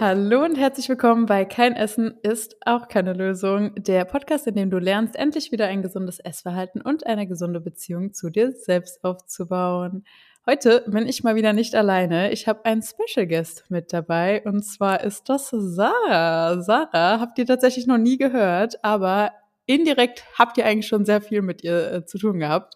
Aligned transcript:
Hallo 0.00 0.42
und 0.42 0.56
herzlich 0.56 0.88
willkommen 0.88 1.26
bei 1.26 1.44
Kein 1.44 1.76
Essen 1.76 2.14
ist 2.22 2.56
auch 2.64 2.88
keine 2.88 3.12
Lösung, 3.12 3.74
der 3.74 4.06
Podcast, 4.06 4.46
in 4.46 4.54
dem 4.54 4.70
du 4.70 4.78
lernst, 4.78 5.14
endlich 5.14 5.52
wieder 5.52 5.66
ein 5.66 5.82
gesundes 5.82 6.20
Essverhalten 6.20 6.80
und 6.80 7.06
eine 7.06 7.26
gesunde 7.26 7.60
Beziehung 7.60 8.14
zu 8.14 8.30
dir 8.30 8.50
selbst 8.52 9.04
aufzubauen. 9.04 10.04
Heute 10.46 10.84
bin 10.86 11.06
ich 11.06 11.22
mal 11.22 11.34
wieder 11.34 11.52
nicht 11.52 11.74
alleine. 11.74 12.32
Ich 12.32 12.48
habe 12.48 12.64
einen 12.64 12.82
Special 12.82 13.26
Guest 13.26 13.66
mit 13.68 13.92
dabei 13.92 14.42
und 14.46 14.62
zwar 14.62 15.04
ist 15.04 15.28
das 15.28 15.50
Sarah. 15.50 16.62
Sarah 16.62 17.20
habt 17.20 17.38
ihr 17.38 17.44
tatsächlich 17.44 17.86
noch 17.86 17.98
nie 17.98 18.16
gehört, 18.16 18.82
aber 18.82 19.32
indirekt 19.70 20.24
habt 20.38 20.58
ihr 20.58 20.66
eigentlich 20.66 20.88
schon 20.88 21.04
sehr 21.04 21.20
viel 21.20 21.42
mit 21.42 21.62
ihr 21.62 21.92
äh, 21.92 22.04
zu 22.04 22.18
tun 22.18 22.38
gehabt. 22.38 22.74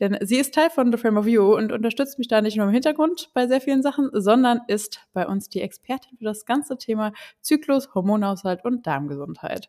Denn 0.00 0.16
sie 0.20 0.36
ist 0.36 0.54
Teil 0.54 0.70
von 0.70 0.92
The 0.92 0.98
Frame 0.98 1.18
of 1.18 1.26
You 1.26 1.54
und 1.54 1.72
unterstützt 1.72 2.18
mich 2.18 2.28
da 2.28 2.40
nicht 2.40 2.56
nur 2.56 2.66
im 2.66 2.72
Hintergrund 2.72 3.30
bei 3.34 3.46
sehr 3.46 3.60
vielen 3.60 3.82
Sachen, 3.82 4.10
sondern 4.12 4.60
ist 4.68 5.00
bei 5.12 5.26
uns 5.26 5.48
die 5.48 5.60
Expertin 5.60 6.16
für 6.18 6.24
das 6.24 6.44
ganze 6.44 6.78
Thema 6.78 7.12
Zyklus, 7.40 7.94
Hormonhaushalt 7.94 8.64
und 8.64 8.86
Darmgesundheit. 8.86 9.68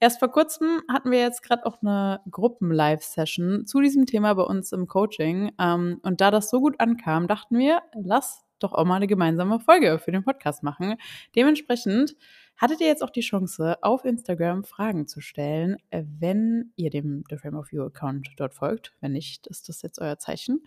Erst 0.00 0.18
vor 0.18 0.30
kurzem 0.30 0.82
hatten 0.92 1.10
wir 1.10 1.20
jetzt 1.20 1.42
gerade 1.42 1.66
auch 1.66 1.80
eine 1.82 2.20
Gruppen-Live-Session 2.30 3.66
zu 3.66 3.80
diesem 3.80 4.06
Thema 4.06 4.34
bei 4.34 4.42
uns 4.42 4.72
im 4.72 4.86
Coaching. 4.86 5.52
Ähm, 5.58 5.98
und 6.02 6.20
da 6.20 6.30
das 6.30 6.50
so 6.50 6.60
gut 6.60 6.78
ankam, 6.78 7.26
dachten 7.26 7.58
wir, 7.58 7.80
lass 7.94 8.44
doch 8.58 8.72
auch 8.72 8.84
mal 8.84 8.96
eine 8.96 9.06
gemeinsame 9.06 9.60
Folge 9.60 9.98
für 9.98 10.12
den 10.12 10.24
Podcast 10.24 10.62
machen. 10.62 10.96
Dementsprechend 11.34 12.16
hattet 12.56 12.80
ihr 12.80 12.86
jetzt 12.86 13.02
auch 13.02 13.10
die 13.10 13.20
Chance, 13.20 13.76
auf 13.82 14.04
Instagram 14.04 14.64
Fragen 14.64 15.06
zu 15.06 15.20
stellen, 15.20 15.76
äh, 15.90 16.04
wenn 16.20 16.72
ihr 16.76 16.90
dem 16.90 17.24
The 17.28 17.36
Frame 17.36 17.56
of 17.56 17.72
You 17.72 17.82
Account 17.82 18.28
dort 18.36 18.54
folgt. 18.54 18.92
Wenn 19.00 19.12
nicht, 19.12 19.46
ist 19.46 19.68
das 19.68 19.82
jetzt 19.82 20.00
euer 20.00 20.18
Zeichen. 20.18 20.64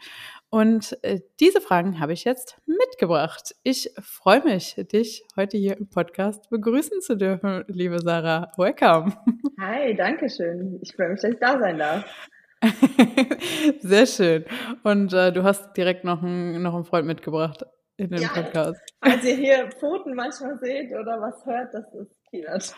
Und 0.50 0.98
äh, 1.04 1.22
diese 1.40 1.62
Fragen 1.62 2.00
habe 2.00 2.14
ich 2.14 2.24
jetzt 2.24 2.60
mitgebracht. 2.66 3.56
Ich 3.64 3.92
freue 4.02 4.44
mich, 4.44 4.76
dich 4.92 5.24
heute 5.36 5.58
hier 5.58 5.78
im 5.78 5.90
Podcast 5.90 6.50
begrüßen 6.50 7.02
zu 7.02 7.16
dürfen, 7.16 7.64
liebe 7.68 8.00
Sarah. 8.00 8.52
Welcome. 8.58 9.16
Hi, 9.60 9.96
danke 9.96 10.30
schön. 10.30 10.80
Ich 10.82 10.96
freue 10.96 11.10
mich, 11.10 11.22
dass 11.22 11.32
ich 11.32 11.40
da 11.40 11.60
sein 11.60 11.78
darf. 11.78 12.06
Sehr 13.80 14.06
schön. 14.06 14.46
Und 14.84 15.14
äh, 15.14 15.32
du 15.32 15.44
hast 15.44 15.76
direkt 15.78 16.04
noch, 16.04 16.22
ein, 16.22 16.62
noch 16.62 16.74
einen 16.74 16.86
Freund 16.86 17.06
mitgebracht 17.06 17.64
in 17.98 18.10
den 18.10 18.22
ja, 18.22 18.30
Podcast. 18.30 18.80
Als 19.02 19.24
ihr 19.24 19.36
hier 19.36 19.70
Pfoten 19.72 20.14
manchmal 20.16 20.58
seht 20.60 20.92
oder 20.92 21.20
was 21.20 21.46
hört, 21.46 21.74
das 21.74 21.86
ist 21.94 22.16
Peanut. 22.30 22.76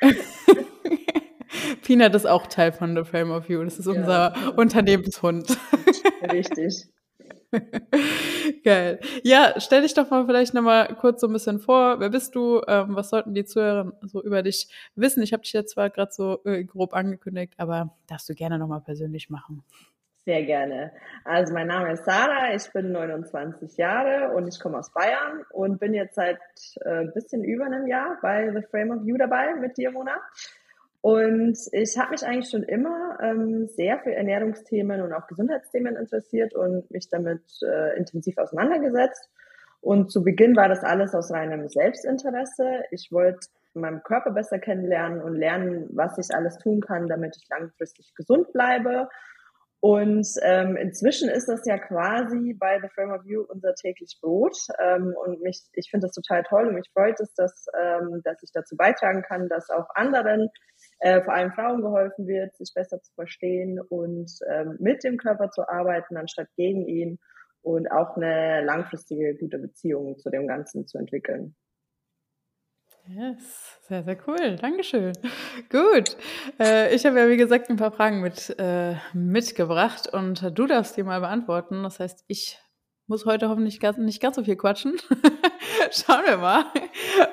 Peanut 1.82 2.14
ist 2.14 2.26
auch 2.26 2.46
Teil 2.46 2.72
von 2.72 2.96
The 2.96 3.04
Frame 3.04 3.30
of 3.32 3.48
You. 3.48 3.62
Das 3.64 3.78
ist 3.78 3.86
unser 3.86 4.34
ja. 4.34 4.48
Unternehmenshund. 4.56 5.58
Richtig. 6.32 6.88
Geil. 8.64 9.00
Ja, 9.22 9.54
stell 9.58 9.82
dich 9.82 9.94
doch 9.94 10.10
mal 10.10 10.26
vielleicht 10.26 10.54
nochmal 10.54 10.94
kurz 10.96 11.20
so 11.20 11.26
ein 11.26 11.32
bisschen 11.32 11.60
vor. 11.60 12.00
Wer 12.00 12.10
bist 12.10 12.34
du? 12.34 12.60
Ähm, 12.66 12.94
was 12.96 13.10
sollten 13.10 13.34
die 13.34 13.44
Zuhörer 13.44 13.92
so 14.02 14.22
über 14.22 14.42
dich 14.42 14.68
wissen? 14.94 15.22
Ich 15.22 15.32
habe 15.32 15.42
dich 15.42 15.52
jetzt 15.52 15.72
zwar 15.72 15.90
gerade 15.90 16.12
so 16.12 16.40
äh, 16.44 16.64
grob 16.64 16.92
angekündigt, 16.94 17.54
aber 17.56 17.94
darfst 18.06 18.28
du 18.28 18.34
gerne 18.34 18.58
nochmal 18.58 18.80
persönlich 18.80 19.30
machen. 19.30 19.64
Sehr 20.26 20.42
gerne. 20.42 20.90
Also 21.24 21.54
mein 21.54 21.68
Name 21.68 21.92
ist 21.92 22.04
Sarah, 22.04 22.52
ich 22.52 22.68
bin 22.72 22.90
29 22.90 23.76
Jahre 23.76 24.34
und 24.34 24.48
ich 24.48 24.58
komme 24.58 24.76
aus 24.76 24.92
Bayern 24.92 25.44
und 25.50 25.78
bin 25.78 25.94
jetzt 25.94 26.16
seit 26.16 26.40
ein 26.84 27.10
äh, 27.10 27.12
bisschen 27.12 27.44
über 27.44 27.66
einem 27.66 27.86
Jahr 27.86 28.18
bei 28.20 28.50
The 28.52 28.62
Frame 28.68 28.90
of 28.90 29.04
You 29.04 29.16
dabei 29.16 29.54
mit 29.54 29.76
dir, 29.76 29.92
Mona. 29.92 30.20
Und 31.00 31.56
ich 31.70 31.96
habe 31.96 32.10
mich 32.10 32.26
eigentlich 32.26 32.50
schon 32.50 32.64
immer 32.64 33.16
ähm, 33.22 33.68
sehr 33.68 34.00
für 34.00 34.12
Ernährungsthemen 34.16 35.00
und 35.00 35.12
auch 35.12 35.28
Gesundheitsthemen 35.28 35.94
interessiert 35.94 36.56
und 36.56 36.90
mich 36.90 37.08
damit 37.08 37.44
äh, 37.62 37.96
intensiv 37.96 38.36
auseinandergesetzt. 38.38 39.30
Und 39.80 40.10
zu 40.10 40.24
Beginn 40.24 40.56
war 40.56 40.68
das 40.68 40.82
alles 40.82 41.14
aus 41.14 41.30
reinem 41.30 41.68
Selbstinteresse. 41.68 42.82
Ich 42.90 43.12
wollte 43.12 43.46
meinen 43.74 44.02
Körper 44.02 44.32
besser 44.32 44.58
kennenlernen 44.58 45.22
und 45.22 45.36
lernen, 45.36 45.88
was 45.92 46.18
ich 46.18 46.34
alles 46.34 46.58
tun 46.58 46.80
kann, 46.80 47.06
damit 47.06 47.36
ich 47.40 47.48
langfristig 47.48 48.12
gesund 48.16 48.52
bleibe 48.52 49.08
und 49.80 50.26
ähm, 50.42 50.76
inzwischen 50.76 51.28
ist 51.28 51.48
das 51.48 51.66
ja 51.66 51.78
quasi 51.78 52.54
bei 52.54 52.80
The 52.80 52.88
Frame 52.88 53.12
of 53.12 53.24
You 53.24 53.42
unser 53.42 53.74
täglich 53.74 54.18
Brot. 54.20 54.56
Ähm, 54.82 55.14
und 55.24 55.42
mich, 55.42 55.62
ich 55.74 55.90
finde 55.90 56.06
das 56.06 56.14
total 56.14 56.42
toll 56.44 56.68
und 56.68 56.74
mich 56.74 56.90
freut 56.92 57.20
es, 57.20 57.34
dass, 57.34 57.66
ähm, 57.78 58.22
dass 58.24 58.42
ich 58.42 58.50
dazu 58.52 58.76
beitragen 58.76 59.22
kann, 59.22 59.48
dass 59.48 59.68
auch 59.70 59.88
anderen, 59.94 60.48
äh, 61.00 61.20
vor 61.22 61.34
allem 61.34 61.52
Frauen, 61.52 61.82
geholfen 61.82 62.26
wird, 62.26 62.56
sich 62.56 62.72
besser 62.74 63.00
zu 63.02 63.12
verstehen 63.14 63.78
und 63.80 64.30
ähm, 64.50 64.76
mit 64.80 65.04
dem 65.04 65.18
Körper 65.18 65.50
zu 65.50 65.68
arbeiten, 65.68 66.16
anstatt 66.16 66.48
gegen 66.56 66.86
ihn 66.86 67.18
und 67.60 67.90
auch 67.90 68.16
eine 68.16 68.64
langfristige 68.64 69.36
gute 69.36 69.58
Beziehung 69.58 70.18
zu 70.18 70.30
dem 70.30 70.46
Ganzen 70.46 70.86
zu 70.86 70.98
entwickeln. 70.98 71.54
Yes, 73.08 73.78
sehr, 73.88 74.02
sehr 74.02 74.18
cool. 74.26 74.56
Dankeschön. 74.56 75.12
Gut. 75.70 76.16
Äh, 76.58 76.92
ich 76.94 77.06
habe 77.06 77.20
ja, 77.20 77.28
wie 77.28 77.36
gesagt, 77.36 77.70
ein 77.70 77.76
paar 77.76 77.92
Fragen 77.92 78.20
mit, 78.20 78.58
äh, 78.58 78.96
mitgebracht 79.12 80.12
und 80.12 80.58
du 80.58 80.66
darfst 80.66 80.96
die 80.96 81.04
mal 81.04 81.20
beantworten. 81.20 81.84
Das 81.84 82.00
heißt, 82.00 82.24
ich 82.26 82.58
muss 83.06 83.24
heute 83.24 83.48
hoffentlich 83.48 83.78
ganz, 83.78 83.98
nicht 83.98 84.20
ganz 84.20 84.34
so 84.34 84.42
viel 84.42 84.56
quatschen. 84.56 84.96
Schauen 85.92 86.24
wir 86.26 86.38
mal. 86.38 86.64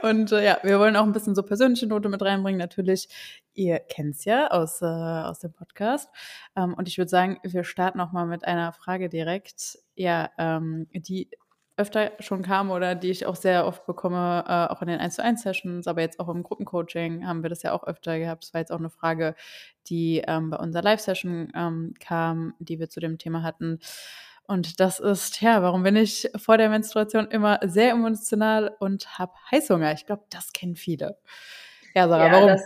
Und 0.03 0.31
äh, 0.31 0.45
ja, 0.45 0.59
wir 0.61 0.79
wollen 0.79 0.95
auch 0.95 1.05
ein 1.05 1.11
bisschen 1.11 1.33
so 1.33 1.41
persönliche 1.41 1.87
Note 1.87 2.07
mit 2.09 2.21
reinbringen. 2.21 2.59
Natürlich, 2.59 3.09
ihr 3.55 3.79
kennt 3.79 4.15
es 4.15 4.25
ja 4.25 4.51
aus, 4.51 4.81
äh, 4.83 4.85
aus 4.85 5.39
dem 5.39 5.53
Podcast. 5.53 6.09
Ähm, 6.55 6.75
und 6.75 6.87
ich 6.87 6.99
würde 6.99 7.09
sagen, 7.09 7.39
wir 7.43 7.63
starten 7.63 7.99
auch 7.99 8.11
mal 8.11 8.27
mit 8.27 8.45
einer 8.45 8.73
Frage 8.73 9.09
direkt, 9.09 9.79
ja, 9.95 10.29
ähm, 10.37 10.87
die 10.93 11.29
öfter 11.77 12.11
schon 12.19 12.43
kam 12.43 12.69
oder 12.71 12.95
die 12.95 13.09
ich 13.09 13.25
auch 13.25 13.35
sehr 13.35 13.65
oft 13.65 13.85
bekomme, 13.85 14.43
äh, 14.47 14.71
auch 14.71 14.81
in 14.81 14.89
den 14.89 14.99
1 14.99 15.15
zu 15.15 15.23
1 15.23 15.41
Sessions, 15.41 15.87
aber 15.87 16.01
jetzt 16.01 16.19
auch 16.19 16.29
im 16.29 16.43
Gruppencoaching 16.43 17.25
haben 17.25 17.41
wir 17.43 17.49
das 17.49 17.63
ja 17.63 17.73
auch 17.73 17.83
öfter 17.85 18.19
gehabt. 18.19 18.43
Das 18.43 18.53
war 18.53 18.61
jetzt 18.61 18.71
auch 18.71 18.79
eine 18.79 18.89
Frage, 18.89 19.35
die 19.87 20.23
ähm, 20.27 20.49
bei 20.51 20.57
unserer 20.57 20.83
Live-Session 20.83 21.51
ähm, 21.55 21.93
kam, 21.99 22.53
die 22.59 22.79
wir 22.79 22.89
zu 22.89 22.99
dem 22.99 23.17
Thema 23.17 23.43
hatten. 23.43 23.79
Und 24.45 24.79
das 24.79 24.99
ist, 24.99 25.41
ja, 25.41 25.61
warum 25.61 25.83
bin 25.83 25.95
ich 25.95 26.29
vor 26.35 26.57
der 26.57 26.69
Menstruation 26.69 27.27
immer 27.27 27.59
sehr 27.63 27.91
emotional 27.91 28.75
und 28.79 29.17
habe 29.17 29.33
Heißhunger? 29.51 29.93
Ich 29.93 30.05
glaube, 30.05 30.23
das 30.29 30.51
kennen 30.53 30.75
viele. 30.75 31.17
Ja, 31.95 32.07
Sarah, 32.07 32.25
ja, 32.25 32.31
warum? 32.33 32.47
Das, 32.47 32.65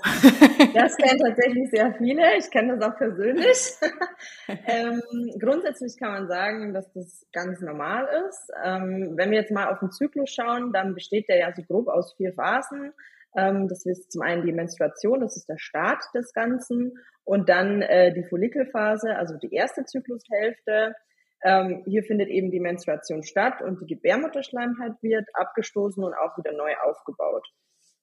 das 0.74 0.96
kennen 0.96 1.20
tatsächlich 1.20 1.70
sehr 1.70 1.94
viele. 1.96 2.38
Ich 2.38 2.50
kenne 2.50 2.78
das 2.78 2.90
auch 2.90 2.98
persönlich. 2.98 3.76
ähm, 4.68 5.02
grundsätzlich 5.38 5.98
kann 6.00 6.14
man 6.14 6.28
sagen, 6.30 6.74
dass 6.74 6.90
das 6.94 7.28
ganz 7.34 7.60
normal 7.60 8.08
ist. 8.28 8.50
Ähm, 8.64 9.14
wenn 9.18 9.32
wir 9.32 9.40
jetzt 9.40 9.52
mal 9.52 9.70
auf 9.70 9.80
den 9.80 9.92
Zyklus 9.92 10.30
schauen, 10.30 10.72
dann 10.72 10.94
besteht 10.94 11.28
der 11.28 11.40
ja 11.40 11.54
so 11.54 11.62
grob 11.64 11.90
aus 11.90 12.16
vier 12.16 12.34
Phasen. 12.34 12.94
Ähm, 13.36 13.68
das 13.68 13.86
ist 13.86 14.14
zum 14.14 14.22
einen 14.22 14.46
die 14.46 14.54
Menstruation, 14.54 15.20
das 15.20 15.36
ist 15.36 15.50
der 15.50 15.58
Start 15.58 16.04
des 16.16 16.32
Ganzen. 16.32 16.94
Und 17.26 17.50
dann 17.50 17.82
äh, 17.82 18.14
die 18.14 18.24
Follikelphase, 18.24 19.18
also 19.18 19.36
die 19.38 19.54
erste 19.54 19.84
Zyklushälfte. 19.84 20.96
Ähm, 21.44 21.84
hier 21.86 22.04
findet 22.04 22.30
eben 22.30 22.50
die 22.50 22.62
Menstruation 22.62 23.24
statt 23.24 23.62
und 23.62 23.82
die 23.82 23.94
Gebärmutterschleimhaut 23.94 25.04
wird 25.04 25.28
abgestoßen 25.34 26.02
und 26.02 26.14
auch 26.14 26.38
wieder 26.38 26.54
neu 26.54 26.74
aufgebaut. 26.84 27.46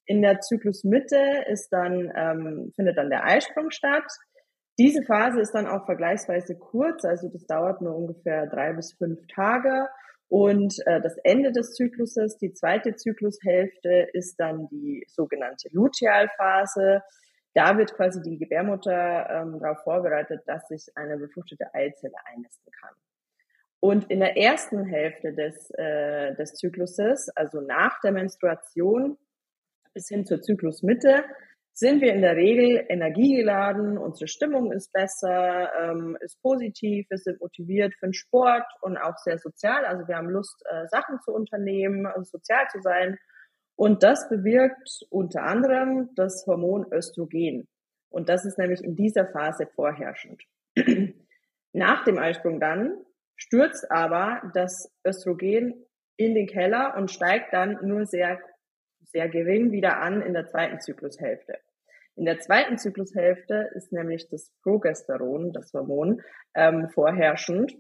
In 0.07 0.23
der 0.23 0.41
Zyklusmitte 0.41 1.45
ist 1.49 1.71
dann, 1.71 2.13
ähm, 2.15 2.73
findet 2.77 2.99
dann 2.99 3.11
der 3.11 3.25
Eisprung 3.25 3.71
statt. 3.71 4.05
Diese 4.79 5.03
Phase 5.05 5.41
ist 5.41 5.53
dann 5.53 5.67
auch 5.67 5.87
vergleichsweise 5.87 6.59
kurz, 6.59 7.05
also 7.05 7.29
das 7.29 7.47
dauert 7.47 7.81
nur 7.81 7.95
ungefähr 7.95 8.47
drei 8.47 8.73
bis 8.73 8.93
fünf 8.95 9.21
Tage. 9.29 9.89
Und 10.29 10.75
äh, 10.87 11.01
das 11.01 11.17
Ende 11.23 11.53
des 11.53 11.75
Zykluses, 11.75 12.39
die 12.39 12.53
zweite 12.53 12.97
Zyklushälfte, 12.97 14.09
ist 14.13 14.37
dann 14.41 14.69
die 14.69 15.05
sogenannte 15.07 15.69
Lutealphase. 15.71 17.03
Da 17.55 17.79
wird 17.79 17.95
quasi 17.95 18.21
die 18.21 18.39
Gebärmutter 18.39 19.31
ähm, 19.31 19.61
darauf 19.61 19.83
vorbereitet, 19.85 20.43
dass 20.47 20.67
sich 20.67 20.89
eine 20.97 21.19
befruchtete 21.19 21.73
Eizelle 21.73 22.17
einnisten 22.25 22.73
kann. 22.81 22.95
Und 23.79 24.11
in 24.11 24.21
der 24.21 24.37
ersten 24.37 24.85
Hälfte 24.85 25.35
des, 25.35 25.71
äh, 25.77 26.35
des 26.35 26.55
Zykluses, 26.55 27.29
also 27.37 27.61
nach 27.61 28.01
der 28.01 28.13
Menstruation, 28.13 29.19
bis 29.95 30.09
hin 30.09 30.27
zur 30.27 30.43
Zyklusmitte 30.43 31.25
sind 31.77 32.01
wir 32.01 32.15
in 32.15 32.23
der 32.23 32.37
Regel 32.37 32.85
energiegeladen, 32.89 33.99
unsere 33.99 34.29
Stimmung 34.29 34.71
ist 34.71 34.93
besser, 34.93 35.71
ähm, 35.83 36.17
ist 36.21 36.41
positiv, 36.41 37.07
wir 37.11 37.19
sind 37.19 37.41
motiviert 37.41 37.95
für 37.99 38.07
den 38.07 38.15
Sport 38.15 38.65
und 38.81 38.97
auch 38.97 39.17
sehr 39.19 39.39
sozial. 39.39 39.85
Also 39.85 40.07
wir 40.07 40.17
haben 40.17 40.31
Lust, 40.31 40.63
äh, 40.71 40.87
Sachen 40.87 41.19
zu 41.25 41.33
unternehmen, 41.33 42.07
also 42.07 42.39
sozial 42.39 42.67
zu 42.71 42.81
sein. 42.81 43.19
Und 43.77 44.05
das 44.05 44.29
bewirkt 44.29 45.01
unter 45.11 45.43
anderem 45.43 46.11
das 46.15 46.45
Hormon 46.47 46.87
Östrogen. 46.93 47.67
Und 48.09 48.29
das 48.29 48.45
ist 48.45 48.57
nämlich 48.57 48.85
in 48.85 48.95
dieser 48.95 49.27
Phase 49.27 49.67
vorherrschend. 49.75 50.45
Nach 51.73 52.05
dem 52.05 52.19
Eisprung 52.19 52.61
dann 52.61 52.97
stürzt 53.35 53.91
aber 53.91 54.49
das 54.55 54.93
Östrogen 55.05 55.75
in 56.17 56.37
den 56.37 56.47
Keller 56.47 56.95
und 56.97 57.11
steigt 57.11 57.53
dann 57.53 57.79
nur 57.83 58.07
sehr 58.07 58.39
sehr 59.15 59.29
gering 59.29 59.71
wieder 59.71 60.01
an 60.01 60.21
in 60.23 60.35
der 60.35 60.47
zweiten 60.47 60.81
Zyklushälfte. 60.81 61.59
In 62.17 62.25
der 62.25 62.41
zweiten 62.41 62.79
Zyklushälfte 62.79 63.71
ist 63.75 63.93
nämlich 63.93 64.29
das 64.29 64.53
Progesteron, 64.63 65.53
das 65.53 65.73
Hormon, 65.73 66.21
ähm, 66.55 66.89
vorherrschend. 66.89 67.77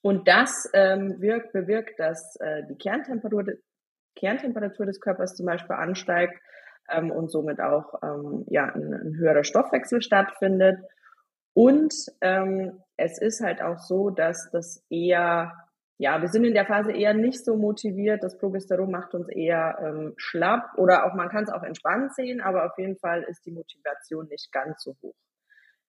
Und 0.00 0.28
das 0.28 0.70
ähm, 0.74 1.20
wirkt, 1.20 1.52
bewirkt, 1.52 1.98
dass 1.98 2.36
äh, 2.36 2.62
die 2.68 2.76
Kerntemperatur, 2.76 3.54
Kerntemperatur 4.14 4.86
des 4.86 5.00
Körpers 5.00 5.34
zum 5.34 5.46
Beispiel 5.46 5.74
ansteigt 5.74 6.40
ähm, 6.88 7.10
und 7.10 7.30
somit 7.30 7.60
auch 7.60 7.94
ähm, 8.02 8.44
ja, 8.48 8.64
ein, 8.66 8.94
ein, 8.94 9.16
höherer 9.16 9.44
Stoffwechsel 9.44 10.02
stattfindet. 10.02 10.78
Und 11.52 11.92
ähm, 12.20 12.80
es 12.96 13.20
ist 13.20 13.40
halt 13.40 13.60
auch 13.60 13.78
so, 13.78 14.10
dass 14.10 14.50
das 14.52 14.84
eher, 14.88 15.52
ja, 16.00 16.20
wir 16.20 16.28
sind 16.28 16.44
in 16.44 16.54
der 16.54 16.64
Phase 16.64 16.92
eher 16.92 17.12
nicht 17.12 17.44
so 17.44 17.56
motiviert. 17.56 18.22
Das 18.22 18.38
Progesteron 18.38 18.90
macht 18.90 19.14
uns 19.14 19.28
eher 19.28 19.78
ähm, 19.82 20.14
schlapp 20.16 20.70
oder 20.76 21.04
auch 21.04 21.14
man 21.14 21.28
kann 21.28 21.42
es 21.42 21.50
auch 21.50 21.64
entspannt 21.64 22.14
sehen, 22.14 22.40
aber 22.40 22.66
auf 22.66 22.78
jeden 22.78 22.96
Fall 22.98 23.24
ist 23.24 23.44
die 23.44 23.50
Motivation 23.50 24.28
nicht 24.28 24.52
ganz 24.52 24.82
so 24.82 24.94
hoch. 25.02 25.16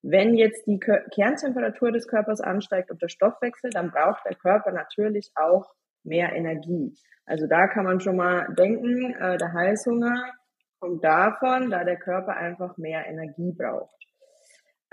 Wenn 0.02 0.34
jetzt 0.34 0.66
die 0.66 0.80
Kerntemperatur 0.80 1.92
des 1.92 2.08
Körpers 2.08 2.40
ansteigt 2.40 2.90
und 2.90 3.00
der 3.00 3.08
Stoffwechsel, 3.08 3.70
dann 3.70 3.90
braucht 3.90 4.24
der 4.24 4.34
Körper 4.34 4.72
natürlich 4.72 5.30
auch 5.36 5.72
mehr 6.02 6.32
Energie. 6.32 6.92
Also 7.26 7.46
da 7.46 7.68
kann 7.68 7.84
man 7.84 8.00
schon 8.00 8.16
mal 8.16 8.52
denken, 8.54 9.14
äh, 9.14 9.36
der 9.36 9.52
Heißhunger 9.52 10.32
kommt 10.80 11.04
davon, 11.04 11.70
da 11.70 11.84
der 11.84 11.98
Körper 11.98 12.36
einfach 12.36 12.76
mehr 12.78 13.06
Energie 13.06 13.52
braucht. 13.52 13.99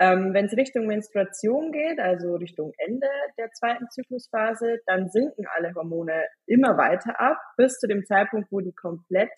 Ähm, 0.00 0.32
Wenn 0.32 0.46
es 0.46 0.56
Richtung 0.56 0.86
Menstruation 0.86 1.72
geht, 1.72 1.98
also 1.98 2.36
Richtung 2.36 2.72
Ende 2.78 3.08
der 3.36 3.50
zweiten 3.52 3.88
Zyklusphase, 3.90 4.80
dann 4.86 5.10
sinken 5.10 5.46
alle 5.56 5.74
Hormone 5.74 6.24
immer 6.46 6.76
weiter 6.76 7.20
ab, 7.20 7.38
bis 7.56 7.78
zu 7.78 7.88
dem 7.88 8.04
Zeitpunkt, 8.04 8.52
wo 8.52 8.60
die 8.60 8.74
komplett 8.74 9.32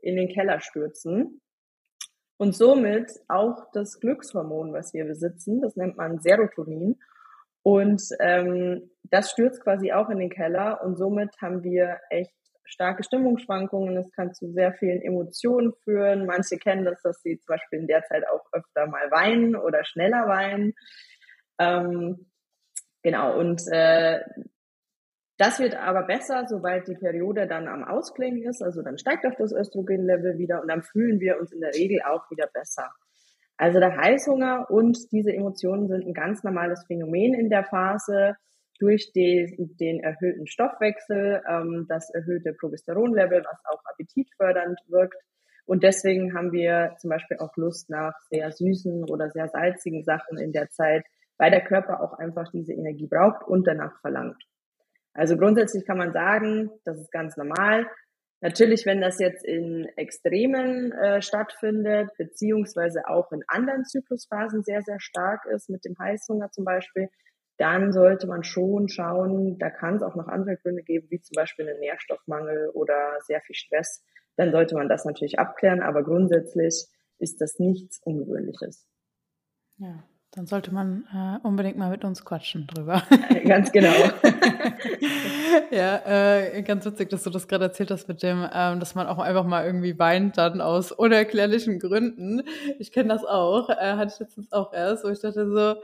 in 0.00 0.16
den 0.16 0.28
Keller 0.28 0.60
stürzen. 0.60 1.40
Und 2.38 2.54
somit 2.54 3.10
auch 3.28 3.70
das 3.72 3.98
Glückshormon, 3.98 4.72
was 4.72 4.92
wir 4.94 5.06
besitzen, 5.06 5.60
das 5.62 5.74
nennt 5.74 5.96
man 5.96 6.20
Serotonin. 6.20 7.00
Und 7.62 8.02
ähm, 8.20 8.90
das 9.02 9.32
stürzt 9.32 9.62
quasi 9.62 9.90
auch 9.90 10.08
in 10.10 10.18
den 10.18 10.30
Keller 10.30 10.82
und 10.84 10.96
somit 10.96 11.34
haben 11.40 11.64
wir 11.64 11.98
echt 12.10 12.36
starke 12.66 13.02
Stimmungsschwankungen. 13.02 13.96
Es 13.96 14.10
kann 14.12 14.34
zu 14.34 14.52
sehr 14.52 14.72
vielen 14.74 15.02
Emotionen 15.02 15.72
führen. 15.84 16.26
Manche 16.26 16.56
kennen 16.58 16.84
das, 16.84 17.00
dass 17.02 17.22
sie 17.22 17.38
zum 17.38 17.54
Beispiel 17.54 17.80
in 17.80 17.86
der 17.86 18.02
Zeit 18.04 18.24
auch 18.28 18.44
öfter 18.52 18.86
mal 18.86 19.10
weinen 19.10 19.56
oder 19.56 19.84
schneller 19.84 20.28
weinen. 20.28 20.74
Ähm, 21.58 22.26
genau, 23.02 23.38
und 23.38 23.62
äh, 23.70 24.20
das 25.38 25.58
wird 25.58 25.76
aber 25.76 26.02
besser, 26.04 26.46
sobald 26.48 26.88
die 26.88 26.94
Periode 26.94 27.46
dann 27.46 27.68
am 27.68 27.84
Ausklingen 27.84 28.42
ist. 28.42 28.62
Also 28.62 28.82
dann 28.82 28.98
steigt 28.98 29.26
auch 29.26 29.34
das 29.36 29.52
Östrogenlevel 29.52 30.38
wieder 30.38 30.62
und 30.62 30.68
dann 30.68 30.82
fühlen 30.82 31.20
wir 31.20 31.38
uns 31.38 31.52
in 31.52 31.60
der 31.60 31.74
Regel 31.74 32.00
auch 32.02 32.30
wieder 32.30 32.48
besser. 32.52 32.90
Also 33.58 33.78
der 33.80 33.96
Heißhunger 33.96 34.70
und 34.70 35.12
diese 35.12 35.32
Emotionen 35.32 35.88
sind 35.88 36.06
ein 36.06 36.14
ganz 36.14 36.42
normales 36.42 36.84
Phänomen 36.86 37.34
in 37.34 37.50
der 37.50 37.64
Phase 37.64 38.36
durch 38.78 39.12
den, 39.12 39.76
den 39.78 40.00
erhöhten 40.00 40.46
Stoffwechsel, 40.46 41.42
ähm, 41.48 41.86
das 41.88 42.10
erhöhte 42.10 42.52
Progesteronlevel, 42.52 43.44
was 43.44 43.64
auch 43.64 43.82
appetitfördernd 43.84 44.78
wirkt. 44.88 45.16
Und 45.66 45.82
deswegen 45.82 46.34
haben 46.34 46.52
wir 46.52 46.94
zum 46.98 47.10
Beispiel 47.10 47.38
auch 47.38 47.56
Lust 47.56 47.90
nach 47.90 48.14
sehr 48.30 48.52
süßen 48.52 49.04
oder 49.10 49.30
sehr 49.30 49.48
salzigen 49.48 50.04
Sachen 50.04 50.38
in 50.38 50.52
der 50.52 50.70
Zeit, 50.70 51.04
weil 51.38 51.50
der 51.50 51.64
Körper 51.64 52.00
auch 52.00 52.18
einfach 52.18 52.50
diese 52.52 52.72
Energie 52.72 53.08
braucht 53.08 53.46
und 53.46 53.66
danach 53.66 54.00
verlangt. 54.00 54.42
Also 55.12 55.36
grundsätzlich 55.36 55.84
kann 55.86 55.98
man 55.98 56.12
sagen, 56.12 56.70
das 56.84 57.00
ist 57.00 57.10
ganz 57.10 57.36
normal. 57.36 57.86
Natürlich, 58.42 58.84
wenn 58.84 59.00
das 59.00 59.18
jetzt 59.18 59.44
in 59.44 59.86
Extremen 59.96 60.92
äh, 60.92 61.22
stattfindet, 61.22 62.10
beziehungsweise 62.18 63.08
auch 63.08 63.32
in 63.32 63.42
anderen 63.48 63.84
Zyklusphasen 63.84 64.62
sehr, 64.62 64.82
sehr 64.82 65.00
stark 65.00 65.46
ist, 65.46 65.70
mit 65.70 65.84
dem 65.86 65.96
Heißhunger 65.98 66.50
zum 66.50 66.64
Beispiel, 66.64 67.08
dann 67.58 67.92
sollte 67.92 68.26
man 68.26 68.44
schon 68.44 68.88
schauen, 68.88 69.58
da 69.58 69.70
kann 69.70 69.96
es 69.96 70.02
auch 70.02 70.14
noch 70.14 70.28
andere 70.28 70.56
Gründe 70.56 70.82
geben, 70.82 71.06
wie 71.10 71.20
zum 71.20 71.34
Beispiel 71.34 71.68
einen 71.68 71.80
Nährstoffmangel 71.80 72.70
oder 72.70 73.18
sehr 73.26 73.40
viel 73.40 73.54
Stress. 73.54 74.04
Dann 74.36 74.52
sollte 74.52 74.74
man 74.74 74.88
das 74.88 75.04
natürlich 75.04 75.38
abklären, 75.38 75.80
aber 75.80 76.02
grundsätzlich 76.02 76.86
ist 77.18 77.40
das 77.40 77.58
nichts 77.58 78.00
Ungewöhnliches. 78.02 78.86
Ja, 79.78 80.04
dann 80.32 80.46
sollte 80.46 80.72
man 80.72 81.06
äh, 81.14 81.46
unbedingt 81.46 81.78
mal 81.78 81.90
mit 81.90 82.04
uns 82.04 82.22
quatschen 82.24 82.66
drüber. 82.66 83.02
Ganz 83.46 83.72
genau. 83.72 83.94
ja, 85.70 86.02
äh, 86.04 86.62
ganz 86.62 86.84
witzig, 86.84 87.08
dass 87.08 87.22
du 87.22 87.30
das 87.30 87.48
gerade 87.48 87.64
erzählt 87.64 87.90
hast 87.90 88.06
mit 88.06 88.22
dem, 88.22 88.46
ähm, 88.52 88.80
dass 88.80 88.94
man 88.94 89.06
auch 89.06 89.18
einfach 89.18 89.46
mal 89.46 89.64
irgendwie 89.64 89.98
weint 89.98 90.36
dann 90.36 90.60
aus 90.60 90.92
unerklärlichen 90.92 91.78
Gründen. 91.78 92.42
Ich 92.78 92.92
kenne 92.92 93.08
das 93.08 93.24
auch, 93.24 93.70
äh, 93.70 93.94
hatte 93.94 94.12
ich 94.12 94.20
letztens 94.20 94.52
auch 94.52 94.74
erst, 94.74 95.04
wo 95.04 95.08
ich 95.08 95.20
dachte 95.20 95.48
so, 95.50 95.80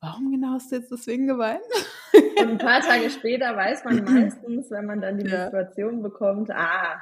warum 0.00 0.30
genau 0.30 0.52
hast 0.52 0.70
du 0.70 0.76
jetzt 0.76 0.90
deswegen 0.90 1.26
geweint? 1.26 1.60
Und 2.40 2.48
ein 2.48 2.58
paar 2.58 2.80
Tage 2.80 3.10
später 3.10 3.56
weiß 3.56 3.84
man 3.84 4.04
meistens, 4.04 4.70
wenn 4.70 4.86
man 4.86 5.00
dann 5.00 5.18
die 5.18 5.26
ja. 5.26 5.38
Menstruation 5.38 6.02
bekommt, 6.02 6.50
ah, 6.50 7.00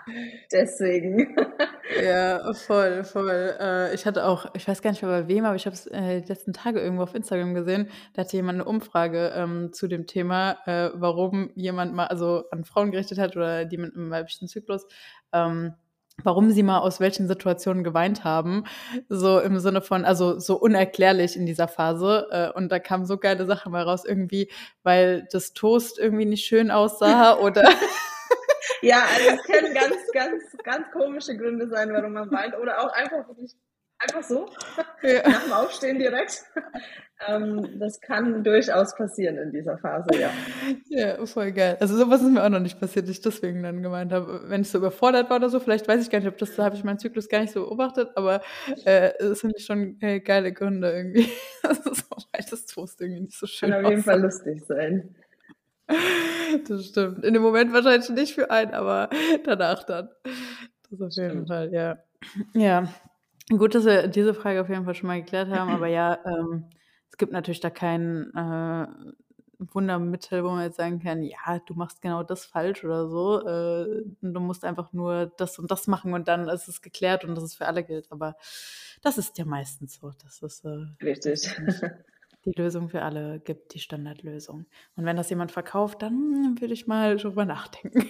deswegen. 0.52 1.36
Ja, 2.02 2.52
voll, 2.52 3.04
voll. 3.04 3.54
Äh, 3.60 3.94
ich 3.94 4.06
hatte 4.06 4.24
auch, 4.26 4.46
ich 4.54 4.66
weiß 4.66 4.82
gar 4.82 4.90
nicht 4.90 5.02
mehr 5.02 5.22
bei 5.22 5.28
wem, 5.28 5.44
aber 5.44 5.54
ich 5.54 5.66
habe 5.66 5.74
es 5.74 5.86
äh, 5.86 6.20
die 6.20 6.28
letzten 6.28 6.52
Tage 6.52 6.80
irgendwo 6.80 7.04
auf 7.04 7.14
Instagram 7.14 7.54
gesehen, 7.54 7.88
da 8.12 8.22
hatte 8.22 8.36
jemand 8.36 8.56
eine 8.56 8.64
Umfrage 8.68 9.32
ähm, 9.36 9.72
zu 9.72 9.86
dem 9.86 10.08
Thema, 10.08 10.58
äh, 10.66 10.90
warum 10.94 11.52
jemand 11.54 11.94
mal, 11.94 12.06
also 12.06 12.42
an 12.50 12.64
Frauen 12.64 12.90
gerichtet 12.90 13.18
hat 13.18 13.36
oder 13.36 13.64
die 13.64 13.78
mit 13.78 13.94
einem 13.94 14.10
weiblichen 14.10 14.48
Zyklus, 14.48 14.84
ähm, 15.32 15.74
warum 16.22 16.50
sie 16.50 16.62
mal 16.62 16.78
aus 16.78 17.00
welchen 17.00 17.28
Situationen 17.28 17.84
geweint 17.84 18.24
haben. 18.24 18.64
So 19.08 19.40
im 19.40 19.58
Sinne 19.58 19.82
von, 19.82 20.04
also 20.04 20.38
so 20.38 20.56
unerklärlich 20.56 21.36
in 21.36 21.46
dieser 21.46 21.68
Phase. 21.68 22.26
Äh, 22.30 22.56
und 22.56 22.70
da 22.70 22.78
kamen 22.78 23.06
so 23.06 23.18
geile 23.18 23.46
Sachen 23.46 23.72
mal 23.72 23.82
raus, 23.82 24.04
irgendwie, 24.04 24.50
weil 24.82 25.26
das 25.30 25.52
Toast 25.52 25.98
irgendwie 25.98 26.24
nicht 26.24 26.44
schön 26.44 26.70
aussah 26.70 27.36
oder. 27.40 27.68
ja, 28.82 29.02
also 29.14 29.30
es 29.36 29.42
können 29.42 29.74
ganz, 29.74 29.96
ganz, 30.12 30.42
ganz 30.64 30.90
komische 30.92 31.36
Gründe 31.36 31.68
sein, 31.68 31.92
warum 31.92 32.12
man 32.12 32.30
weint. 32.30 32.56
Oder 32.58 32.80
auch 32.80 32.92
einfach 32.92 33.28
wirklich 33.28 33.54
einfach 33.98 34.22
so, 34.22 34.46
ja. 35.02 35.28
nach 35.28 35.44
dem 35.44 35.52
Aufstehen 35.52 35.98
direkt. 35.98 36.44
Ähm, 37.26 37.78
das 37.78 38.00
kann 38.02 38.44
durchaus 38.44 38.94
passieren 38.94 39.38
in 39.38 39.50
dieser 39.50 39.78
Phase, 39.78 40.08
ja. 40.20 40.30
Ja, 40.88 41.24
voll 41.24 41.52
geil. 41.52 41.78
Also 41.80 41.96
sowas 41.96 42.20
ist 42.20 42.30
mir 42.30 42.44
auch 42.44 42.50
noch 42.50 42.60
nicht 42.60 42.78
passiert, 42.78 43.08
ich 43.08 43.22
deswegen 43.22 43.62
dann 43.62 43.82
gemeint 43.82 44.12
habe, 44.12 44.42
wenn 44.48 44.60
ich 44.60 44.70
so 44.70 44.78
überfordert 44.78 45.30
war 45.30 45.38
oder 45.38 45.48
so, 45.48 45.58
vielleicht 45.58 45.88
weiß 45.88 46.02
ich 46.02 46.10
gar 46.10 46.18
nicht, 46.18 46.28
ob 46.28 46.36
das, 46.36 46.54
da 46.56 46.64
habe 46.64 46.76
ich 46.76 46.84
meinen 46.84 46.98
Zyklus 46.98 47.30
gar 47.30 47.40
nicht 47.40 47.54
so 47.54 47.64
beobachtet, 47.64 48.10
aber 48.16 48.42
äh, 48.84 49.12
es 49.18 49.40
sind 49.40 49.58
schon 49.60 49.96
äh, 50.02 50.20
geile 50.20 50.52
Gründe 50.52 50.92
irgendwie. 50.92 51.30
das 51.62 51.78
ist 51.86 52.12
auch 52.12 52.26
das 52.50 52.66
Toast 52.66 53.00
irgendwie 53.00 53.22
nicht 53.22 53.38
so 53.38 53.46
schön. 53.46 53.70
Kann 53.70 53.84
auf 53.84 53.90
jeden 53.90 54.02
Fall 54.02 54.20
lustig 54.20 54.62
sein. 54.66 55.14
Das 56.68 56.86
stimmt. 56.86 57.24
In 57.24 57.34
dem 57.34 57.42
Moment 57.42 57.72
wahrscheinlich 57.72 58.08
nicht 58.10 58.34
für 58.34 58.50
einen, 58.50 58.74
aber 58.74 59.08
danach 59.44 59.84
dann. 59.84 60.10
Das 60.90 61.00
auf 61.00 61.12
jeden. 61.12 61.46
Fall, 61.46 61.72
ja. 61.72 61.98
Ja. 62.54 62.88
Gut, 63.50 63.74
dass 63.74 63.84
wir 63.84 64.08
diese 64.08 64.34
Frage 64.34 64.60
auf 64.60 64.68
jeden 64.68 64.84
Fall 64.84 64.94
schon 64.94 65.06
mal 65.06 65.20
geklärt 65.20 65.50
haben, 65.50 65.70
aber 65.70 65.86
ja, 65.86 66.18
ähm, 66.26 66.66
es 67.10 67.16
gibt 67.16 67.32
natürlich 67.32 67.60
da 67.60 67.70
kein 67.70 68.32
äh, 68.34 68.86
Wundermittel, 69.58 70.44
wo 70.44 70.50
man 70.50 70.64
jetzt 70.64 70.76
sagen 70.76 71.00
kann, 71.00 71.22
ja, 71.22 71.60
du 71.64 71.74
machst 71.74 72.02
genau 72.02 72.22
das 72.22 72.44
falsch 72.44 72.84
oder 72.84 73.08
so. 73.08 73.40
Äh, 73.46 74.02
du 74.20 74.40
musst 74.40 74.64
einfach 74.64 74.92
nur 74.92 75.32
das 75.36 75.58
und 75.58 75.70
das 75.70 75.86
machen 75.86 76.12
und 76.12 76.28
dann 76.28 76.48
ist 76.48 76.68
es 76.68 76.82
geklärt 76.82 77.24
und 77.24 77.34
dass 77.34 77.44
es 77.44 77.54
für 77.54 77.66
alle 77.66 77.84
gilt. 77.84 78.10
Aber 78.10 78.36
das 79.02 79.16
ist 79.18 79.38
ja 79.38 79.44
meistens 79.44 79.94
so, 79.94 80.10
dass 80.22 80.42
es 80.42 80.64
äh, 80.64 80.86
Richtig. 81.02 81.56
die 82.44 82.52
Lösung 82.56 82.88
für 82.88 83.02
alle 83.02 83.40
gibt, 83.40 83.74
die 83.74 83.80
Standardlösung. 83.80 84.66
Und 84.94 85.04
wenn 85.04 85.16
das 85.16 85.30
jemand 85.30 85.52
verkauft, 85.52 86.02
dann 86.02 86.56
würde 86.60 86.74
ich 86.74 86.86
mal 86.86 87.16
drüber 87.16 87.44
nachdenken. 87.44 88.04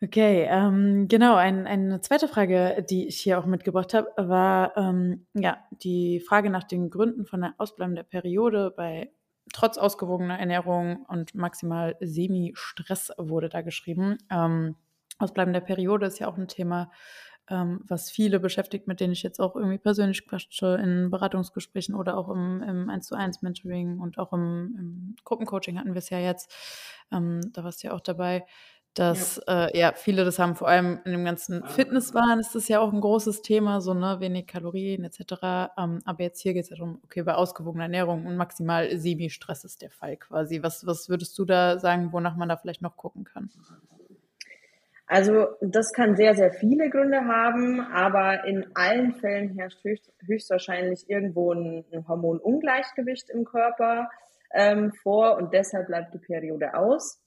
Okay, 0.00 0.46
ähm, 0.48 1.08
genau. 1.08 1.34
Ein, 1.34 1.66
eine 1.66 2.00
zweite 2.00 2.28
Frage, 2.28 2.84
die 2.88 3.08
ich 3.08 3.20
hier 3.20 3.38
auch 3.38 3.46
mitgebracht 3.46 3.94
habe, 3.94 4.08
war 4.16 4.76
ähm, 4.76 5.26
ja 5.34 5.58
die 5.82 6.20
Frage 6.20 6.50
nach 6.50 6.62
den 6.62 6.88
Gründen 6.88 7.26
von 7.26 7.40
der 7.40 7.54
Ausbleiben 7.58 7.96
der 7.96 8.04
Periode 8.04 8.72
bei 8.76 9.10
trotz 9.52 9.76
ausgewogener 9.76 10.38
Ernährung 10.38 11.04
und 11.08 11.34
maximal 11.34 11.96
Semi-Stress 12.00 13.12
wurde 13.18 13.48
da 13.48 13.62
geschrieben. 13.62 14.18
Ähm, 14.30 14.76
Ausbleiben 15.18 15.52
der 15.52 15.62
Periode 15.62 16.06
ist 16.06 16.20
ja 16.20 16.28
auch 16.28 16.36
ein 16.36 16.46
Thema, 16.46 16.92
ähm, 17.50 17.80
was 17.88 18.10
viele 18.10 18.38
beschäftigt, 18.38 18.86
mit 18.86 19.00
denen 19.00 19.14
ich 19.14 19.24
jetzt 19.24 19.40
auch 19.40 19.56
irgendwie 19.56 19.78
persönlich 19.78 20.28
quatsche 20.28 20.78
in 20.80 21.10
Beratungsgesprächen 21.10 21.96
oder 21.96 22.16
auch 22.16 22.28
im, 22.28 22.62
im 22.62 22.88
1 22.88 23.06
zu 23.06 23.16
1 23.16 23.42
Mentoring 23.42 23.98
und 23.98 24.18
auch 24.18 24.32
im, 24.32 24.76
im 24.78 25.16
Gruppencoaching 25.24 25.78
hatten 25.78 25.94
wir 25.94 25.98
es 25.98 26.10
ja 26.10 26.20
jetzt. 26.20 26.54
Ähm, 27.10 27.40
da 27.52 27.64
warst 27.64 27.82
du 27.82 27.88
ja 27.88 27.94
auch 27.94 28.00
dabei 28.00 28.44
dass 28.98 29.40
ja. 29.46 29.66
Äh, 29.66 29.78
ja. 29.78 29.92
viele 29.94 30.24
das 30.24 30.38
haben, 30.38 30.56
vor 30.56 30.68
allem 30.68 31.00
in 31.04 31.12
dem 31.12 31.24
ganzen 31.24 31.64
Fitnesswahn 31.64 32.40
ist 32.40 32.54
das 32.54 32.66
ja 32.68 32.80
auch 32.80 32.92
ein 32.92 33.00
großes 33.00 33.42
Thema, 33.42 33.80
so 33.80 33.94
ne, 33.94 34.16
wenig 34.18 34.46
Kalorien 34.46 35.04
etc. 35.04 35.70
Ähm, 35.78 36.00
aber 36.04 36.22
jetzt 36.22 36.40
hier 36.40 36.54
geht 36.54 36.64
es 36.64 36.70
ja 36.70 36.76
darum, 36.76 37.00
okay, 37.04 37.22
bei 37.22 37.34
ausgewogener 37.34 37.84
Ernährung 37.84 38.26
und 38.26 38.36
maximal 38.36 38.96
Semi-Stress 38.96 39.64
ist 39.64 39.82
der 39.82 39.90
Fall 39.90 40.16
quasi. 40.16 40.62
Was, 40.62 40.84
was 40.86 41.08
würdest 41.08 41.38
du 41.38 41.44
da 41.44 41.78
sagen, 41.78 42.12
wonach 42.12 42.36
man 42.36 42.48
da 42.48 42.56
vielleicht 42.56 42.82
noch 42.82 42.96
gucken 42.96 43.24
kann? 43.24 43.50
Also 45.06 45.46
das 45.60 45.92
kann 45.92 46.16
sehr, 46.16 46.34
sehr 46.34 46.52
viele 46.52 46.90
Gründe 46.90 47.24
haben, 47.24 47.80
aber 47.80 48.44
in 48.44 48.66
allen 48.74 49.14
Fällen 49.14 49.56
herrscht 49.56 49.82
höchst, 49.82 50.12
höchstwahrscheinlich 50.26 51.08
irgendwo 51.08 51.52
ein, 51.52 51.84
ein 51.92 52.06
Hormonungleichgewicht 52.06 53.30
im 53.30 53.44
Körper 53.44 54.10
ähm, 54.52 54.92
vor 55.02 55.36
und 55.36 55.54
deshalb 55.54 55.86
bleibt 55.86 56.12
die 56.12 56.18
Periode 56.18 56.74
aus. 56.74 57.22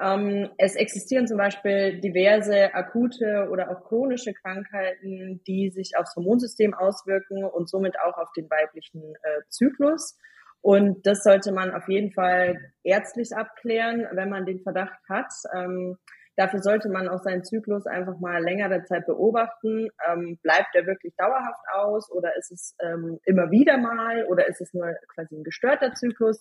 Ähm, 0.00 0.48
es 0.58 0.76
existieren 0.76 1.26
zum 1.26 1.38
Beispiel 1.38 2.00
diverse 2.00 2.72
akute 2.74 3.48
oder 3.50 3.70
auch 3.70 3.84
chronische 3.84 4.32
Krankheiten, 4.32 5.42
die 5.46 5.70
sich 5.70 5.96
aufs 5.96 6.14
Hormonsystem 6.14 6.72
auswirken 6.74 7.44
und 7.44 7.68
somit 7.68 7.96
auch 8.00 8.16
auf 8.16 8.32
den 8.32 8.48
weiblichen 8.48 9.02
äh, 9.22 9.40
Zyklus. 9.48 10.16
Und 10.60 11.06
das 11.06 11.22
sollte 11.22 11.52
man 11.52 11.72
auf 11.72 11.88
jeden 11.88 12.12
Fall 12.12 12.72
ärztlich 12.82 13.34
abklären, 13.34 14.06
wenn 14.12 14.28
man 14.28 14.44
den 14.44 14.60
Verdacht 14.60 14.98
hat. 15.08 15.32
Ähm, 15.54 15.96
dafür 16.36 16.60
sollte 16.60 16.88
man 16.88 17.08
auch 17.08 17.22
seinen 17.22 17.44
Zyklus 17.44 17.86
einfach 17.86 18.18
mal 18.20 18.42
längere 18.42 18.84
Zeit 18.84 19.06
beobachten. 19.06 19.88
Ähm, 20.08 20.38
bleibt 20.42 20.74
er 20.74 20.86
wirklich 20.86 21.14
dauerhaft 21.16 21.64
aus 21.74 22.10
oder 22.10 22.36
ist 22.36 22.52
es 22.52 22.76
ähm, 22.80 23.18
immer 23.24 23.50
wieder 23.50 23.78
mal 23.78 24.24
oder 24.26 24.46
ist 24.48 24.60
es 24.60 24.72
nur 24.74 24.94
quasi 25.14 25.36
ein 25.36 25.44
gestörter 25.44 25.94
Zyklus? 25.94 26.40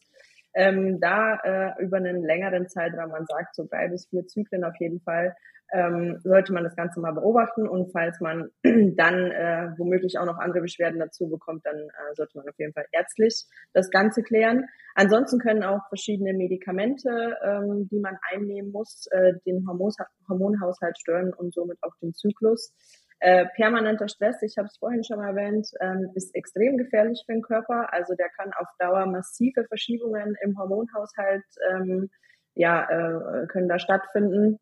Ähm, 0.57 0.99
da 0.99 1.35
äh, 1.43 1.83
über 1.83 1.97
einen 1.97 2.23
längeren 2.23 2.67
Zeitraum, 2.67 3.11
man 3.11 3.25
sagt 3.27 3.55
so 3.55 3.67
drei 3.69 3.87
bis 3.89 4.07
vier 4.09 4.25
Zyklen 4.25 4.63
auf 4.63 4.73
jeden 4.79 4.99
Fall, 5.01 5.35
ähm, 5.71 6.17
sollte 6.23 6.51
man 6.51 6.63
das 6.63 6.75
Ganze 6.75 6.99
mal 6.99 7.13
beobachten 7.13 7.67
und 7.67 7.91
falls 7.91 8.19
man 8.21 8.49
dann 8.63 9.31
äh, 9.31 9.69
womöglich 9.77 10.17
auch 10.17 10.25
noch 10.25 10.39
andere 10.39 10.61
Beschwerden 10.61 10.99
dazu 10.99 11.29
bekommt, 11.29 11.65
dann 11.65 11.75
äh, 11.75 12.15
sollte 12.15 12.37
man 12.37 12.49
auf 12.49 12.57
jeden 12.57 12.73
Fall 12.73 12.85
ärztlich 12.91 13.45
das 13.73 13.91
Ganze 13.91 14.23
klären. 14.23 14.65
Ansonsten 14.95 15.39
können 15.39 15.63
auch 15.63 15.87
verschiedene 15.89 16.33
Medikamente, 16.33 17.37
ähm, 17.43 17.87
die 17.91 17.99
man 17.99 18.17
einnehmen 18.31 18.71
muss, 18.71 19.05
äh, 19.11 19.33
den 19.45 19.67
Hormonhaushalt 19.67 20.97
stören 20.97 21.33
und 21.33 21.53
somit 21.53 21.77
auch 21.81 21.93
den 22.01 22.13
Zyklus. 22.13 22.73
Äh, 23.19 23.45
permanenter 23.55 24.07
Stress, 24.07 24.41
ich 24.43 24.57
habe 24.57 24.67
es 24.67 24.77
vorhin 24.77 25.03
schon 25.03 25.19
erwähnt, 25.19 25.67
ähm, 25.81 26.11
ist 26.13 26.35
extrem 26.35 26.77
gefährlich 26.77 27.23
für 27.25 27.33
den 27.33 27.41
Körper. 27.41 27.91
Also 27.91 28.13
der 28.13 28.29
kann 28.29 28.51
auf 28.59 28.67
Dauer 28.77 29.07
massive 29.07 29.65
Verschiebungen 29.65 30.35
im 30.41 30.57
Hormonhaushalt 30.57 31.43
ähm, 31.71 32.09
ja, 32.53 32.83
äh, 32.83 33.47
können 33.47 33.69
da 33.69 33.79
stattfinden. 33.79 34.59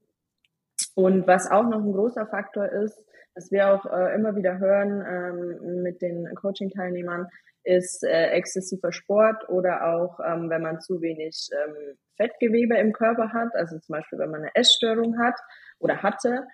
Und 0.95 1.27
was 1.27 1.49
auch 1.49 1.63
noch 1.63 1.83
ein 1.83 1.91
großer 1.91 2.27
Faktor 2.27 2.69
ist, 2.69 2.97
was 3.35 3.51
wir 3.51 3.73
auch 3.73 3.85
äh, 3.85 4.15
immer 4.15 4.35
wieder 4.35 4.59
hören 4.59 5.03
ähm, 5.05 5.81
mit 5.83 6.01
den 6.01 6.33
Coaching-Teilnehmern, 6.35 7.27
ist 7.65 8.03
äh, 8.03 8.27
exzessiver 8.29 8.91
Sport 8.91 9.49
oder 9.49 9.87
auch, 9.87 10.19
ähm, 10.25 10.49
wenn 10.49 10.61
man 10.61 10.79
zu 10.79 11.01
wenig 11.01 11.49
ähm, 11.51 11.97
Fettgewebe 12.15 12.77
im 12.77 12.93
Körper 12.93 13.33
hat, 13.33 13.53
also 13.55 13.77
zum 13.79 13.93
Beispiel, 13.93 14.19
wenn 14.19 14.31
man 14.31 14.41
eine 14.41 14.55
Essstörung 14.55 15.19
hat 15.19 15.35
oder 15.79 16.01
hatte, 16.01 16.45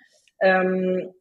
ähm, 0.41 1.13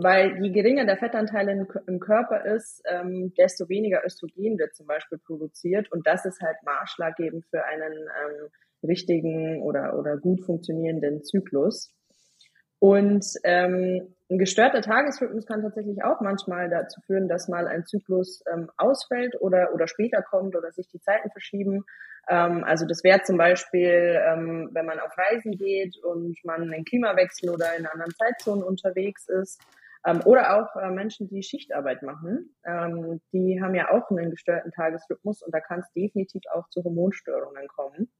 weil 0.00 0.40
je 0.40 0.50
geringer 0.50 0.86
der 0.86 0.96
Fettanteil 0.96 1.48
im, 1.48 1.98
Körper 1.98 2.44
ist, 2.44 2.82
ähm, 2.88 3.34
desto 3.36 3.68
weniger 3.68 4.04
Östrogen 4.06 4.56
wird 4.56 4.72
zum 4.76 4.86
Beispiel 4.86 5.18
produziert 5.18 5.90
und 5.90 6.06
das 6.06 6.24
ist 6.24 6.40
halt 6.40 6.56
maßschlaggebend 6.64 7.44
für 7.46 7.64
einen 7.64 7.92
ähm, 7.92 8.48
richtigen 8.88 9.60
oder, 9.60 9.98
oder 9.98 10.16
gut 10.16 10.40
funktionierenden 10.42 11.24
Zyklus. 11.24 11.92
Und 12.78 13.26
ähm, 13.42 14.14
ein 14.30 14.38
gestörter 14.38 14.82
Tagesrhythmus 14.82 15.46
kann 15.46 15.62
tatsächlich 15.62 16.04
auch 16.04 16.20
manchmal 16.20 16.70
dazu 16.70 17.00
führen, 17.00 17.26
dass 17.26 17.48
mal 17.48 17.66
ein 17.66 17.84
Zyklus 17.84 18.44
ähm, 18.52 18.70
ausfällt 18.76 19.34
oder, 19.40 19.74
oder 19.74 19.88
später 19.88 20.22
kommt 20.22 20.54
oder 20.54 20.70
sich 20.70 20.86
die 20.86 21.00
Zeiten 21.00 21.28
verschieben. 21.32 21.84
Ähm, 22.28 22.62
also 22.62 22.86
das 22.86 23.02
wäre 23.02 23.22
zum 23.22 23.36
Beispiel, 23.36 24.20
ähm, 24.24 24.70
wenn 24.74 24.86
man 24.86 25.00
auf 25.00 25.10
Reisen 25.18 25.58
geht 25.58 25.96
und 26.04 26.38
man 26.44 26.72
einen 26.72 26.84
Klimawechsel 26.84 27.50
oder 27.50 27.76
in 27.76 27.86
anderen 27.86 28.12
Zeitzonen 28.14 28.62
unterwegs 28.62 29.28
ist 29.28 29.60
ähm, 30.06 30.20
oder 30.24 30.56
auch 30.56 30.76
äh, 30.76 30.90
Menschen, 30.90 31.28
die 31.28 31.42
Schichtarbeit 31.42 32.02
machen, 32.02 32.54
ähm, 32.64 33.20
die 33.32 33.60
haben 33.62 33.74
ja 33.74 33.90
auch 33.90 34.10
einen 34.10 34.30
gestörten 34.30 34.70
Tagesrhythmus 34.72 35.42
und 35.42 35.54
da 35.54 35.60
kann 35.60 35.80
es 35.80 35.92
definitiv 35.92 36.42
auch 36.52 36.68
zu 36.68 36.82
Hormonstörungen 36.84 37.68
kommen. 37.68 38.10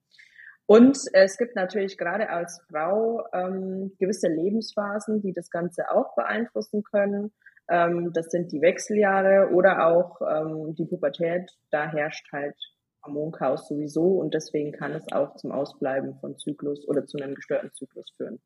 Und 0.66 0.98
es 1.14 1.38
gibt 1.38 1.56
natürlich 1.56 1.96
gerade 1.96 2.28
als 2.28 2.60
Frau 2.70 3.24
ähm, 3.32 3.92
gewisse 3.98 4.28
Lebensphasen, 4.28 5.22
die 5.22 5.32
das 5.32 5.50
Ganze 5.50 5.90
auch 5.90 6.14
beeinflussen 6.14 6.82
können. 6.82 7.32
Ähm, 7.70 8.12
das 8.12 8.26
sind 8.26 8.52
die 8.52 8.60
Wechseljahre 8.60 9.50
oder 9.54 9.86
auch 9.86 10.20
ähm, 10.20 10.74
die 10.74 10.84
Pubertät. 10.84 11.50
Da 11.70 11.90
herrscht 11.90 12.30
halt 12.32 12.54
Hormonchaos 13.02 13.68
sowieso 13.68 14.18
und 14.18 14.34
deswegen 14.34 14.72
kann 14.72 14.92
es 14.92 15.10
auch 15.10 15.36
zum 15.36 15.52
Ausbleiben 15.52 16.18
von 16.20 16.36
Zyklus 16.36 16.86
oder 16.86 17.06
zu 17.06 17.16
einem 17.16 17.34
gestörten 17.34 17.72
Zyklus 17.72 18.10
führen. 18.16 18.38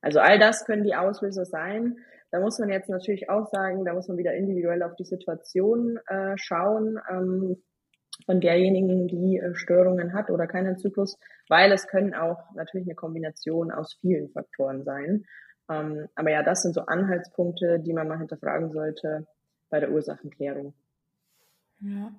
Also 0.00 0.20
all 0.20 0.38
das 0.38 0.64
können 0.66 0.84
die 0.84 0.94
Auslöser 0.94 1.44
sein. 1.44 1.96
Da 2.30 2.40
muss 2.40 2.58
man 2.58 2.70
jetzt 2.70 2.88
natürlich 2.88 3.30
auch 3.30 3.46
sagen, 3.50 3.84
da 3.84 3.94
muss 3.94 4.08
man 4.08 4.18
wieder 4.18 4.34
individuell 4.34 4.82
auf 4.82 4.94
die 4.96 5.04
Situation 5.04 5.98
äh, 6.08 6.36
schauen 6.36 6.98
ähm, 7.10 7.62
von 8.24 8.40
derjenigen, 8.40 9.08
die 9.08 9.38
äh, 9.38 9.54
Störungen 9.54 10.12
hat 10.12 10.30
oder 10.30 10.46
keinen 10.46 10.78
Zyklus, 10.78 11.18
weil 11.48 11.72
es 11.72 11.86
können 11.86 12.14
auch 12.14 12.38
natürlich 12.54 12.86
eine 12.86 12.94
Kombination 12.94 13.70
aus 13.70 13.96
vielen 14.00 14.30
Faktoren 14.30 14.84
sein. 14.84 15.24
Ähm, 15.70 16.08
aber 16.14 16.30
ja, 16.30 16.42
das 16.42 16.62
sind 16.62 16.74
so 16.74 16.82
Anhaltspunkte, 16.82 17.80
die 17.80 17.92
man 17.92 18.08
mal 18.08 18.18
hinterfragen 18.18 18.70
sollte 18.72 19.26
bei 19.68 19.80
der 19.80 19.90
Ursachenklärung. 19.90 20.74
Ja. 21.80 22.12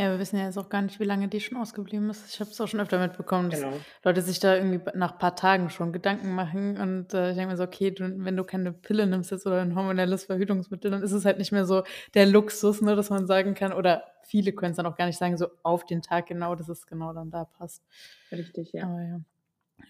Ja, 0.00 0.12
wir 0.12 0.18
wissen 0.18 0.38
ja 0.38 0.46
jetzt 0.46 0.56
auch 0.56 0.70
gar 0.70 0.80
nicht, 0.80 0.98
wie 0.98 1.04
lange 1.04 1.28
die 1.28 1.40
schon 1.40 1.58
ausgeblieben 1.58 2.08
ist. 2.08 2.26
Ich 2.32 2.40
habe 2.40 2.50
es 2.50 2.58
auch 2.58 2.66
schon 2.66 2.80
öfter 2.80 2.98
mitbekommen, 2.98 3.50
dass 3.50 3.60
genau. 3.60 3.76
Leute 4.02 4.22
sich 4.22 4.40
da 4.40 4.56
irgendwie 4.56 4.80
nach 4.94 5.12
ein 5.12 5.18
paar 5.18 5.36
Tagen 5.36 5.68
schon 5.68 5.92
Gedanken 5.92 6.34
machen. 6.34 6.78
Und 6.78 7.12
äh, 7.12 7.32
ich 7.32 7.36
denke 7.36 7.50
mir 7.50 7.58
so, 7.58 7.64
okay, 7.64 7.90
du, 7.90 8.10
wenn 8.24 8.34
du 8.34 8.44
keine 8.44 8.72
Pille 8.72 9.06
nimmst 9.06 9.30
jetzt 9.30 9.46
oder 9.46 9.60
ein 9.60 9.74
hormonelles 9.74 10.24
Verhütungsmittel, 10.24 10.90
dann 10.90 11.02
ist 11.02 11.12
es 11.12 11.26
halt 11.26 11.36
nicht 11.36 11.52
mehr 11.52 11.66
so 11.66 11.82
der 12.14 12.24
Luxus, 12.24 12.80
ne, 12.80 12.96
dass 12.96 13.10
man 13.10 13.26
sagen 13.26 13.52
kann, 13.52 13.74
oder 13.74 14.04
viele 14.22 14.52
können 14.54 14.70
es 14.70 14.78
dann 14.78 14.86
auch 14.86 14.96
gar 14.96 15.04
nicht 15.04 15.18
sagen, 15.18 15.36
so 15.36 15.48
auf 15.64 15.84
den 15.84 16.00
Tag 16.00 16.28
genau, 16.28 16.54
dass 16.54 16.70
es 16.70 16.86
genau 16.86 17.12
dann 17.12 17.30
da 17.30 17.44
passt. 17.44 17.84
Richtig, 18.32 18.72
ja. 18.72 18.84
Aber 18.84 19.02
ja. 19.02 19.20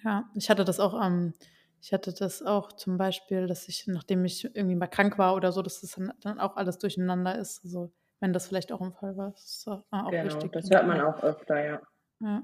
Ja, 0.03 0.25
ich 0.35 0.51
hatte 0.51 0.65
das 0.65 0.81
auch 0.81 1.01
ähm, 1.01 1.35
ich 1.81 1.93
hatte 1.93 2.13
das 2.13 2.43
auch 2.43 2.73
zum 2.73 2.99
Beispiel, 2.99 3.47
dass 3.47 3.69
ich, 3.69 3.87
nachdem 3.87 4.25
ich 4.25 4.45
irgendwie 4.45 4.75
mal 4.75 4.89
krank 4.89 5.19
war 5.19 5.37
oder 5.37 5.53
so, 5.53 5.63
dass 5.63 5.81
das 5.81 5.93
dann, 5.93 6.13
dann 6.21 6.41
auch 6.41 6.57
alles 6.57 6.79
durcheinander 6.79 7.39
ist. 7.39 7.65
Also 7.65 7.93
wenn 8.21 8.33
das 8.33 8.47
vielleicht 8.47 8.71
auch 8.71 8.81
ein 8.81 8.93
Fall 8.93 9.17
war. 9.17 9.33
Das 9.33 9.45
ist 9.45 9.69
auch 9.69 9.83
genau, 9.91 10.25
wichtig. 10.25 10.53
Das 10.53 10.71
hört 10.71 10.87
man 10.87 11.01
auch 11.01 11.23
öfter, 11.23 11.65
ja. 11.65 11.81
Ja, 12.21 12.43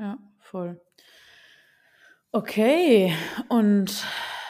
ja, 0.00 0.18
voll. 0.40 0.80
Okay, 2.32 3.14
und 3.48 3.90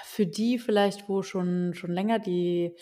für 0.05 0.27
die 0.27 0.59
vielleicht, 0.59 1.09
wo 1.09 1.23
schon, 1.23 1.75
schon 1.75 1.93
länger 1.93 2.19
die, 2.19 2.75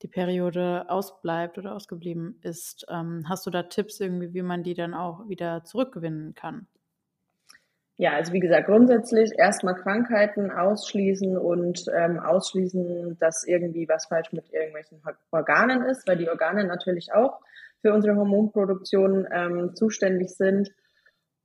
die 0.00 0.08
Periode 0.08 0.86
ausbleibt 0.88 1.58
oder 1.58 1.74
ausgeblieben 1.74 2.38
ist, 2.42 2.86
ähm, 2.88 3.24
hast 3.28 3.46
du 3.46 3.50
da 3.50 3.64
Tipps 3.64 4.00
irgendwie, 4.00 4.32
wie 4.32 4.42
man 4.42 4.62
die 4.62 4.74
dann 4.74 4.94
auch 4.94 5.28
wieder 5.28 5.64
zurückgewinnen 5.64 6.34
kann? 6.34 6.66
Ja, 8.00 8.12
also 8.12 8.32
wie 8.32 8.38
gesagt, 8.38 8.66
grundsätzlich 8.66 9.32
erstmal 9.36 9.74
Krankheiten 9.74 10.52
ausschließen 10.52 11.36
und 11.36 11.84
ähm, 11.92 12.20
ausschließen, 12.20 13.18
dass 13.18 13.42
irgendwie 13.44 13.88
was 13.88 14.06
falsch 14.06 14.30
mit 14.32 14.52
irgendwelchen 14.52 15.02
Organen 15.32 15.82
ist, 15.82 16.06
weil 16.06 16.16
die 16.16 16.28
Organe 16.28 16.64
natürlich 16.64 17.12
auch 17.12 17.40
für 17.82 17.92
unsere 17.92 18.14
Hormonproduktion 18.14 19.26
ähm, 19.32 19.74
zuständig 19.74 20.30
sind. 20.30 20.70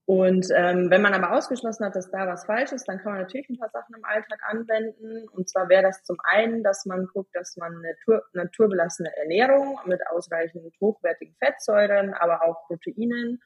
Und 0.05 0.45
ähm, 0.55 0.91
wenn 0.91 1.01
man 1.01 1.15
aber 1.15 1.35
ausgeschlossen 1.35 1.87
hat, 1.87 1.95
dass 1.95 2.11
da 2.11 2.27
was 2.27 2.45
falsch 2.45 2.71
ist, 2.71 2.87
dann 2.87 2.99
kann 2.99 3.13
man 3.13 3.21
natürlich 3.21 3.49
ein 3.49 3.57
paar 3.57 3.71
Sachen 3.71 3.95
im 3.95 4.05
Alltag 4.05 4.39
anwenden. 4.47 5.27
Und 5.29 5.49
zwar 5.49 5.69
wäre 5.69 5.81
das 5.81 6.03
zum 6.03 6.17
einen, 6.23 6.61
dass 6.61 6.85
man 6.85 7.07
guckt, 7.07 7.33
dass 7.33 7.57
man 7.57 7.71
eine 7.71 7.93
natur 7.93 8.21
naturbelassene 8.33 9.09
Ernährung 9.17 9.79
mit 9.85 10.05
ausreichend 10.07 10.71
hochwertigen 10.79 11.35
Fettsäuren, 11.43 12.13
aber 12.13 12.43
auch 12.43 12.67
Proteinen 12.67 13.41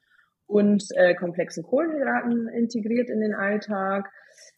und 0.47 0.83
äh, 0.95 1.13
komplexen 1.13 1.63
Kohlenhydraten 1.63 2.47
integriert 2.49 3.09
in 3.09 3.19
den 3.19 3.35
Alltag. 3.35 4.09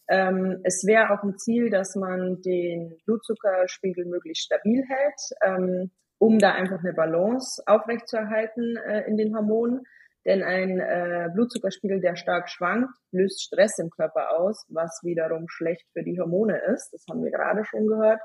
Ähm, 0.07 0.59
es 0.63 0.85
wäre 0.85 1.11
auch 1.11 1.23
ein 1.23 1.37
Ziel, 1.37 1.69
dass 1.69 1.95
man 1.95 2.41
den 2.41 2.95
Blutzuckerspiegel 3.05 4.05
möglichst 4.05 4.45
stabil 4.45 4.83
hält, 4.87 5.21
ähm, 5.43 5.91
um 6.19 6.39
da 6.39 6.51
einfach 6.51 6.79
eine 6.79 6.93
Balance 6.93 7.61
aufrechtzuerhalten 7.65 8.77
äh, 8.77 9.01
in 9.07 9.17
den 9.17 9.35
Hormonen. 9.35 9.81
Denn 10.25 10.43
ein 10.43 10.79
äh, 10.79 11.29
Blutzuckerspiegel, 11.33 12.01
der 12.01 12.15
stark 12.15 12.49
schwankt, 12.49 12.93
löst 13.11 13.41
Stress 13.41 13.79
im 13.79 13.89
Körper 13.89 14.37
aus, 14.37 14.65
was 14.69 14.99
wiederum 15.03 15.47
schlecht 15.47 15.85
für 15.93 16.03
die 16.03 16.19
Hormone 16.19 16.59
ist. 16.73 16.89
Das 16.91 17.05
haben 17.09 17.23
wir 17.23 17.31
gerade 17.31 17.63
schon 17.65 17.87
gehört. 17.87 18.19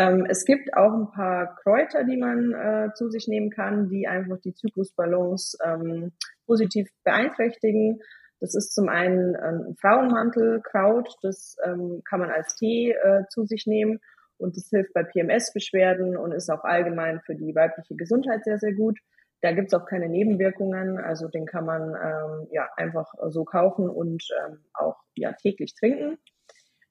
Ähm, 0.00 0.24
es 0.30 0.46
gibt 0.46 0.72
auch 0.72 0.94
ein 0.94 1.10
paar 1.10 1.56
Kräuter, 1.56 2.04
die 2.04 2.16
man 2.16 2.54
äh, 2.54 2.94
zu 2.94 3.10
sich 3.10 3.28
nehmen 3.28 3.50
kann, 3.50 3.90
die 3.90 4.08
einfach 4.08 4.38
die 4.40 4.54
Zyklusbalance 4.54 5.58
ähm, 5.62 6.12
positiv 6.46 6.88
beeinträchtigen. 7.04 8.00
Das 8.40 8.54
ist 8.54 8.74
zum 8.74 8.88
einen 8.88 9.36
ein 9.36 9.76
Frauenmantelkraut, 9.78 11.14
das 11.20 11.58
ähm, 11.66 12.00
kann 12.08 12.20
man 12.20 12.30
als 12.30 12.56
Tee 12.56 12.92
äh, 12.92 13.24
zu 13.28 13.44
sich 13.44 13.66
nehmen 13.66 14.00
und 14.38 14.56
das 14.56 14.70
hilft 14.70 14.94
bei 14.94 15.02
PMS-Beschwerden 15.02 16.16
und 16.16 16.32
ist 16.32 16.48
auch 16.48 16.64
allgemein 16.64 17.20
für 17.26 17.34
die 17.34 17.54
weibliche 17.54 17.94
Gesundheit 17.94 18.42
sehr, 18.44 18.58
sehr 18.58 18.72
gut. 18.72 18.98
Da 19.42 19.52
gibt's 19.52 19.74
auch 19.74 19.84
keine 19.84 20.08
Nebenwirkungen, 20.08 20.96
also 20.96 21.28
den 21.28 21.44
kann 21.44 21.66
man 21.66 21.94
ähm, 21.94 22.48
ja 22.52 22.70
einfach 22.78 23.12
so 23.28 23.44
kaufen 23.44 23.90
und 23.90 24.24
ähm, 24.46 24.64
auch 24.72 24.96
ja 25.14 25.32
täglich 25.32 25.74
trinken. 25.74 26.16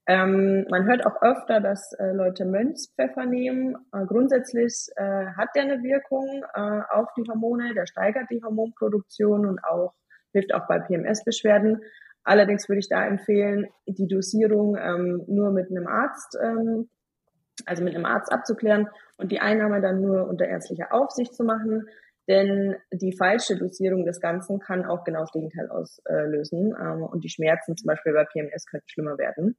Ähm, 0.10 0.66
man 0.72 0.88
hört 0.88 1.06
auch 1.06 1.22
öfter, 1.22 1.60
dass 1.60 1.94
äh, 2.00 2.14
Leute 2.14 2.44
Mönchspfeffer 2.44 3.28
nehmen. 3.28 3.76
Äh, 3.94 4.08
grundsätzlich 4.08 4.88
äh, 4.96 5.28
hat 5.38 5.50
der 5.56 5.64
eine 5.64 5.84
Wirkung 5.84 6.44
äh, 6.56 6.82
auf 6.90 7.10
die 7.16 7.30
Hormone, 7.30 7.76
der 7.76 7.86
steigert 7.86 8.26
die 8.32 8.42
Hormonproduktion 8.44 9.46
und 9.46 9.64
auch 9.64 9.94
hilft 10.32 10.52
auch 10.56 10.68
bei 10.68 10.80
PMS-Beschwerden. 10.80 11.84
Allerdings 12.24 12.68
würde 12.68 12.80
ich 12.80 12.90
da 12.90 13.06
empfehlen, 13.06 13.68
die 13.86 14.08
Dosierung 14.08 14.76
ähm, 14.78 15.26
nur 15.28 15.52
mit 15.52 15.70
einem 15.70 15.86
Arzt, 15.86 16.36
ähm, 16.42 16.90
also 17.68 17.84
mit 17.84 17.94
einem 17.94 18.06
Arzt 18.06 18.32
abzuklären 18.32 18.88
und 19.18 19.32
die 19.32 19.42
Einnahme 19.42 19.80
dann 19.80 20.02
nur 20.02 20.28
unter 20.28 20.48
ärztlicher 20.48 20.92
Aufsicht 20.92 21.36
zu 21.36 21.44
machen. 21.44 21.88
Denn 22.28 22.76
die 22.92 23.16
falsche 23.16 23.58
Dosierung 23.58 24.06
des 24.06 24.20
Ganzen 24.20 24.60
kann 24.60 24.88
auch 24.88 25.04
genau 25.04 25.20
das 25.20 25.32
Gegenteil 25.34 25.70
auslösen. 25.70 26.76
Ähm, 26.82 27.04
und 27.04 27.24
die 27.24 27.30
Schmerzen 27.30 27.78
zum 27.78 27.86
Beispiel 27.86 28.14
bei 28.14 28.26
PMS 28.26 28.66
könnten 28.66 28.90
schlimmer 28.90 29.20
werden. 29.20 29.56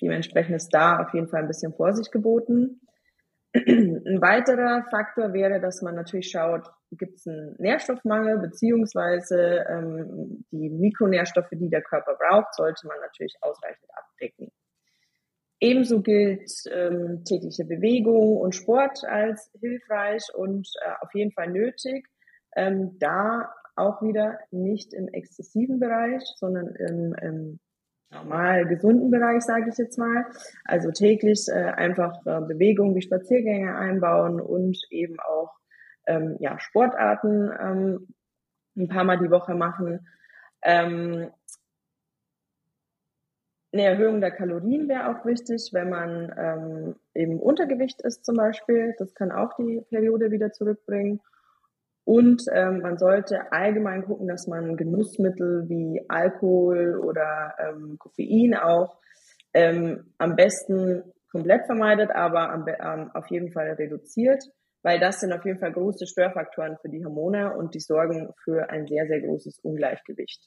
Dementsprechend 0.00 0.56
ist 0.56 0.70
da 0.70 1.00
auf 1.02 1.14
jeden 1.14 1.28
Fall 1.28 1.42
ein 1.42 1.48
bisschen 1.48 1.74
Vorsicht 1.74 2.12
geboten. 2.12 2.80
Ein 3.54 4.20
weiterer 4.20 4.84
Faktor 4.90 5.32
wäre, 5.32 5.60
dass 5.60 5.80
man 5.80 5.94
natürlich 5.94 6.30
schaut, 6.30 6.68
gibt 6.90 7.18
es 7.18 7.26
einen 7.26 7.54
Nährstoffmangel, 7.58 8.38
beziehungsweise 8.38 9.64
ähm, 9.68 10.44
die 10.50 10.70
Mikronährstoffe, 10.70 11.50
die 11.52 11.68
der 11.68 11.82
Körper 11.82 12.16
braucht, 12.16 12.54
sollte 12.54 12.86
man 12.86 12.98
natürlich 13.00 13.36
ausreichend 13.40 13.88
abdecken. 13.94 14.50
Ebenso 15.60 16.02
gilt 16.02 16.50
ähm, 16.70 17.24
tägliche 17.24 17.64
Bewegung 17.64 18.36
und 18.38 18.54
Sport 18.54 19.04
als 19.04 19.50
hilfreich 19.60 20.22
und 20.34 20.68
äh, 20.84 20.90
auf 21.00 21.14
jeden 21.14 21.32
Fall 21.32 21.48
nötig. 21.48 22.06
Ähm, 22.56 22.98
da 22.98 23.52
auch 23.76 24.02
wieder 24.02 24.38
nicht 24.50 24.92
im 24.92 25.08
exzessiven 25.08 25.80
Bereich, 25.80 26.22
sondern 26.36 26.74
im, 26.74 27.14
im 27.20 27.60
normal 28.14 28.66
gesunden 28.66 29.10
Bereich, 29.10 29.42
sage 29.42 29.70
ich 29.70 29.78
jetzt 29.78 29.98
mal. 29.98 30.26
Also 30.64 30.90
täglich 30.90 31.46
äh, 31.48 31.52
einfach 31.52 32.24
äh, 32.26 32.40
Bewegung 32.40 32.94
wie 32.94 33.02
Spaziergänge 33.02 33.76
einbauen 33.76 34.40
und 34.40 34.78
eben 34.90 35.18
auch 35.20 35.52
ähm, 36.06 36.36
ja, 36.40 36.58
Sportarten 36.58 37.50
ähm, 37.60 38.08
ein 38.76 38.88
paar 38.88 39.04
Mal 39.04 39.18
die 39.18 39.30
Woche 39.30 39.54
machen. 39.54 40.06
Ähm, 40.62 41.30
eine 43.72 43.82
Erhöhung 43.82 44.20
der 44.20 44.30
Kalorien 44.30 44.88
wäre 44.88 45.10
auch 45.10 45.26
wichtig, 45.26 45.70
wenn 45.72 45.90
man 45.90 46.32
ähm, 46.38 46.96
im 47.12 47.40
Untergewicht 47.40 48.00
ist 48.02 48.24
zum 48.24 48.36
Beispiel. 48.36 48.94
Das 48.98 49.14
kann 49.14 49.32
auch 49.32 49.54
die 49.56 49.82
Periode 49.90 50.30
wieder 50.30 50.52
zurückbringen. 50.52 51.20
Und 52.04 52.42
ähm, 52.52 52.80
man 52.80 52.98
sollte 52.98 53.50
allgemein 53.50 54.04
gucken, 54.04 54.28
dass 54.28 54.46
man 54.46 54.76
Genussmittel 54.76 55.68
wie 55.68 56.04
Alkohol 56.08 56.98
oder 56.98 57.54
ähm, 57.58 57.96
Koffein 57.98 58.54
auch 58.54 58.98
ähm, 59.54 60.12
am 60.18 60.36
besten 60.36 61.02
komplett 61.30 61.66
vermeidet, 61.66 62.10
aber 62.10 62.50
am, 62.50 62.66
ähm, 62.68 63.10
auf 63.14 63.28
jeden 63.28 63.50
Fall 63.52 63.72
reduziert, 63.72 64.44
weil 64.82 65.00
das 65.00 65.20
sind 65.20 65.32
auf 65.32 65.44
jeden 65.44 65.58
Fall 65.58 65.72
große 65.72 66.06
Störfaktoren 66.06 66.76
für 66.82 66.90
die 66.90 67.04
Hormone 67.04 67.56
und 67.56 67.74
die 67.74 67.80
sorgen 67.80 68.32
für 68.44 68.68
ein 68.68 68.86
sehr, 68.86 69.06
sehr 69.06 69.20
großes 69.20 69.60
Ungleichgewicht. 69.60 70.46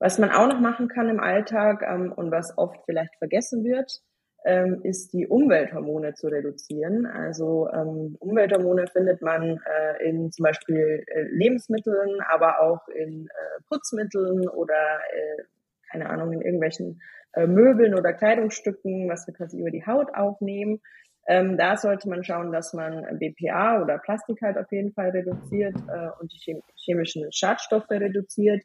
Was 0.00 0.18
man 0.18 0.30
auch 0.30 0.48
noch 0.48 0.58
machen 0.58 0.88
kann 0.88 1.08
im 1.08 1.20
Alltag 1.20 1.84
ähm, 1.88 2.12
und 2.12 2.32
was 2.32 2.58
oft 2.58 2.80
vielleicht 2.84 3.16
vergessen 3.18 3.62
wird, 3.62 4.02
ähm, 4.44 4.80
ist 4.82 5.12
die 5.12 5.26
Umwelthormone 5.26 6.14
zu 6.14 6.28
reduzieren. 6.28 7.06
Also 7.06 7.68
ähm, 7.72 8.16
Umwelthormone 8.18 8.86
findet 8.88 9.22
man 9.22 9.60
äh, 9.64 10.08
in 10.08 10.32
zum 10.32 10.44
Beispiel 10.44 11.04
äh, 11.06 11.22
Lebensmitteln, 11.30 12.20
aber 12.28 12.60
auch 12.60 12.88
in 12.88 13.26
äh, 13.26 13.62
Putzmitteln 13.68 14.48
oder 14.48 14.74
äh, 14.74 15.42
keine 15.90 16.10
Ahnung 16.10 16.32
in 16.32 16.40
irgendwelchen 16.40 17.00
äh, 17.34 17.46
Möbeln 17.46 17.94
oder 17.94 18.12
Kleidungsstücken, 18.12 19.08
was 19.08 19.26
wir 19.26 19.34
quasi 19.34 19.60
über 19.60 19.70
die 19.70 19.86
Haut 19.86 20.14
aufnehmen. 20.14 20.80
Ähm, 21.28 21.56
da 21.56 21.76
sollte 21.76 22.08
man 22.08 22.24
schauen, 22.24 22.50
dass 22.50 22.72
man 22.72 23.18
BPA 23.18 23.80
oder 23.80 23.98
Plastik 23.98 24.42
halt 24.42 24.58
auf 24.58 24.72
jeden 24.72 24.92
Fall 24.92 25.10
reduziert 25.10 25.76
äh, 25.76 26.08
und 26.20 26.32
die 26.32 26.62
chemischen 26.74 27.30
Schadstoffe 27.32 27.90
reduziert 27.90 28.64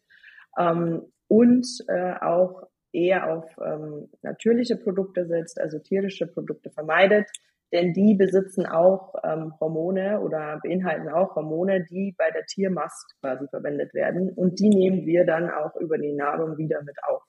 ähm, 0.57 1.03
und 1.27 1.67
auch 2.21 2.63
eher 2.91 3.31
auf 3.31 3.45
ähm, 3.63 4.09
natürliche 4.21 4.77
Produkte 4.77 5.25
setzt, 5.25 5.59
also 5.59 5.79
tierische 5.79 6.27
Produkte 6.27 6.69
vermeidet, 6.69 7.29
denn 7.73 7.93
die 7.93 8.15
besitzen 8.15 8.65
auch 8.65 9.13
ähm, 9.23 9.53
Hormone 9.59 10.21
oder 10.21 10.59
beinhalten 10.63 11.09
auch 11.09 11.35
Hormone, 11.35 11.83
die 11.83 12.15
bei 12.17 12.31
der 12.31 12.45
Tiermast 12.45 13.15
quasi 13.19 13.47
verwendet 13.49 13.93
werden. 13.93 14.31
Und 14.33 14.59
die 14.59 14.69
nehmen 14.69 15.05
wir 15.05 15.25
dann 15.25 15.49
auch 15.49 15.75
über 15.75 15.97
die 15.97 16.13
Nahrung 16.13 16.57
wieder 16.57 16.81
mit 16.83 16.95
auf. 17.03 17.23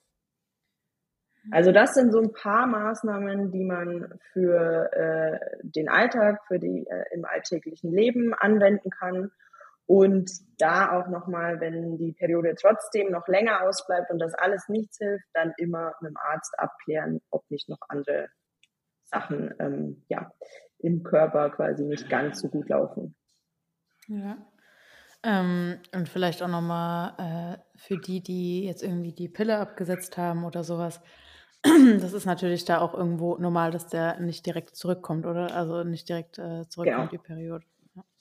Also 1.50 1.72
das 1.72 1.94
sind 1.94 2.12
so 2.12 2.20
ein 2.20 2.32
paar 2.32 2.66
Maßnahmen, 2.66 3.50
die 3.50 3.64
man 3.64 4.18
für 4.32 4.92
äh, 4.92 5.38
den 5.62 5.88
Alltag, 5.88 6.40
für 6.46 6.58
die 6.58 6.86
äh, 6.86 7.04
im 7.14 7.24
alltäglichen 7.24 7.90
Leben 7.90 8.34
anwenden 8.34 8.90
kann 8.90 9.30
und 9.88 10.30
da 10.58 10.92
auch 10.92 11.08
nochmal, 11.08 11.60
wenn 11.60 11.96
die 11.96 12.12
Periode 12.12 12.54
trotzdem 12.60 13.10
noch 13.10 13.26
länger 13.26 13.62
ausbleibt 13.62 14.10
und 14.10 14.18
das 14.18 14.34
alles 14.34 14.68
nichts 14.68 14.98
hilft, 14.98 15.24
dann 15.32 15.54
immer 15.56 15.94
mit 16.02 16.10
dem 16.10 16.16
Arzt 16.18 16.52
abklären, 16.58 17.22
ob 17.30 17.50
nicht 17.50 17.70
noch 17.70 17.78
andere 17.88 18.28
Sachen 19.04 19.54
ähm, 19.58 20.04
ja, 20.10 20.30
im 20.78 21.02
Körper 21.02 21.48
quasi 21.48 21.84
nicht 21.84 22.10
ganz 22.10 22.40
so 22.40 22.48
gut 22.48 22.68
laufen. 22.68 23.16
Ja. 24.08 24.36
Ähm, 25.22 25.78
und 25.94 26.06
vielleicht 26.10 26.42
auch 26.42 26.48
nochmal 26.48 27.14
äh, 27.56 27.78
für 27.78 27.96
die, 27.96 28.22
die 28.22 28.66
jetzt 28.66 28.82
irgendwie 28.82 29.14
die 29.14 29.30
Pille 29.30 29.56
abgesetzt 29.56 30.18
haben 30.18 30.44
oder 30.44 30.64
sowas. 30.64 31.00
Das 32.00 32.12
ist 32.12 32.26
natürlich 32.26 32.66
da 32.66 32.80
auch 32.80 32.92
irgendwo 32.92 33.38
normal, 33.38 33.70
dass 33.70 33.88
der 33.88 34.20
nicht 34.20 34.44
direkt 34.44 34.76
zurückkommt, 34.76 35.24
oder? 35.24 35.56
Also 35.56 35.82
nicht 35.82 36.08
direkt 36.10 36.38
äh, 36.38 36.68
zurückkommt, 36.68 37.10
genau. 37.10 37.22
die 37.22 37.26
Periode. 37.26 37.64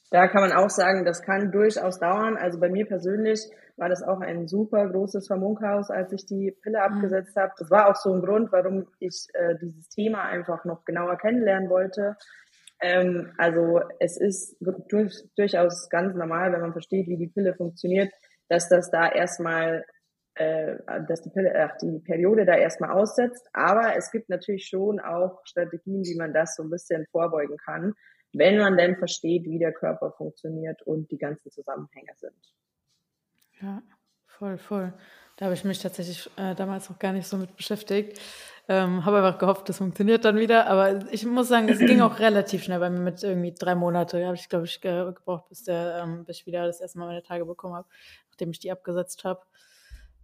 Da 0.10 0.28
kann 0.28 0.42
man 0.42 0.54
auch 0.54 0.70
sagen, 0.70 1.04
das 1.04 1.22
kann 1.22 1.52
durchaus 1.52 2.00
dauern. 2.00 2.38
Also 2.38 2.60
bei 2.60 2.70
mir 2.70 2.86
persönlich 2.86 3.42
war 3.76 3.90
das 3.90 4.04
auch 4.04 4.22
ein 4.22 4.48
super 4.48 4.88
großes 4.90 5.28
Vermunkhaus, 5.28 5.90
als 5.90 6.14
ich 6.14 6.26
die 6.26 6.56
Pille 6.64 6.80
mhm. 6.80 6.96
abgesetzt 6.96 7.36
habe. 7.36 7.52
Das 7.58 7.70
war 7.70 7.90
auch 7.90 7.96
so 7.96 8.14
ein 8.14 8.22
Grund, 8.22 8.52
warum 8.52 8.88
ich 9.00 9.28
äh, 9.34 9.56
dieses 9.62 9.90
Thema 9.90 10.24
einfach 10.24 10.64
noch 10.64 10.86
genauer 10.86 11.18
kennenlernen 11.18 11.70
wollte. 11.70 12.16
Ähm, 12.80 13.34
also 13.38 13.82
es 14.00 14.18
ist 14.18 14.56
durch, 14.90 15.14
durchaus 15.36 15.90
ganz 15.90 16.16
normal, 16.16 16.54
wenn 16.54 16.62
man 16.62 16.72
versteht, 16.72 17.08
wie 17.08 17.18
die 17.18 17.28
Pille 17.28 17.54
funktioniert, 17.54 18.12
dass 18.48 18.70
das 18.70 18.90
da 18.90 19.12
erstmal 19.12 19.84
äh, 20.36 20.78
dass 21.08 21.22
die, 21.22 21.32
Pille, 21.32 21.52
ach, 21.56 21.76
die 21.82 22.00
Periode 22.00 22.46
da 22.46 22.56
erstmal 22.56 22.92
aussetzt. 22.92 23.50
Aber 23.54 23.98
es 23.98 24.12
gibt 24.12 24.30
natürlich 24.30 24.68
schon 24.68 25.02
auch 25.02 25.42
Strategien, 25.44 26.04
wie 26.04 26.16
man 26.16 26.34
das 26.34 26.56
so 26.56 26.64
ein 26.64 26.70
bisschen 26.70 27.06
vorbeugen 27.12 27.58
kann 27.58 27.94
wenn 28.34 28.58
man 28.58 28.78
denn 28.78 28.98
versteht, 28.98 29.46
wie 29.46 29.60
der 29.60 29.74
Körper 29.74 30.12
funktioniert 30.12 30.82
und 30.84 31.12
die 31.12 31.18
ganzen 31.18 31.52
Zusammenhänge 31.52 32.12
sind. 32.16 32.54
Ja, 33.62 33.82
voll, 34.26 34.58
voll. 34.58 34.94
Da 35.38 35.46
habe 35.46 35.54
ich 35.54 35.64
mich 35.64 35.80
tatsächlich 35.80 36.30
äh, 36.36 36.56
damals 36.56 36.90
noch 36.90 37.00
gar 37.00 37.14
nicht 37.14 37.28
so 37.28 37.38
mit 37.38 37.56
beschäftigt. 37.56 38.20
Ähm, 38.70 39.06
habe 39.06 39.18
einfach 39.18 39.40
gehofft, 39.40 39.70
das 39.70 39.78
funktioniert 39.78 40.26
dann 40.26 40.38
wieder. 40.38 40.68
Aber 40.68 41.12
ich 41.12 41.26
muss 41.26 41.48
sagen, 41.48 41.70
es 41.70 41.80
ging 41.80 42.02
auch 42.02 42.20
relativ 42.20 42.64
schnell 42.64 42.80
bei 42.80 42.90
mir 42.90 43.00
mit 43.00 43.24
irgendwie 43.24 43.54
drei 43.54 43.76
Monate. 43.76 44.26
Habe 44.26 44.36
ich, 44.36 44.50
glaube 44.50 44.66
ich, 44.66 44.82
gebraucht, 44.82 45.48
bis, 45.48 45.64
der, 45.64 46.04
ähm, 46.04 46.26
bis 46.26 46.40
ich 46.40 46.46
wieder 46.48 46.66
das 46.66 46.82
erste 46.82 47.00
Mal 47.00 47.06
meine 47.06 47.24
Tage 47.24 47.46
bekommen 47.46 47.76
habe, 47.76 47.88
nachdem 48.30 48.52
ich 48.52 48.60
die 48.60 48.72
abgesetzt 48.72 49.24
habe. 49.24 49.42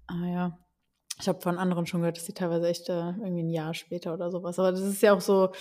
Ah 0.08 0.26
ja, 0.26 0.58
ich 1.20 1.28
habe 1.28 1.40
von 1.42 1.58
anderen 1.58 1.86
schon 1.86 2.02
gehört, 2.02 2.18
dass 2.18 2.26
die 2.26 2.34
teilweise 2.34 2.68
echt 2.68 2.90
äh, 2.90 2.94
irgendwie 2.94 3.44
ein 3.44 3.50
Jahr 3.50 3.74
später 3.74 4.14
oder 4.14 4.32
sowas. 4.32 4.58
Aber 4.58 4.72
das 4.72 4.82
ist 4.82 5.02
ja 5.02 5.14
auch 5.14 5.22
so, 5.22 5.52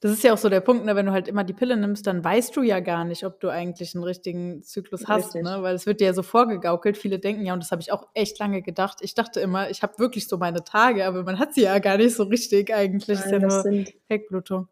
das 0.00 0.10
ist 0.10 0.24
ja 0.24 0.32
auch 0.32 0.38
so 0.38 0.48
der 0.48 0.60
Punkt, 0.60 0.84
ne? 0.84 0.96
wenn 0.96 1.06
du 1.06 1.12
halt 1.12 1.28
immer 1.28 1.44
die 1.44 1.52
Pille 1.52 1.76
nimmst, 1.76 2.06
dann 2.06 2.24
weißt 2.24 2.56
du 2.56 2.62
ja 2.62 2.80
gar 2.80 3.04
nicht, 3.04 3.24
ob 3.24 3.38
du 3.38 3.50
eigentlich 3.50 3.94
einen 3.94 4.04
richtigen 4.04 4.62
Zyklus 4.62 5.06
hast, 5.06 5.34
ne? 5.34 5.58
Weil 5.60 5.74
es 5.74 5.86
wird 5.86 6.00
dir 6.00 6.06
ja 6.06 6.14
so 6.14 6.22
vorgegaukelt. 6.22 6.96
Viele 6.96 7.18
denken 7.18 7.44
ja, 7.44 7.52
und 7.52 7.62
das 7.62 7.70
habe 7.70 7.82
ich 7.82 7.92
auch 7.92 8.08
echt 8.14 8.38
lange 8.38 8.62
gedacht. 8.62 8.98
Ich 9.02 9.14
dachte 9.14 9.40
immer, 9.40 9.68
ich 9.70 9.82
habe 9.82 9.98
wirklich 9.98 10.28
so 10.28 10.38
meine 10.38 10.64
Tage, 10.64 11.04
aber 11.04 11.22
man 11.24 11.38
hat 11.38 11.54
sie 11.54 11.62
ja 11.62 11.78
gar 11.78 11.98
nicht 11.98 12.16
so 12.16 12.24
richtig 12.24 12.72
eigentlich. 12.74 13.18
Nein, 13.18 13.26
ist 13.26 13.32
ja 13.32 13.38
nur 13.38 13.60
sind, 13.62 13.92
Heckblutung. 14.08 14.68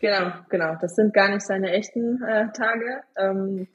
Genau, 0.00 0.32
genau. 0.48 0.76
Das 0.80 0.96
sind 0.96 1.14
gar 1.14 1.30
nicht 1.30 1.42
seine 1.42 1.70
echten 1.70 2.22
äh, 2.22 2.52
Tage. 2.52 3.02
Ähm, 3.16 3.68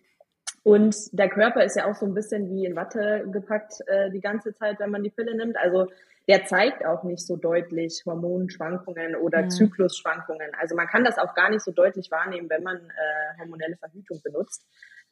und 0.69 0.95
der 1.17 1.29
Körper 1.29 1.63
ist 1.63 1.75
ja 1.75 1.89
auch 1.89 1.95
so 1.95 2.05
ein 2.05 2.13
bisschen 2.13 2.47
wie 2.51 2.63
in 2.63 2.75
Watte 2.75 3.25
gepackt 3.31 3.81
äh, 3.87 4.11
die 4.11 4.21
ganze 4.21 4.53
Zeit, 4.53 4.79
wenn 4.79 4.91
man 4.91 5.01
die 5.01 5.09
Pille 5.09 5.35
nimmt. 5.35 5.57
Also 5.57 5.87
der 6.27 6.45
zeigt 6.45 6.85
auch 6.85 7.03
nicht 7.03 7.25
so 7.25 7.37
deutlich 7.37 8.03
Hormonschwankungen 8.05 9.15
oder 9.15 9.41
mhm. 9.41 9.49
Zyklusschwankungen. 9.49 10.51
Also 10.59 10.75
man 10.75 10.85
kann 10.85 11.03
das 11.03 11.17
auch 11.17 11.33
gar 11.33 11.49
nicht 11.49 11.63
so 11.63 11.71
deutlich 11.71 12.11
wahrnehmen, 12.11 12.51
wenn 12.51 12.61
man 12.61 12.77
äh, 12.77 13.39
hormonelle 13.39 13.77
Verhütung 13.77 14.21
benutzt. 14.23 14.63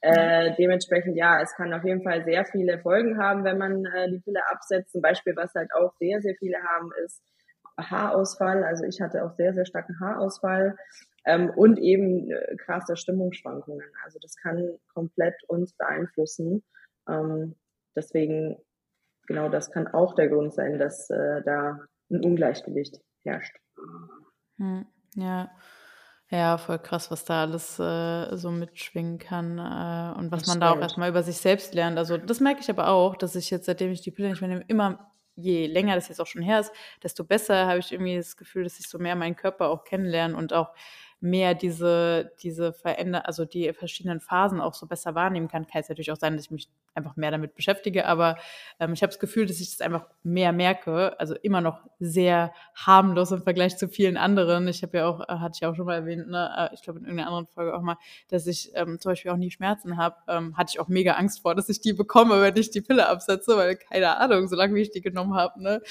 Äh, 0.01 0.53
dementsprechend, 0.59 1.17
ja, 1.17 1.41
es 1.41 1.55
kann 1.55 1.73
auf 1.73 1.83
jeden 1.83 2.03
Fall 2.03 2.23
sehr 2.23 2.45
viele 2.45 2.77
Folgen 2.77 3.17
haben, 3.17 3.43
wenn 3.43 3.57
man 3.57 3.83
äh, 3.83 4.11
die 4.11 4.19
Pille 4.19 4.41
absetzt. 4.51 4.91
Zum 4.91 5.01
Beispiel, 5.01 5.35
was 5.35 5.55
halt 5.55 5.73
auch 5.73 5.91
sehr, 5.97 6.21
sehr 6.21 6.35
viele 6.35 6.57
haben, 6.61 6.91
ist 7.03 7.23
Haarausfall. 7.79 8.63
Also 8.63 8.83
ich 8.83 9.01
hatte 9.01 9.25
auch 9.25 9.31
sehr, 9.31 9.55
sehr 9.55 9.65
starken 9.65 9.99
Haarausfall 9.99 10.77
ähm, 11.27 11.49
und 11.49 11.77
eben 11.77 12.31
äh, 12.31 12.55
krasse 12.55 12.95
Stimmungsschwankungen. 12.95 13.85
Also 14.03 14.17
das 14.19 14.35
kann 14.37 14.79
komplett 14.93 15.35
uns 15.47 15.73
beeinflussen. 15.73 16.63
Ähm, 17.07 17.55
deswegen 17.95 18.57
genau 19.27 19.49
das 19.49 19.69
kann 19.71 19.87
auch 19.87 20.15
der 20.15 20.29
Grund 20.29 20.53
sein, 20.53 20.79
dass 20.79 21.09
äh, 21.09 21.43
da 21.43 21.79
ein 22.09 22.23
Ungleichgewicht 22.23 23.01
herrscht. 23.23 23.55
Hm, 24.57 24.85
ja. 25.15 25.51
Ja, 26.29 26.57
voll 26.57 26.79
krass, 26.79 27.09
was 27.09 27.23
da 27.23 27.43
alles 27.43 27.79
äh, 27.79 28.35
so 28.35 28.51
mitschwingen 28.51 29.17
kann 29.17 29.57
äh, 29.57 30.19
und 30.19 30.29
was 30.29 30.41
das 30.41 30.47
man 30.47 30.57
stimmt. 30.57 30.63
da 30.63 30.71
auch 30.71 30.81
erstmal 30.81 31.09
über 31.09 31.23
sich 31.23 31.37
selbst 31.37 31.73
lernt. 31.73 31.97
Also 31.97 32.17
das 32.17 32.41
merke 32.41 32.59
ich 32.59 32.69
aber 32.69 32.89
auch, 32.89 33.15
dass 33.15 33.35
ich 33.35 33.49
jetzt, 33.49 33.65
seitdem 33.65 33.91
ich 33.91 34.01
die 34.01 34.11
Pille 34.11 34.29
nicht 34.29 34.41
mehr 34.41 34.49
nehme, 34.49 34.65
immer 34.67 35.13
je 35.37 35.67
länger 35.67 35.95
das 35.95 36.09
jetzt 36.09 36.19
auch 36.19 36.27
schon 36.27 36.41
her 36.41 36.59
ist, 36.59 36.73
desto 37.03 37.23
besser 37.23 37.67
habe 37.67 37.79
ich 37.79 37.93
irgendwie 37.93 38.17
das 38.17 38.35
Gefühl, 38.35 38.63
dass 38.63 38.79
ich 38.79 38.89
so 38.89 38.97
mehr 38.97 39.15
meinen 39.15 39.35
Körper 39.35 39.69
auch 39.69 39.83
kennenlerne 39.83 40.35
und 40.35 40.51
auch 40.51 40.73
mehr 41.19 41.55
diese, 41.55 42.31
diese 42.41 42.73
verändern, 42.73 43.23
also 43.25 43.43
die 43.45 43.73
verschiedenen 43.73 44.19
Phasen 44.19 44.61
auch 44.61 44.73
so 44.73 44.85
besser 44.85 45.15
wahrnehmen 45.15 45.47
kann. 45.47 45.65
Kann 45.65 45.81
es 45.81 45.89
natürlich 45.89 46.11
auch 46.11 46.17
sein, 46.17 46.35
dass 46.35 46.45
ich 46.45 46.51
mich 46.51 46.69
einfach 46.93 47.15
mehr 47.15 47.31
damit 47.31 47.55
beschäftige, 47.55 48.05
aber 48.05 48.37
ähm, 48.79 48.93
ich 48.93 49.01
habe 49.01 49.11
das 49.11 49.19
Gefühl, 49.19 49.45
dass 49.45 49.59
ich 49.59 49.71
das 49.71 49.81
einfach 49.81 50.05
mehr 50.23 50.51
merke. 50.51 51.19
Also 51.19 51.35
immer 51.35 51.61
noch 51.61 51.79
sehr 51.99 52.53
harmlos 52.75 53.31
im 53.31 53.43
Vergleich 53.43 53.77
zu 53.77 53.87
vielen 53.87 54.17
anderen. 54.17 54.67
Ich 54.67 54.83
habe 54.83 54.97
ja 54.97 55.07
auch, 55.07 55.21
äh, 55.21 55.39
hatte 55.39 55.53
ich 55.55 55.65
auch 55.65 55.75
schon 55.75 55.85
mal 55.85 55.95
erwähnt, 55.95 56.27
ne, 56.27 56.69
äh, 56.71 56.73
ich 56.73 56.81
glaube 56.81 56.99
in 56.99 57.05
irgendeiner 57.05 57.29
anderen 57.29 57.47
Folge 57.47 57.75
auch 57.75 57.81
mal, 57.81 57.97
dass 58.29 58.45
ich 58.45 58.71
ähm, 58.75 58.99
zum 58.99 59.11
Beispiel 59.11 59.31
auch 59.31 59.37
nie 59.37 59.51
Schmerzen 59.51 59.97
habe. 59.97 60.15
Ähm, 60.27 60.57
hatte 60.57 60.71
ich 60.73 60.79
auch 60.79 60.87
mega 60.87 61.13
Angst 61.13 61.41
vor, 61.41 61.55
dass 61.55 61.69
ich 61.69 61.81
die 61.81 61.93
bekomme, 61.93 62.41
wenn 62.41 62.57
ich 62.57 62.71
die 62.71 62.81
Pille 62.81 63.07
absetze, 63.07 63.57
weil 63.57 63.75
keine 63.75 64.17
Ahnung, 64.17 64.47
solange 64.47 64.75
wie 64.75 64.81
ich 64.81 64.91
die 64.91 65.01
genommen 65.01 65.35
habe. 65.35 65.61
Ne? 65.61 65.81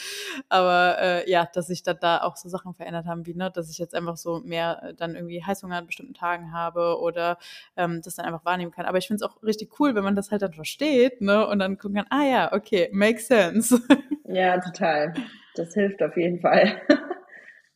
Aber 0.49 0.97
äh, 1.01 1.31
ja, 1.31 1.49
dass 1.53 1.69
sich 1.69 1.83
dann 1.83 1.99
da 2.01 2.23
auch 2.23 2.37
so 2.37 2.49
Sachen 2.49 2.75
verändert 2.75 3.07
haben, 3.07 3.27
wie 3.27 3.35
ne, 3.35 3.51
dass 3.51 3.71
ich 3.71 3.79
jetzt 3.79 3.95
einfach 3.95 4.17
so 4.17 4.41
mehr 4.41 4.83
äh, 4.83 4.95
dann 4.95 5.16
irgendwie 5.17 5.43
Heißhunger 5.43 5.77
an 5.77 5.87
bestimmten 5.87 6.15
Tagen 6.15 6.53
habe 6.53 7.01
oder 7.01 7.39
ähm, 7.77 8.01
das 8.03 8.17
dann 8.17 8.27
einfach 8.27 8.45
wahrnehmen 8.45 8.71
kann. 8.71 8.87
Aber 8.87 8.99
ich 8.99 9.07
finde 9.07 9.25
es 9.25 9.31
auch 9.31 9.43
richtig 9.43 9.81
cool, 9.81 9.95
wenn 9.95 10.05
man 10.05 10.15
das 10.15 10.31
halt 10.31 10.43
dann 10.43 10.53
versteht, 10.53 11.21
ne? 11.21 11.47
Und 11.47 11.59
dann 11.59 11.79
gucken 11.79 11.97
kann, 11.97 12.07
ah 12.11 12.25
ja, 12.25 12.53
okay, 12.53 12.89
makes 12.93 13.27
sense. 13.29 13.81
Ja, 14.29 14.59
total. 14.59 15.15
Das 15.55 15.73
hilft 15.73 16.03
auf 16.03 16.17
jeden 16.17 16.41
Fall. 16.41 16.83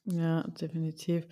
Ja, 0.06 0.42
definitiv. 0.60 1.26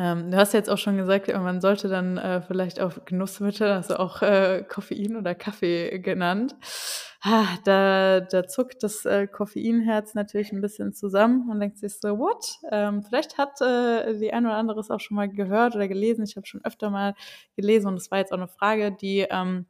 Ähm, 0.00 0.30
du 0.30 0.38
hast 0.38 0.54
jetzt 0.54 0.70
auch 0.70 0.78
schon 0.78 0.96
gesagt, 0.96 1.28
man 1.28 1.60
sollte 1.60 1.88
dann 1.88 2.16
äh, 2.16 2.40
vielleicht 2.40 2.80
auf 2.80 3.04
Genussmittel, 3.04 3.68
also 3.70 3.96
auch 3.96 4.22
äh, 4.22 4.64
Koffein 4.66 5.14
oder 5.14 5.34
Kaffee 5.34 5.98
genannt. 5.98 6.56
Ah, 7.20 7.58
da, 7.64 8.20
da 8.20 8.46
zuckt 8.46 8.82
das 8.82 9.04
äh, 9.04 9.26
Koffeinherz 9.26 10.14
natürlich 10.14 10.52
ein 10.52 10.62
bisschen 10.62 10.94
zusammen 10.94 11.50
und 11.50 11.60
denkt 11.60 11.76
sich 11.76 12.00
so, 12.00 12.18
what? 12.18 12.46
Ähm, 12.72 13.02
vielleicht 13.02 13.36
hat 13.36 13.60
äh, 13.60 14.18
die 14.18 14.32
eine 14.32 14.48
oder 14.48 14.56
andere 14.56 14.80
es 14.80 14.90
auch 14.90 15.00
schon 15.00 15.16
mal 15.16 15.28
gehört 15.28 15.76
oder 15.76 15.86
gelesen. 15.86 16.24
Ich 16.24 16.36
habe 16.36 16.46
schon 16.46 16.64
öfter 16.64 16.88
mal 16.88 17.14
gelesen 17.54 17.88
und 17.88 17.96
es 17.96 18.10
war 18.10 18.20
jetzt 18.20 18.32
auch 18.32 18.38
eine 18.38 18.48
Frage, 18.48 18.92
die 18.92 19.26
ähm, 19.30 19.66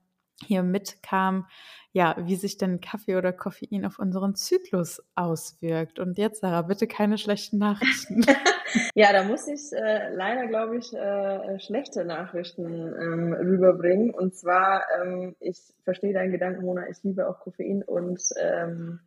hier 0.46 0.62
mitkam 0.62 1.48
ja, 1.92 2.16
wie 2.20 2.36
sich 2.36 2.56
denn 2.56 2.80
Kaffee 2.80 3.16
oder 3.16 3.32
Koffein 3.32 3.84
auf 3.84 3.98
unseren 3.98 4.34
Zyklus 4.34 5.02
auswirkt. 5.16 5.98
Und 5.98 6.18
jetzt, 6.18 6.40
Sarah, 6.40 6.62
bitte 6.62 6.86
keine 6.86 7.18
schlechten 7.18 7.58
Nachrichten. 7.58 8.24
ja, 8.94 9.12
da 9.12 9.24
muss 9.24 9.48
ich 9.48 9.72
äh, 9.72 10.14
leider, 10.14 10.46
glaube 10.46 10.78
ich, 10.78 10.92
äh, 10.92 11.58
schlechte 11.58 12.04
Nachrichten 12.04 12.64
ähm, 12.66 13.32
rüberbringen. 13.32 14.14
Und 14.14 14.36
zwar, 14.36 14.84
ähm, 15.00 15.34
ich 15.40 15.58
verstehe 15.82 16.12
deinen 16.12 16.32
Gedanken, 16.32 16.64
Mona, 16.64 16.88
ich 16.88 17.02
liebe 17.02 17.28
auch 17.28 17.40
Koffein 17.40 17.82
und 17.82 18.22
ähm, 18.38 19.00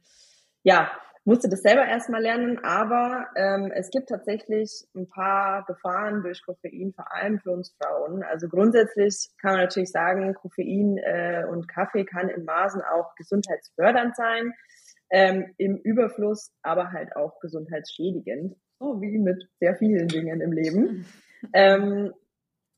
ja, 0.64 0.92
musste 1.26 1.48
das 1.48 1.62
selber 1.62 1.86
erstmal 1.86 2.22
lernen, 2.22 2.60
aber 2.64 3.28
ähm, 3.36 3.72
es 3.74 3.90
gibt 3.90 4.10
tatsächlich 4.10 4.86
ein 4.96 5.08
paar 5.08 5.66
Gefahren 5.66 6.22
durch 6.22 6.44
Koffein, 6.46 6.94
vor 6.94 7.12
allem 7.14 7.40
für 7.40 7.52
uns 7.52 7.76
Frauen. 7.80 8.24
Also 8.24 8.50
grundsätzlich 8.50 9.30
kann 9.42 9.54
man 9.54 9.62
natürlich 9.62 9.92
sagen, 9.92 10.34
Koffein 10.34 10.98
äh, 10.98 11.46
und 11.50 11.68
Kaffee 11.68 12.04
kann 12.04 12.30
in 12.30 12.44
Maßen 12.44 12.82
auch 12.82 13.16
gesundheitsfördernd 13.16 14.16
sein, 14.16 14.54
ähm, 15.12 15.54
im 15.58 15.78
Überfluss 15.78 16.52
aber 16.62 16.92
halt 16.92 17.16
auch 17.16 17.40
gesundheitsschädigend, 17.40 18.56
so 18.80 19.02
wie 19.02 19.18
mit 19.18 19.48
sehr 19.60 19.76
vielen 19.76 20.08
Dingen 20.08 20.42
im 20.42 20.52
Leben. 20.52 21.06
Ähm, 21.52 22.14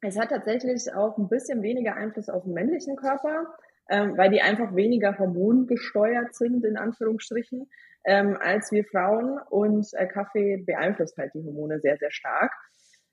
es 0.01 0.17
hat 0.19 0.29
tatsächlich 0.29 0.91
auch 0.91 1.19
ein 1.19 1.29
bisschen 1.29 1.61
weniger 1.61 1.95
Einfluss 1.95 2.29
auf 2.29 2.45
den 2.45 2.53
männlichen 2.53 2.95
Körper, 2.95 3.45
ähm, 3.89 4.17
weil 4.17 4.31
die 4.31 4.41
einfach 4.41 4.75
weniger 4.75 5.17
hormongesteuert 5.17 6.35
sind, 6.35 6.65
in 6.65 6.77
Anführungsstrichen 6.77 7.67
ähm, 8.05 8.37
als 8.39 8.71
wir 8.71 8.85
Frauen 8.85 9.39
und 9.49 9.87
äh, 9.93 10.07
Kaffee 10.07 10.63
beeinflusst 10.65 11.17
halt 11.17 11.33
die 11.33 11.43
Hormone 11.43 11.79
sehr, 11.79 11.97
sehr 11.97 12.11
stark. 12.11 12.51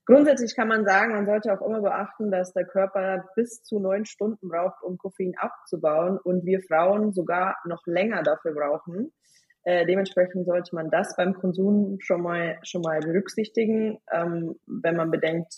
Grundsätzlich 0.04 0.56
kann 0.56 0.68
man 0.68 0.84
sagen, 0.84 1.12
man 1.12 1.26
sollte 1.26 1.52
auch 1.52 1.64
immer 1.64 1.80
beachten, 1.80 2.30
dass 2.30 2.52
der 2.52 2.66
Körper 2.66 3.24
bis 3.36 3.62
zu 3.62 3.78
neun 3.78 4.04
Stunden 4.04 4.48
braucht, 4.48 4.82
um 4.82 4.98
Koffein 4.98 5.34
abzubauen 5.36 6.18
und 6.18 6.44
wir 6.44 6.60
Frauen 6.60 7.12
sogar 7.12 7.56
noch 7.64 7.86
länger 7.86 8.22
dafür 8.22 8.52
brauchen. 8.52 9.12
Äh, 9.64 9.86
dementsprechend 9.86 10.44
sollte 10.44 10.74
man 10.74 10.90
das 10.90 11.14
beim 11.16 11.34
Konsum 11.34 11.98
schon 12.00 12.20
mal 12.20 12.58
schon 12.64 12.82
mal 12.82 12.98
berücksichtigen, 12.98 13.98
ähm, 14.12 14.56
wenn 14.66 14.96
man 14.96 15.12
bedenkt, 15.12 15.54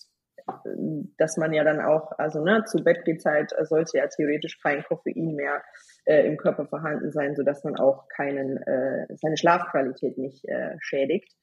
dass 1.19 1.37
man 1.37 1.53
ja 1.53 1.65
dann 1.65 1.81
auch, 1.81 2.13
also 2.19 2.43
ne, 2.43 2.65
zu 2.65 2.83
Bettgehzeit 2.83 3.53
sollte 3.63 3.99
ja 3.99 4.07
theoretisch 4.09 4.61
kein 4.61 4.83
Koffein 4.85 5.35
mehr 5.35 5.63
äh, 6.05 6.27
im 6.27 6.37
Körper 6.37 6.67
vorhanden 6.67 7.13
sein, 7.13 7.35
so 7.35 7.43
dass 7.43 7.65
man 7.65 7.77
auch 7.77 8.09
keinen, 8.09 8.59
äh, 8.59 9.07
seine 9.17 9.37
Schlafqualität 9.37 10.19
nicht 10.19 10.45
äh, 10.47 10.77
schädigt. 10.81 11.35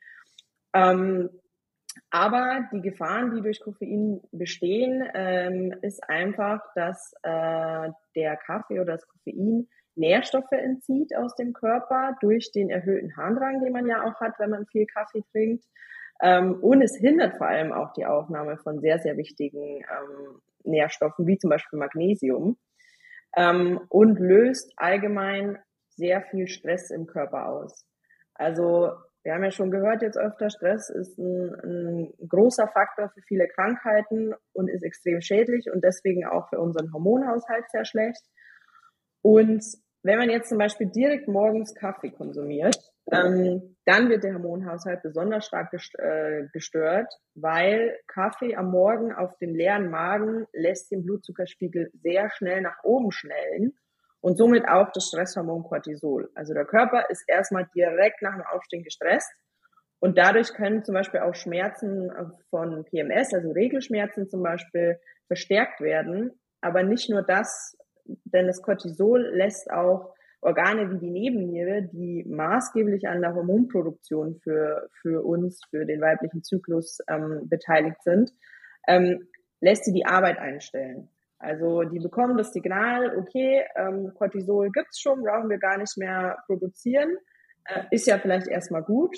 Ähm, 0.74 1.30
aber 2.10 2.70
die 2.72 2.82
Gefahren, 2.82 3.36
die 3.36 3.42
durch 3.42 3.60
Koffein 3.60 4.22
bestehen, 4.32 5.04
ähm, 5.14 5.74
ist 5.82 6.02
einfach, 6.08 6.62
dass 6.76 7.14
äh, 7.24 7.90
der 8.16 8.38
Kaffee 8.38 8.80
oder 8.80 8.94
das 8.94 9.08
Koffein 9.08 9.68
Nährstoffe 9.96 10.52
entzieht 10.52 11.16
aus 11.16 11.36
dem 11.36 11.54
Körper 11.54 12.16
durch 12.22 12.52
den 12.52 12.70
erhöhten 12.70 13.16
Harndrang, 13.18 13.62
den 13.62 13.74
man 13.74 13.88
ja 13.88 14.04
auch 14.04 14.20
hat, 14.22 14.40
wenn 14.40 14.52
man 14.52 14.66
viel 14.68 14.86
Kaffee 14.86 15.24
trinkt. 15.32 15.66
Ähm, 16.22 16.56
und 16.62 16.82
es 16.82 16.96
hindert 16.98 17.38
vor 17.38 17.48
allem 17.48 17.74
auch 17.74 17.94
die 17.94 18.06
Aufnahme 18.06 18.58
von 18.58 18.80
sehr, 18.80 19.00
sehr 19.00 19.18
wichtigen 19.18 19.78
ähm, 19.80 20.42
Nährstoffen, 20.64 21.26
wie 21.26 21.38
zum 21.38 21.50
Beispiel 21.50 21.80
Magnesium, 21.80 22.58
ähm, 23.36 23.80
und 23.90 24.20
löst 24.20 24.74
allgemein 24.78 25.58
sehr 25.90 26.22
viel 26.22 26.48
Stress 26.48 26.92
im 26.92 27.08
Körper 27.08 27.48
aus. 27.48 27.86
Also 28.36 28.92
wir 29.24 29.34
haben 29.34 29.44
ja 29.44 29.52
schon 29.52 29.72
gehört 29.72 30.02
jetzt 30.02 30.18
öfter, 30.18 30.50
Stress 30.50 30.90
ist 30.90 31.18
ein, 31.18 31.54
ein 31.64 32.28
großer 32.28 32.68
Faktor 32.68 33.10
für 33.10 33.22
viele 33.22 33.48
Krankheiten 33.48 34.34
und 34.54 34.68
ist 34.68 34.84
extrem 34.84 35.22
schädlich 35.22 35.68
und 35.72 35.84
deswegen 35.84 36.26
auch 36.26 36.50
für 36.50 36.60
unseren 36.60 36.92
Hormonhaushalt 36.92 37.70
sehr 37.72 37.86
schlecht. 37.86 38.24
Und 39.22 39.64
wenn 40.04 40.18
man 40.18 40.30
jetzt 40.30 40.50
zum 40.50 40.58
Beispiel 40.58 40.88
direkt 40.88 41.28
morgens 41.28 41.76
Kaffee 41.76 42.10
konsumiert, 42.10 42.91
ähm, 43.12 43.76
dann 43.86 44.10
wird 44.10 44.24
der 44.24 44.34
Hormonhaushalt 44.36 45.02
besonders 45.02 45.46
stark 45.46 45.74
äh, 45.74 46.44
gestört, 46.54 47.12
weil 47.36 47.98
Kaffee 48.08 48.56
am 48.56 48.72
Morgen 48.72 49.14
auf 49.14 49.38
dem 49.38 49.56
leeren 49.56 49.90
Magen 49.90 50.46
lässt 50.54 50.92
den 50.92 51.04
Blutzuckerspiegel 51.04 51.92
sehr 51.94 52.30
schnell 52.32 52.62
nach 52.62 52.84
oben 52.84 53.12
schnellen 53.12 53.74
und 54.22 54.38
somit 54.38 54.68
auch 54.68 54.92
das 54.94 55.08
Stresshormon 55.08 55.64
Cortisol. 55.64 56.30
Also 56.36 56.54
der 56.54 56.66
Körper 56.66 57.10
ist 57.10 57.24
erstmal 57.28 57.68
direkt 57.76 58.22
nach 58.22 58.36
dem 58.36 58.46
Aufstehen 58.46 58.84
gestresst 58.84 59.32
und 60.00 60.18
dadurch 60.18 60.54
können 60.54 60.84
zum 60.84 60.94
Beispiel 60.94 61.20
auch 61.22 61.36
Schmerzen 61.36 62.12
von 62.50 62.86
PMS, 62.86 63.34
also 63.34 63.52
Regelschmerzen 63.52 64.30
zum 64.30 64.42
Beispiel, 64.42 65.00
verstärkt 65.28 65.80
werden. 65.80 66.32
Aber 66.60 66.84
nicht 66.84 67.10
nur 67.10 67.22
das, 67.22 67.78
denn 68.06 68.48
das 68.48 68.62
Cortisol 68.62 69.22
lässt 69.34 69.72
auch 69.72 70.14
Organe 70.42 70.90
wie 70.92 70.98
die 70.98 71.12
Nebenniere, 71.12 71.84
die 71.84 72.26
maßgeblich 72.28 73.08
an 73.08 73.22
der 73.22 73.36
Hormonproduktion 73.36 74.40
für, 74.44 74.90
für 75.02 75.24
uns, 75.24 75.62
für 75.70 75.86
den 75.86 76.02
weiblichen 76.02 76.44
Zyklus 76.44 77.00
ähm, 77.08 77.48
beteiligt 77.48 78.02
sind, 78.04 78.32
ähm, 78.88 79.28
lässt 79.60 79.86
sie 79.86 79.94
die 79.94 80.06
Arbeit 80.06 80.40
einstellen. 80.40 81.10
Also 81.38 81.84
die 81.84 82.00
bekommen 82.00 82.38
das 82.38 82.54
Signal, 82.54 83.18
okay, 83.18 83.66
ähm, 83.76 84.14
Cortisol 84.16 84.72
gibt's 84.72 85.00
schon, 85.00 85.24
brauchen 85.24 85.50
wir 85.50 85.58
gar 85.58 85.78
nicht 85.78 85.98
mehr 85.98 86.38
produzieren, 86.48 87.18
äh, 87.66 87.84
ist 87.92 88.08
ja 88.08 88.18
vielleicht 88.18 88.48
erstmal 88.48 88.84
gut, 88.84 89.16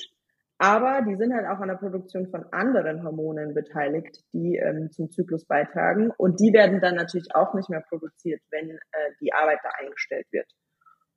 aber 0.58 1.02
die 1.08 1.16
sind 1.16 1.34
halt 1.34 1.48
auch 1.48 1.60
an 1.60 1.68
der 1.68 1.76
Produktion 1.76 2.28
von 2.28 2.46
anderen 2.52 3.04
Hormonen 3.04 3.54
beteiligt, 3.54 4.24
die 4.34 4.56
ähm, 4.56 4.92
zum 4.92 5.10
Zyklus 5.10 5.46
beitragen 5.46 6.12
und 6.18 6.40
die 6.40 6.54
werden 6.54 6.80
dann 6.80 6.96
natürlich 6.96 7.34
auch 7.34 7.54
nicht 7.54 7.70
mehr 7.70 7.84
produziert, 7.88 8.42
wenn 8.52 8.70
äh, 8.70 8.78
die 9.20 9.34
Arbeit 9.34 9.60
da 9.64 9.70
eingestellt 9.80 10.28
wird. 10.32 10.48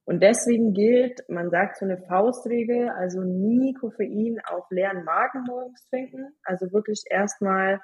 Und 0.06 0.22
deswegen 0.22 0.72
gilt, 0.72 1.20
man 1.28 1.50
sagt 1.50 1.78
so 1.78 1.84
eine 1.84 1.98
Faustregel, 1.98 2.88
also 2.90 3.22
nie 3.22 3.74
Koffein 3.74 4.38
auf 4.46 4.64
leeren 4.70 5.04
Magen 5.04 5.42
morgens 5.48 5.84
trinken. 5.90 6.32
Also 6.44 6.72
wirklich 6.72 7.02
erstmal 7.10 7.80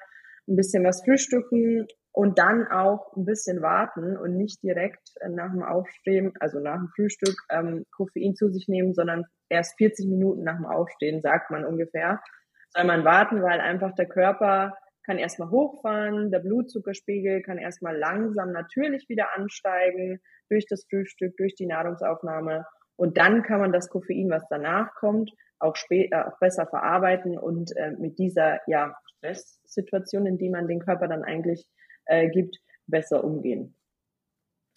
ein 0.47 0.55
bisschen 0.55 0.85
was 0.85 1.03
frühstücken 1.03 1.85
und 2.13 2.39
dann 2.39 2.67
auch 2.67 3.11
ein 3.17 3.25
bisschen 3.25 3.61
warten 3.61 4.15
und 4.15 4.37
nicht 4.37 4.63
direkt 4.63 5.01
nach 5.29 5.51
dem 5.51 5.63
Aufstehen, 5.63 6.31
also 6.39 6.59
nach 6.59 6.77
dem 6.77 6.89
Frühstück, 6.95 7.35
ähm, 7.49 7.85
Koffein 7.91 8.35
zu 8.35 8.49
sich 8.49 8.67
nehmen, 8.69 8.93
sondern 8.93 9.25
erst 9.49 9.77
40 9.77 10.07
Minuten 10.07 10.43
nach 10.43 10.55
dem 10.55 10.65
Aufstehen, 10.65 11.21
sagt 11.21 11.51
man 11.51 11.65
ungefähr, 11.65 12.21
soll 12.69 12.85
man 12.85 13.03
warten, 13.03 13.41
weil 13.41 13.59
einfach 13.59 13.93
der 13.95 14.07
Körper 14.07 14.77
kann 15.05 15.17
erstmal 15.17 15.49
hochfahren, 15.49 16.31
der 16.31 16.39
Blutzuckerspiegel 16.39 17.41
kann 17.41 17.57
erstmal 17.57 17.97
langsam 17.97 18.51
natürlich 18.51 19.07
wieder 19.09 19.35
ansteigen 19.35 20.19
durch 20.49 20.65
das 20.67 20.85
Frühstück, 20.89 21.35
durch 21.37 21.55
die 21.55 21.65
Nahrungsaufnahme 21.65 22.65
und 22.95 23.17
dann 23.17 23.43
kann 23.43 23.59
man 23.59 23.71
das 23.71 23.89
Koffein, 23.89 24.29
was 24.29 24.47
danach 24.49 24.93
kommt, 24.95 25.31
auch, 25.59 25.75
später, 25.75 26.17
äh, 26.17 26.23
auch 26.29 26.39
besser 26.39 26.67
verarbeiten 26.67 27.37
und 27.37 27.75
äh, 27.77 27.91
mit 27.91 28.19
dieser 28.19 28.59
ja, 28.67 28.95
Stresssituation, 29.17 30.25
in 30.25 30.37
die 30.37 30.49
man 30.49 30.67
den 30.67 30.79
Körper 30.79 31.07
dann 31.07 31.23
eigentlich 31.23 31.65
äh, 32.05 32.29
gibt, 32.29 32.57
besser 32.85 33.23
umgehen. 33.23 33.75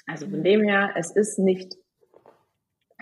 Also 0.07 0.29
von 0.29 0.45
dem 0.45 0.63
her, 0.63 0.93
es 0.97 1.11
ist 1.11 1.39
nicht 1.39 1.77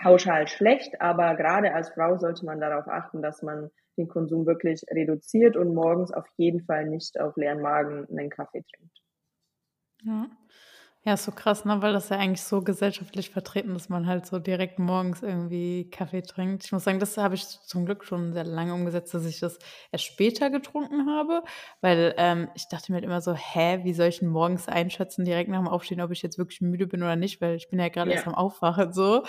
pauschal 0.01 0.47
schlecht, 0.47 0.99
aber 0.99 1.35
gerade 1.35 1.73
als 1.73 1.89
Frau 1.89 2.17
sollte 2.17 2.45
man 2.45 2.59
darauf 2.59 2.87
achten, 2.87 3.21
dass 3.21 3.43
man 3.43 3.69
den 3.97 4.07
Konsum 4.07 4.45
wirklich 4.45 4.83
reduziert 4.89 5.57
und 5.57 5.73
morgens 5.73 6.11
auf 6.11 6.27
jeden 6.37 6.63
Fall 6.63 6.87
nicht 6.87 7.19
auf 7.19 7.35
leeren 7.35 7.61
Magen 7.61 8.07
einen 8.09 8.29
Kaffee 8.29 8.63
trinkt. 8.63 9.01
Ja. 10.03 10.27
Ja, 11.07 11.13
ist 11.13 11.25
so 11.25 11.31
krass, 11.31 11.65
ne? 11.65 11.83
Weil 11.83 11.93
das 11.93 12.09
ja 12.09 12.17
eigentlich 12.17 12.41
so 12.41 12.63
gesellschaftlich 12.63 13.29
vertreten 13.29 13.75
ist, 13.75 13.91
man 13.91 14.07
halt 14.07 14.25
so 14.25 14.39
direkt 14.39 14.79
morgens 14.79 15.21
irgendwie 15.21 15.87
Kaffee 15.91 16.23
trinkt. 16.23 16.65
Ich 16.65 16.71
muss 16.71 16.83
sagen, 16.83 16.99
das 16.99 17.15
habe 17.17 17.35
ich 17.35 17.45
zum 17.45 17.85
Glück 17.85 18.03
schon 18.03 18.33
sehr 18.33 18.43
lange 18.43 18.73
umgesetzt, 18.73 19.13
dass 19.13 19.23
ich 19.23 19.39
das 19.39 19.59
erst 19.91 20.03
später 20.03 20.49
getrunken 20.49 21.07
habe, 21.07 21.43
weil 21.81 22.15
ähm, 22.17 22.49
ich 22.55 22.69
dachte 22.69 22.91
mir 22.91 22.95
halt 22.95 23.05
immer 23.05 23.21
so, 23.21 23.35
hä, 23.35 23.81
wie 23.83 23.93
soll 23.93 24.07
ich 24.07 24.17
denn 24.17 24.29
morgens 24.29 24.67
einschätzen, 24.67 25.25
direkt 25.25 25.51
nach 25.51 25.59
dem 25.59 25.67
Aufstehen, 25.67 26.01
ob 26.01 26.09
ich 26.09 26.23
jetzt 26.23 26.39
wirklich 26.39 26.61
müde 26.61 26.87
bin 26.87 27.03
oder 27.03 27.15
nicht, 27.15 27.39
weil 27.39 27.53
ich 27.53 27.69
bin 27.69 27.77
ja 27.77 27.89
gerade 27.89 28.09
ja. 28.09 28.15
erst 28.15 28.27
am 28.27 28.33
Aufwachen 28.33 28.91
so. 28.91 29.21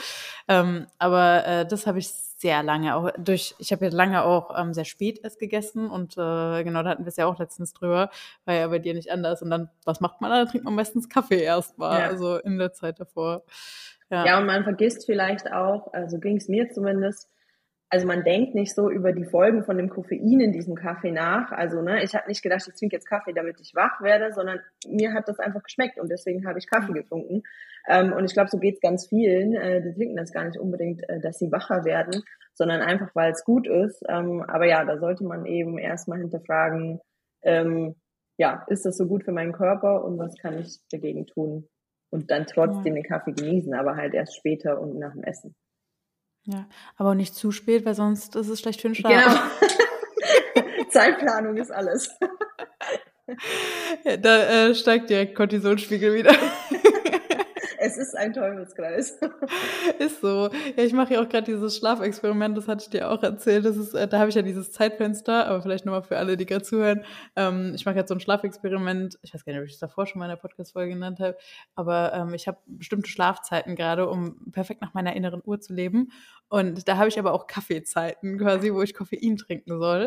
Ähm, 0.48 0.86
aber 0.98 1.46
äh, 1.46 1.66
das 1.66 1.86
habe 1.86 1.98
ich 1.98 2.08
sehr 2.46 2.62
lange 2.62 2.94
auch 2.94 3.10
durch, 3.18 3.56
ich 3.58 3.72
habe 3.72 3.86
ja 3.86 3.90
lange 3.90 4.22
auch 4.22 4.56
ähm, 4.56 4.72
sehr 4.72 4.84
spät 4.84 5.18
erst 5.24 5.40
gegessen 5.40 5.90
und 5.90 6.12
äh, 6.12 6.62
genau, 6.62 6.84
da 6.84 6.90
hatten 6.90 7.04
wir 7.04 7.08
es 7.08 7.16
ja 7.16 7.26
auch 7.26 7.40
letztens 7.40 7.72
drüber, 7.72 8.08
war 8.44 8.54
ja 8.54 8.68
bei 8.68 8.78
dir 8.78 8.94
nicht 8.94 9.10
anders. 9.10 9.42
Und 9.42 9.50
dann, 9.50 9.68
was 9.84 10.00
macht 10.00 10.20
man 10.20 10.30
da? 10.30 10.38
Dann 10.38 10.46
trinkt 10.46 10.64
man 10.64 10.76
meistens 10.76 11.08
Kaffee 11.08 11.42
erstmal, 11.42 11.98
ja. 11.98 12.06
also 12.06 12.36
in 12.36 12.56
der 12.56 12.72
Zeit 12.72 13.00
davor. 13.00 13.42
Ja. 14.10 14.24
ja, 14.24 14.38
und 14.38 14.46
man 14.46 14.62
vergisst 14.62 15.06
vielleicht 15.06 15.50
auch, 15.50 15.92
also 15.92 16.20
ging 16.20 16.36
es 16.36 16.46
mir 16.46 16.70
zumindest, 16.70 17.28
also 17.88 18.06
man 18.06 18.24
denkt 18.24 18.54
nicht 18.54 18.74
so 18.74 18.90
über 18.90 19.12
die 19.12 19.24
Folgen 19.24 19.62
von 19.62 19.76
dem 19.76 19.88
Koffein 19.88 20.40
in 20.40 20.52
diesem 20.52 20.74
Kaffee 20.74 21.12
nach. 21.12 21.52
Also 21.52 21.82
ne, 21.82 22.02
ich 22.02 22.14
habe 22.16 22.26
nicht 22.26 22.42
gedacht, 22.42 22.66
ich 22.66 22.74
trinke 22.74 22.96
jetzt 22.96 23.08
Kaffee, 23.08 23.32
damit 23.32 23.60
ich 23.60 23.74
wach 23.74 24.02
werde, 24.02 24.32
sondern 24.32 24.58
mir 24.88 25.12
hat 25.12 25.28
das 25.28 25.38
einfach 25.38 25.62
geschmeckt 25.62 26.00
und 26.00 26.10
deswegen 26.10 26.46
habe 26.46 26.58
ich 26.58 26.68
Kaffee 26.68 26.92
getrunken. 26.92 27.42
Ähm, 27.88 28.12
und 28.12 28.24
ich 28.24 28.32
glaube, 28.32 28.50
so 28.50 28.58
geht's 28.58 28.80
ganz 28.80 29.06
vielen. 29.08 29.54
Äh, 29.54 29.82
die 29.82 29.94
trinken 29.94 30.16
das 30.16 30.32
gar 30.32 30.44
nicht 30.44 30.58
unbedingt, 30.58 31.08
äh, 31.08 31.20
dass 31.20 31.38
sie 31.38 31.52
wacher 31.52 31.84
werden, 31.84 32.22
sondern 32.54 32.80
einfach, 32.80 33.14
weil 33.14 33.30
es 33.30 33.44
gut 33.44 33.68
ist. 33.68 34.02
Ähm, 34.08 34.42
aber 34.42 34.66
ja, 34.66 34.84
da 34.84 34.98
sollte 34.98 35.24
man 35.24 35.46
eben 35.46 35.78
erstmal 35.78 36.18
hinterfragen, 36.18 37.00
ähm, 37.42 37.94
ja, 38.36 38.64
ist 38.66 38.84
das 38.84 38.96
so 38.96 39.06
gut 39.06 39.24
für 39.24 39.32
meinen 39.32 39.52
Körper 39.52 40.04
und 40.04 40.18
was 40.18 40.36
kann 40.36 40.58
ich 40.58 40.80
dagegen 40.90 41.26
tun? 41.26 41.68
Und 42.10 42.30
dann 42.32 42.46
trotzdem 42.46 42.96
ja. 42.96 43.02
den 43.02 43.08
Kaffee 43.08 43.32
genießen, 43.32 43.74
aber 43.74 43.94
halt 43.94 44.14
erst 44.14 44.36
später 44.36 44.80
und 44.80 44.98
nach 44.98 45.12
dem 45.12 45.22
Essen. 45.22 45.54
Ja, 46.46 46.66
aber 46.96 47.14
nicht 47.14 47.34
zu 47.34 47.50
spät, 47.50 47.84
weil 47.84 47.94
sonst 47.94 48.36
ist 48.36 48.48
es 48.48 48.60
schlecht 48.60 48.80
für 48.80 48.88
den 48.88 48.94
Schlaf. 48.94 49.12
Genau. 49.12 50.90
Zeitplanung 50.90 51.56
ist 51.56 51.72
alles. 51.72 52.16
Ja, 54.04 54.16
da 54.16 54.68
äh, 54.68 54.74
steigt 54.74 55.10
direkt 55.10 55.34
Cortisolspiegel 55.34 56.14
wieder. 56.14 56.32
Ist 57.96 58.16
ein 58.16 58.32
Teufelskreis. 58.32 59.18
Ist 59.98 60.20
so. 60.20 60.50
Ja, 60.76 60.84
ich 60.84 60.92
mache 60.92 61.14
ja 61.14 61.22
auch 61.22 61.28
gerade 61.28 61.44
dieses 61.44 61.76
Schlafexperiment, 61.76 62.56
das 62.56 62.68
hatte 62.68 62.84
ich 62.84 62.90
dir 62.90 63.10
auch 63.10 63.22
erzählt. 63.22 63.64
Das 63.64 63.76
ist, 63.76 63.94
äh, 63.94 64.06
da 64.06 64.18
habe 64.18 64.28
ich 64.28 64.34
ja 64.34 64.42
dieses 64.42 64.72
Zeitfenster, 64.72 65.46
aber 65.46 65.62
vielleicht 65.62 65.86
nochmal 65.86 66.02
für 66.02 66.16
alle, 66.16 66.36
die 66.36 66.46
gerade 66.46 66.64
zuhören. 66.64 67.04
Ähm, 67.36 67.72
ich 67.74 67.84
mache 67.86 67.96
jetzt 67.96 68.08
so 68.08 68.14
ein 68.14 68.20
Schlafexperiment. 68.20 69.18
Ich 69.22 69.34
weiß 69.34 69.44
gar 69.44 69.52
nicht, 69.52 69.60
ob 69.60 69.66
ich 69.66 69.74
es 69.74 69.78
davor 69.78 70.06
schon 70.06 70.18
mal 70.18 70.26
in 70.26 70.30
der 70.30 70.36
Podcast-Folge 70.36 70.92
genannt 70.92 71.20
habe, 71.20 71.36
aber 71.74 72.12
ähm, 72.12 72.34
ich 72.34 72.46
habe 72.48 72.58
bestimmte 72.66 73.08
Schlafzeiten 73.08 73.76
gerade, 73.76 74.08
um 74.08 74.50
perfekt 74.52 74.80
nach 74.82 74.94
meiner 74.94 75.16
inneren 75.16 75.42
Uhr 75.44 75.60
zu 75.60 75.72
leben. 75.72 76.12
Und 76.48 76.88
da 76.88 76.96
habe 76.96 77.08
ich 77.08 77.18
aber 77.18 77.32
auch 77.32 77.46
Kaffeezeiten 77.46 78.38
quasi, 78.38 78.72
wo 78.72 78.82
ich 78.82 78.94
Koffein 78.94 79.36
trinken 79.36 79.78
soll. 79.78 80.06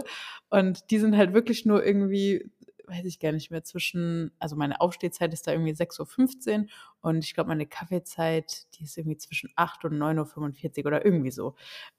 Und 0.50 0.90
die 0.92 1.00
sind 1.00 1.18
halt 1.18 1.34
wirklich 1.34 1.66
nur 1.66 1.86
irgendwie 1.86 2.50
weiß 2.90 3.06
ich 3.06 3.20
gar 3.20 3.32
nicht 3.32 3.52
mehr, 3.52 3.64
zwischen, 3.64 4.32
also 4.40 4.56
meine 4.56 4.82
Aufstehzeit 4.82 5.34
ist 5.34 5.48
da 5.48 5.52
irgendwie 5.52 5.74
6.15 5.74 6.62
Uhr 6.62 6.68
und 7.02 7.24
ich 7.24 7.34
glaube, 7.34 7.50
meine 7.50 7.68
Kaffeezeit, 7.68 8.68
die 8.76 8.84
ist 8.84 8.98
irgendwie 8.98 9.18
zwischen 9.18 9.52
8 9.56 9.86
und 9.86 9.98
9.45 9.98 10.80
Uhr 10.80 10.86
oder 10.88 11.06
irgendwie 11.06 11.32
so. 11.32 11.56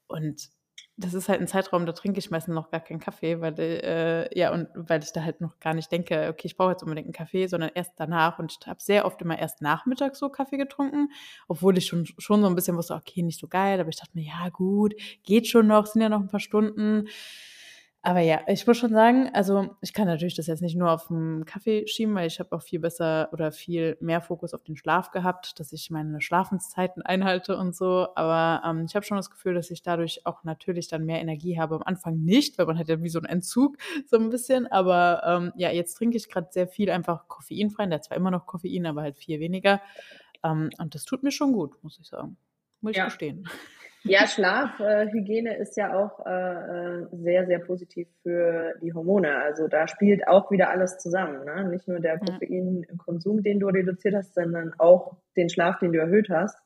Und 0.07 0.49
das 0.97 1.13
ist 1.13 1.29
halt 1.29 1.41
ein 1.41 1.47
Zeitraum, 1.47 1.85
da 1.85 1.93
trinke 1.93 2.19
ich 2.19 2.31
meistens 2.31 2.53
noch 2.53 2.69
gar 2.69 2.79
keinen 2.79 2.99
Kaffee, 2.99 3.41
weil 3.41 3.59
äh, 3.59 4.37
ja 4.37 4.53
und 4.53 4.67
weil 4.75 5.01
ich 5.03 5.11
da 5.13 5.23
halt 5.23 5.41
noch 5.41 5.59
gar 5.59 5.73
nicht 5.73 5.91
denke, 5.91 6.27
okay, 6.29 6.47
ich 6.47 6.57
brauche 6.57 6.71
jetzt 6.71 6.83
unbedingt 6.83 7.07
einen 7.07 7.13
Kaffee, 7.13 7.47
sondern 7.47 7.71
erst 7.73 7.93
danach 7.97 8.39
und 8.39 8.55
ich 8.59 8.67
habe 8.67 8.81
sehr 8.81 9.05
oft 9.05 9.21
immer 9.21 9.39
erst 9.39 9.61
nachmittags 9.61 10.19
so 10.19 10.29
Kaffee 10.29 10.57
getrunken, 10.57 11.09
obwohl 11.47 11.77
ich 11.77 11.87
schon 11.87 12.05
schon 12.05 12.41
so 12.41 12.47
ein 12.47 12.55
bisschen 12.55 12.77
wusste, 12.77 12.93
okay, 12.93 13.23
nicht 13.23 13.39
so 13.39 13.47
geil, 13.47 13.79
aber 13.79 13.89
ich 13.89 13.97
dachte 13.97 14.11
mir, 14.13 14.25
ja 14.25 14.49
gut, 14.49 14.93
geht 15.23 15.47
schon 15.47 15.67
noch, 15.67 15.87
sind 15.87 16.01
ja 16.01 16.09
noch 16.09 16.19
ein 16.19 16.27
paar 16.27 16.39
Stunden. 16.39 17.07
Aber 18.03 18.19
ja, 18.19 18.41
ich 18.47 18.65
muss 18.65 18.77
schon 18.77 18.93
sagen, 18.93 19.29
also 19.33 19.75
ich 19.79 19.93
kann 19.93 20.07
natürlich 20.07 20.33
das 20.35 20.47
jetzt 20.47 20.63
nicht 20.63 20.75
nur 20.75 20.89
auf 20.89 21.09
den 21.09 21.45
Kaffee 21.45 21.85
schieben, 21.85 22.15
weil 22.15 22.25
ich 22.25 22.39
habe 22.39 22.55
auch 22.55 22.63
viel 22.63 22.79
besser 22.79 23.29
oder 23.31 23.51
viel 23.51 23.95
mehr 24.01 24.21
Fokus 24.21 24.55
auf 24.55 24.63
den 24.63 24.75
Schlaf 24.75 25.11
gehabt, 25.11 25.59
dass 25.59 25.71
ich 25.71 25.91
meine 25.91 26.19
Schlafenszeiten 26.19 27.03
einhalte 27.03 27.55
und 27.57 27.75
so. 27.75 28.07
Aber 28.15 28.67
ähm, 28.67 28.85
ich 28.87 28.95
habe 28.95 29.05
schon 29.05 29.17
das 29.17 29.29
Gefühl, 29.29 29.53
dass 29.53 29.69
ich 29.69 29.83
dadurch 29.83 30.25
auch 30.25 30.43
natürlich 30.43 30.87
dann 30.87 31.05
mehr 31.05 31.21
Energie 31.21 31.59
habe. 31.59 31.75
Am 31.75 31.83
Anfang 31.83 32.17
nicht, 32.23 32.57
weil 32.57 32.65
man 32.65 32.79
hat 32.79 32.87
ja 32.87 33.03
wie 33.03 33.09
so 33.09 33.19
einen 33.19 33.27
Entzug 33.27 33.77
so 34.07 34.17
ein 34.17 34.31
bisschen. 34.31 34.65
Aber 34.65 35.21
ähm, 35.23 35.51
ja, 35.55 35.69
jetzt 35.69 35.93
trinke 35.93 36.17
ich 36.17 36.27
gerade 36.27 36.47
sehr 36.49 36.67
viel 36.67 36.89
einfach 36.89 37.27
koffeinfrei. 37.27 37.85
Der 37.85 37.95
hat 37.95 38.05
zwar 38.05 38.17
immer 38.17 38.31
noch 38.31 38.47
Koffein, 38.47 38.87
aber 38.87 39.03
halt 39.03 39.19
viel 39.19 39.39
weniger. 39.39 39.79
Ähm, 40.43 40.71
und 40.79 40.95
das 40.95 41.05
tut 41.05 41.21
mir 41.21 41.31
schon 41.31 41.53
gut, 41.53 41.75
muss 41.83 41.99
ich 41.99 42.07
sagen. 42.07 42.35
Muss 42.79 42.91
ich 42.91 42.97
ja. 42.97 43.05
gestehen. 43.05 43.47
Ja, 44.03 44.25
Schlafhygiene 44.25 45.57
äh, 45.57 45.61
ist 45.61 45.77
ja 45.77 45.95
auch 45.95 46.25
äh, 46.25 46.31
äh, 46.31 47.07
sehr, 47.11 47.45
sehr 47.45 47.59
positiv 47.59 48.07
für 48.23 48.73
die 48.81 48.93
Hormone. 48.93 49.35
Also 49.35 49.67
da 49.67 49.87
spielt 49.87 50.27
auch 50.27 50.49
wieder 50.49 50.69
alles 50.69 50.97
zusammen. 50.97 51.45
Ne? 51.45 51.69
Nicht 51.69 51.87
nur 51.87 51.99
der 51.99 52.17
Koffeinkonsum, 52.17 53.43
den 53.43 53.59
du 53.59 53.67
reduziert 53.67 54.15
hast, 54.15 54.33
sondern 54.33 54.73
auch 54.79 55.17
den 55.37 55.49
Schlaf, 55.49 55.77
den 55.79 55.93
du 55.93 55.99
erhöht 55.99 56.29
hast. 56.29 56.57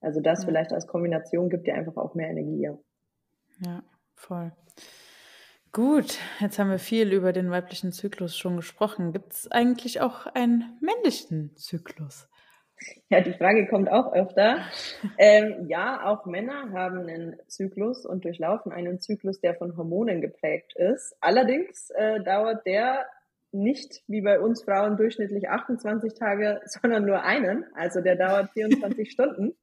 Also 0.00 0.20
das 0.20 0.42
ja. 0.42 0.48
vielleicht 0.48 0.72
als 0.72 0.86
Kombination 0.86 1.48
gibt 1.48 1.66
dir 1.66 1.74
einfach 1.74 1.96
auch 1.96 2.14
mehr 2.14 2.28
Energie. 2.28 2.68
Ja, 3.60 3.82
voll. 4.14 4.52
Gut, 5.72 6.18
jetzt 6.40 6.58
haben 6.58 6.70
wir 6.70 6.78
viel 6.78 7.12
über 7.12 7.32
den 7.32 7.50
weiblichen 7.50 7.92
Zyklus 7.92 8.36
schon 8.36 8.56
gesprochen. 8.56 9.12
Gibt 9.12 9.32
es 9.32 9.50
eigentlich 9.50 10.02
auch 10.02 10.26
einen 10.26 10.78
männlichen 10.80 11.56
Zyklus? 11.56 12.28
Ja, 13.08 13.20
die 13.20 13.32
Frage 13.32 13.66
kommt 13.66 13.90
auch 13.90 14.12
öfter. 14.12 14.58
Ähm, 15.18 15.66
ja, 15.68 16.04
auch 16.04 16.26
Männer 16.26 16.72
haben 16.72 17.08
einen 17.08 17.36
Zyklus 17.48 18.04
und 18.06 18.24
durchlaufen 18.24 18.72
einen 18.72 19.00
Zyklus, 19.00 19.40
der 19.40 19.54
von 19.54 19.76
Hormonen 19.76 20.20
geprägt 20.20 20.74
ist. 20.76 21.16
Allerdings 21.20 21.90
äh, 21.90 22.22
dauert 22.22 22.66
der 22.66 23.06
nicht 23.52 24.02
wie 24.08 24.20
bei 24.20 24.40
uns 24.40 24.64
Frauen 24.64 24.96
durchschnittlich 24.96 25.48
28 25.48 26.14
Tage, 26.14 26.60
sondern 26.66 27.04
nur 27.04 27.22
einen. 27.22 27.64
Also 27.74 28.00
der 28.00 28.16
dauert 28.16 28.50
24 28.52 29.10
Stunden. 29.12 29.56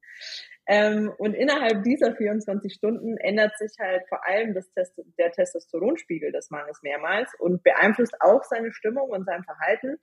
Ähm, 0.66 1.12
und 1.18 1.34
innerhalb 1.34 1.82
dieser 1.82 2.14
24 2.14 2.72
Stunden 2.72 3.16
ändert 3.18 3.58
sich 3.58 3.72
halt 3.80 4.02
vor 4.08 4.26
allem 4.26 4.54
das 4.54 4.70
Test 4.72 4.94
der 5.18 5.32
Testosteronspiegel 5.32 6.30
des 6.30 6.50
Mannes 6.50 6.80
mehrmals 6.82 7.30
und 7.40 7.64
beeinflusst 7.64 8.14
auch 8.20 8.44
seine 8.44 8.72
Stimmung 8.72 9.10
und 9.10 9.24
sein 9.26 9.42
Verhalten 9.42 9.98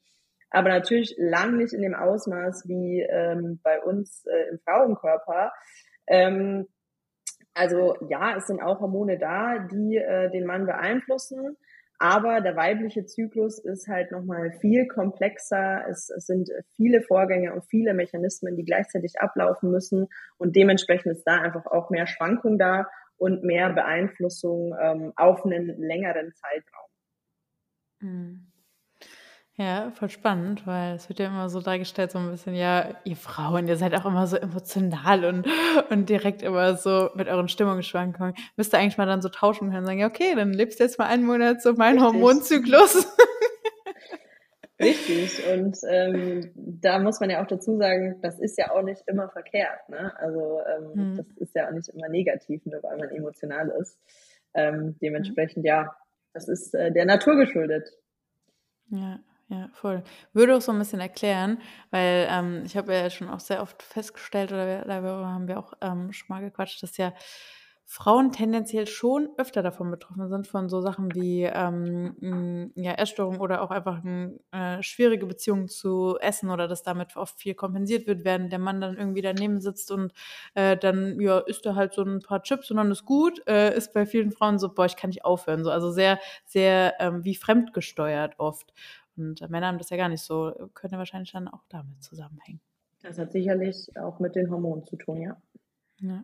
aber 0.51 0.69
natürlich 0.69 1.15
lang 1.17 1.57
nicht 1.57 1.73
in 1.73 1.81
dem 1.81 1.95
Ausmaß 1.95 2.67
wie 2.67 3.01
ähm, 3.01 3.59
bei 3.63 3.81
uns 3.81 4.25
äh, 4.25 4.49
im 4.51 4.59
Frauenkörper. 4.59 5.51
Ähm, 6.07 6.67
also 7.53 7.95
ja, 8.09 8.37
es 8.37 8.47
sind 8.47 8.61
auch 8.61 8.79
Hormone 8.79 9.17
da, 9.17 9.59
die 9.59 9.97
äh, 9.97 10.29
den 10.31 10.45
Mann 10.45 10.65
beeinflussen, 10.65 11.57
aber 11.97 12.39
der 12.41 12.55
weibliche 12.55 13.05
Zyklus 13.05 13.59
ist 13.59 13.87
halt 13.87 14.11
nochmal 14.11 14.51
viel 14.61 14.87
komplexer. 14.87 15.85
Es, 15.89 16.09
es 16.09 16.25
sind 16.25 16.49
viele 16.75 17.01
Vorgänge 17.01 17.53
und 17.53 17.65
viele 17.65 17.93
Mechanismen, 17.93 18.55
die 18.55 18.63
gleichzeitig 18.63 19.19
ablaufen 19.19 19.69
müssen 19.69 20.07
und 20.37 20.55
dementsprechend 20.55 21.11
ist 21.13 21.25
da 21.25 21.41
einfach 21.41 21.65
auch 21.65 21.89
mehr 21.89 22.07
Schwankung 22.07 22.57
da 22.57 22.87
und 23.17 23.43
mehr 23.43 23.71
Beeinflussung 23.73 24.73
ähm, 24.79 25.13
auf 25.15 25.45
einen 25.45 25.77
längeren 25.77 26.33
Zeitraum. 26.33 26.89
Mhm. 27.99 28.51
Ja, 29.59 29.91
voll 29.91 30.09
spannend, 30.09 30.65
weil 30.65 30.95
es 30.95 31.09
wird 31.09 31.19
ja 31.19 31.27
immer 31.27 31.49
so 31.49 31.59
dargestellt, 31.59 32.11
so 32.11 32.17
ein 32.17 32.31
bisschen, 32.31 32.55
ja, 32.55 32.95
ihr 33.03 33.17
Frauen, 33.17 33.67
ihr 33.67 33.75
seid 33.75 33.93
auch 33.93 34.05
immer 34.05 34.25
so 34.25 34.37
emotional 34.37 35.25
und, 35.25 35.45
und 35.89 36.07
direkt 36.07 36.41
immer 36.43 36.77
so 36.77 37.09
mit 37.13 37.27
euren 37.27 37.49
Stimmungsschwankungen. 37.49 38.35
Müsst 38.55 38.73
ihr 38.73 38.79
eigentlich 38.79 38.97
mal 38.97 39.05
dann 39.05 39.21
so 39.21 39.27
tauschen 39.27 39.67
können 39.67 39.81
und 39.81 39.85
sagen, 39.85 39.99
ja, 39.99 40.07
okay, 40.07 40.33
dann 40.33 40.53
lebst 40.53 40.79
du 40.79 40.85
jetzt 40.85 40.97
mal 40.97 41.07
einen 41.07 41.25
Monat 41.25 41.61
so 41.61 41.73
meinen 41.73 42.01
Hormonzyklus. 42.01 43.05
Richtig. 44.79 45.45
Und 45.51 45.77
ähm, 45.89 46.53
da 46.55 46.99
muss 46.99 47.19
man 47.19 47.29
ja 47.29 47.43
auch 47.43 47.47
dazu 47.47 47.77
sagen, 47.77 48.15
das 48.21 48.39
ist 48.39 48.57
ja 48.57 48.71
auch 48.71 48.83
nicht 48.83 49.03
immer 49.07 49.27
verkehrt. 49.27 49.89
Ne? 49.89 50.17
Also 50.19 50.61
ähm, 50.73 50.93
hm. 50.93 51.17
das 51.17 51.27
ist 51.35 51.53
ja 51.53 51.67
auch 51.67 51.73
nicht 51.73 51.89
immer 51.89 52.07
negativ, 52.07 52.65
nur 52.65 52.81
weil 52.81 52.97
man 52.97 53.09
emotional 53.09 53.67
ist. 53.81 53.99
Ähm, 54.53 54.95
dementsprechend, 55.01 55.65
ja, 55.65 55.93
das 56.31 56.47
ist 56.47 56.73
äh, 56.73 56.93
der 56.93 57.03
Natur 57.03 57.35
geschuldet. 57.35 57.89
Ja. 58.87 59.19
Ja, 59.51 59.67
voll. 59.73 60.03
Würde 60.33 60.55
auch 60.55 60.61
so 60.61 60.71
ein 60.71 60.77
bisschen 60.77 60.99
erklären, 60.99 61.57
weil 61.89 62.27
ähm, 62.29 62.61
ich 62.65 62.77
habe 62.77 62.93
ja 62.93 63.09
schon 63.09 63.29
auch 63.29 63.39
sehr 63.39 63.63
oft 63.63 63.81
festgestellt, 63.81 64.51
oder 64.51 64.85
darüber 64.85 65.25
haben 65.27 65.47
wir 65.47 65.57
auch 65.57 65.73
ähm, 65.81 66.11
schon 66.13 66.27
mal 66.29 66.41
gequatscht, 66.41 66.83
dass 66.83 66.97
ja 66.97 67.13
Frauen 67.91 68.31
tendenziell 68.31 68.85
schon 68.85 69.29
öfter 69.37 69.63
davon 69.63 69.89
betroffen 69.89 70.29
sind, 70.29 70.45
von 70.47 70.69
so 70.69 70.79
Sachen 70.81 71.15
wie 71.15 71.45
ähm, 71.45 72.71
ja, 72.75 72.91
Essstörungen 72.93 73.39
oder 73.41 73.63
auch 73.63 73.71
einfach 73.71 74.03
eine 74.03 74.39
äh, 74.51 74.83
schwierige 74.83 75.25
Beziehung 75.25 75.67
zu 75.67 76.15
Essen 76.21 76.51
oder 76.51 76.67
dass 76.67 76.83
damit 76.83 77.15
oft 77.17 77.39
viel 77.41 77.55
kompensiert 77.55 78.05
wird, 78.05 78.23
während 78.25 78.51
der 78.51 78.59
Mann 78.59 78.79
dann 78.79 78.95
irgendwie 78.95 79.23
daneben 79.23 79.59
sitzt 79.59 79.89
und 79.89 80.13
äh, 80.53 80.77
dann 80.77 81.19
ja, 81.19 81.39
isst 81.39 81.65
er 81.65 81.73
halt 81.73 81.93
so 81.93 82.03
ein 82.03 82.19
paar 82.19 82.43
Chips 82.43 82.69
und 82.69 82.77
dann 82.77 82.91
ist 82.91 83.05
gut, 83.05 83.41
äh, 83.47 83.75
ist 83.75 83.91
bei 83.93 84.05
vielen 84.05 84.31
Frauen 84.31 84.59
so, 84.59 84.71
boah, 84.71 84.85
ich 84.85 84.95
kann 84.95 85.09
nicht 85.09 85.25
aufhören. 85.25 85.63
So, 85.63 85.71
also 85.71 85.89
sehr, 85.91 86.19
sehr 86.45 86.93
ähm, 86.99 87.23
wie 87.25 87.33
fremdgesteuert 87.33 88.35
oft. 88.37 88.71
Und 89.19 89.49
Männer 89.49 89.67
haben 89.67 89.77
das 89.77 89.89
ja 89.89 89.97
gar 89.97 90.09
nicht 90.09 90.23
so, 90.23 90.53
könnte 90.73 90.97
wahrscheinlich 90.97 91.31
dann 91.31 91.47
auch 91.47 91.63
damit 91.69 92.01
zusammenhängen. 92.01 92.61
Das 93.01 93.17
hat 93.17 93.31
sicherlich 93.31 93.87
auch 93.97 94.19
mit 94.19 94.35
den 94.35 94.49
Hormonen 94.49 94.83
zu 94.83 94.97
tun, 94.97 95.21
ja. 95.21 95.37
ja. 95.99 96.23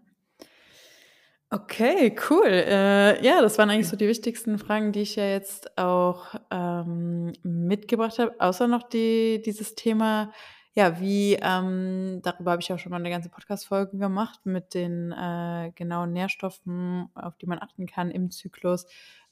Okay, 1.52 2.14
cool. 2.30 2.48
Äh, 2.48 3.24
ja, 3.24 3.42
das 3.42 3.58
waren 3.58 3.70
eigentlich 3.70 3.88
so 3.88 3.96
die 3.96 4.08
wichtigsten 4.08 4.58
Fragen, 4.58 4.92
die 4.92 5.02
ich 5.02 5.16
ja 5.16 5.26
jetzt 5.26 5.78
auch 5.78 6.36
ähm, 6.52 7.34
mitgebracht 7.44 8.20
habe, 8.20 8.36
außer 8.40 8.68
noch 8.68 8.84
die, 8.84 9.42
dieses 9.46 9.76
Thema, 9.76 10.34
ja, 10.74 11.00
wie, 11.00 11.38
ähm, 11.42 12.20
darüber 12.24 12.52
habe 12.52 12.62
ich 12.62 12.74
auch 12.74 12.80
schon 12.80 12.90
mal 12.90 12.98
eine 12.98 13.10
ganze 13.10 13.30
Podcast-Folge 13.30 13.98
gemacht 13.98 14.46
mit 14.46 14.74
den 14.74 15.14
äh, 15.14 15.72
genauen 15.76 16.12
Nährstoffen, 16.12 17.08
auf 17.16 17.38
die 17.38 17.46
man 17.46 17.60
achten 17.62 17.86
kann 17.86 18.12
im 18.12 18.32
Zyklus, 18.32 18.86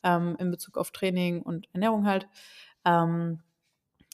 ähm, 0.03 0.37
in 0.39 0.51
Bezug 0.51 0.77
auf 0.77 0.91
Training 0.91 1.41
und 1.41 1.67
Ernährung 1.73 2.05
halt. 2.07 2.29
Ähm, 2.85 3.41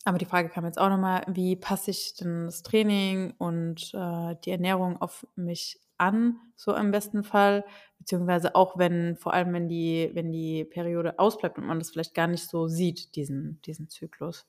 aber 0.10 0.18
die 0.18 0.26
Frage 0.26 0.50
kam 0.50 0.66
jetzt 0.66 0.80
auch 0.80 0.90
nochmal, 0.90 1.22
wie 1.28 1.56
passe 1.56 1.92
ich 1.92 2.16
denn 2.16 2.46
das 2.46 2.64
Training 2.64 3.36
und 3.38 3.92
äh, 3.94 4.36
die 4.44 4.50
Ernährung 4.50 5.00
auf 5.00 5.28
mich 5.36 5.80
an, 6.00 6.40
so 6.56 6.76
im 6.76 6.90
besten 6.90 7.24
Fall, 7.24 7.64
beziehungsweise 8.00 8.56
auch 8.56 8.80
wenn, 8.80 9.18
vor 9.18 9.36
allem 9.36 9.54
wenn 9.54 9.68
die, 9.68 10.10
wenn 10.14 10.32
die 10.32 10.66
Periode 10.66 11.20
ausbleibt 11.20 11.60
und 11.60 11.68
man 11.68 11.78
das 11.78 11.92
vielleicht 11.92 12.16
gar 12.16 12.26
nicht 12.26 12.48
so 12.48 12.68
sieht, 12.68 13.16
diesen, 13.16 13.62
diesen 13.68 13.88
Zyklus. 13.88 14.48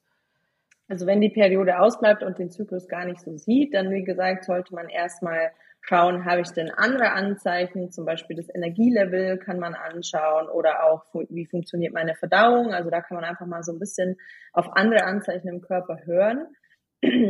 Also 0.88 1.04
wenn 1.04 1.20
die 1.20 1.28
Periode 1.28 1.78
ausbleibt 1.78 2.22
und 2.22 2.38
den 2.38 2.50
Zyklus 2.50 2.88
gar 2.88 3.04
nicht 3.04 3.20
so 3.20 3.36
sieht, 3.36 3.74
dann 3.74 3.90
wie 3.90 4.02
gesagt, 4.02 4.44
sollte 4.44 4.74
man 4.74 4.88
erstmal 4.88 5.50
schauen, 5.82 6.24
habe 6.24 6.42
ich 6.42 6.50
denn 6.50 6.70
andere 6.70 7.12
Anzeichen, 7.12 7.90
zum 7.90 8.04
Beispiel 8.04 8.36
das 8.36 8.54
Energielevel 8.54 9.38
kann 9.38 9.58
man 9.58 9.74
anschauen 9.74 10.48
oder 10.48 10.84
auch 10.84 11.04
wie 11.28 11.46
funktioniert 11.46 11.92
meine 11.92 12.14
Verdauung. 12.14 12.72
Also 12.72 12.90
da 12.90 13.00
kann 13.00 13.16
man 13.16 13.24
einfach 13.24 13.46
mal 13.46 13.62
so 13.62 13.72
ein 13.72 13.78
bisschen 13.78 14.16
auf 14.52 14.66
andere 14.76 15.04
Anzeichen 15.04 15.48
im 15.48 15.60
Körper 15.60 15.98
hören. 16.04 16.46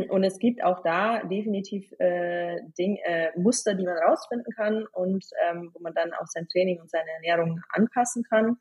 Und 0.09 0.23
es 0.25 0.37
gibt 0.37 0.63
auch 0.63 0.83
da 0.83 1.23
definitiv 1.23 1.89
äh, 1.97 2.57
Ding, 2.77 2.97
äh, 3.05 3.29
Muster, 3.37 3.73
die 3.73 3.85
man 3.85 3.97
rausfinden 3.97 4.51
kann 4.53 4.85
und 4.91 5.25
ähm, 5.47 5.71
wo 5.73 5.79
man 5.81 5.93
dann 5.93 6.11
auch 6.13 6.27
sein 6.27 6.47
Training 6.51 6.81
und 6.81 6.89
seine 6.89 7.09
Ernährung 7.09 7.61
anpassen 7.69 8.23
kann. 8.23 8.57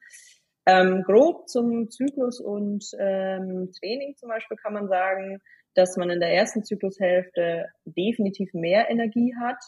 Ähm, 0.66 1.03
grob 1.03 1.48
zum 1.48 1.90
Zyklus 1.90 2.40
und 2.40 2.85
ähm, 2.98 3.72
Training 3.81 4.14
zum 4.16 4.29
Beispiel 4.29 4.57
kann 4.59 4.74
man 4.74 4.87
sagen, 4.87 5.40
dass 5.74 5.96
man 5.96 6.11
in 6.11 6.20
der 6.20 6.33
ersten 6.33 6.62
Zyklushälfte 6.62 7.66
definitiv 7.85 8.53
mehr 8.55 8.88
Energie 8.88 9.35
hat 9.40 9.59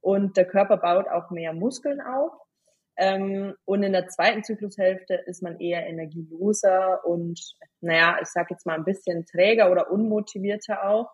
und 0.00 0.36
der 0.36 0.46
Körper 0.46 0.76
baut 0.76 1.08
auch 1.08 1.30
mehr 1.30 1.52
Muskeln 1.52 2.00
auf. 2.00 2.32
Ähm, 2.96 3.54
und 3.64 3.84
in 3.84 3.92
der 3.92 4.08
zweiten 4.08 4.42
Zyklushälfte 4.42 5.14
ist 5.26 5.42
man 5.42 5.60
eher 5.60 5.86
energieloser 5.86 7.04
und, 7.04 7.40
naja, 7.80 8.18
ich 8.20 8.28
sag 8.28 8.50
jetzt 8.50 8.66
mal 8.66 8.74
ein 8.74 8.84
bisschen 8.84 9.24
träger 9.24 9.70
oder 9.70 9.90
unmotivierter 9.90 10.88
auch. 10.88 11.08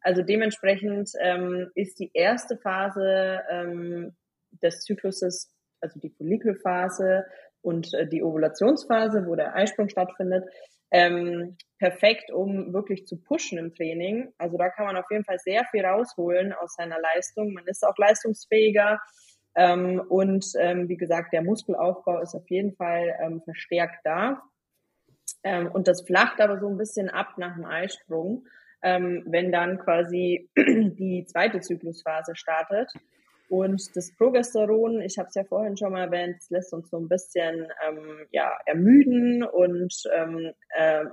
Also 0.00 0.22
dementsprechend 0.22 1.10
ähm, 1.20 1.70
ist 1.74 1.98
die 1.98 2.10
erste 2.14 2.56
Phase 2.58 3.40
ähm, 3.50 4.14
des 4.62 4.80
Zykluses, 4.82 5.50
also 5.80 5.98
die 5.98 6.10
Follikelphase 6.10 7.24
und 7.62 7.92
äh, 7.94 8.06
die 8.06 8.22
Ovulationsphase, 8.22 9.26
wo 9.26 9.34
der 9.34 9.56
Eisprung 9.56 9.88
stattfindet, 9.88 10.44
ähm, 10.94 11.56
perfekt, 11.80 12.30
um 12.30 12.72
wirklich 12.72 13.04
zu 13.04 13.20
pushen 13.20 13.58
im 13.58 13.74
Training. 13.74 14.32
Also 14.38 14.56
da 14.56 14.68
kann 14.68 14.86
man 14.86 14.96
auf 14.96 15.10
jeden 15.10 15.24
Fall 15.24 15.40
sehr 15.40 15.64
viel 15.64 15.84
rausholen 15.84 16.52
aus 16.52 16.76
seiner 16.76 17.00
Leistung. 17.00 17.52
Man 17.52 17.66
ist 17.66 17.84
auch 17.84 17.98
leistungsfähiger. 17.98 19.00
Ähm, 19.56 20.00
und 20.08 20.46
ähm, 20.56 20.88
wie 20.88 20.96
gesagt, 20.96 21.32
der 21.32 21.42
Muskelaufbau 21.42 22.20
ist 22.20 22.36
auf 22.36 22.48
jeden 22.48 22.76
Fall 22.76 23.12
ähm, 23.20 23.42
verstärkt 23.42 23.98
da. 24.04 24.40
Ähm, 25.42 25.68
und 25.72 25.88
das 25.88 26.02
flacht 26.02 26.40
aber 26.40 26.60
so 26.60 26.68
ein 26.68 26.78
bisschen 26.78 27.10
ab 27.10 27.38
nach 27.38 27.56
dem 27.56 27.64
Eisprung, 27.64 28.46
ähm, 28.80 29.24
wenn 29.26 29.50
dann 29.50 29.80
quasi 29.80 30.48
die 30.56 31.26
zweite 31.26 31.60
Zyklusphase 31.60 32.36
startet. 32.36 32.92
Und 33.48 33.94
das 33.94 34.14
Progesteron, 34.16 35.00
ich 35.00 35.18
habe 35.18 35.28
es 35.28 35.34
ja 35.34 35.44
vorhin 35.44 35.76
schon 35.76 35.92
mal 35.92 36.04
erwähnt, 36.04 36.36
das 36.38 36.50
lässt 36.50 36.72
uns 36.72 36.90
so 36.90 36.98
ein 36.98 37.08
bisschen 37.08 37.68
ähm, 37.86 38.26
ja, 38.30 38.50
ermüden 38.66 39.42
und 39.42 39.94
ähm, 40.14 40.52
äh, 40.70 41.04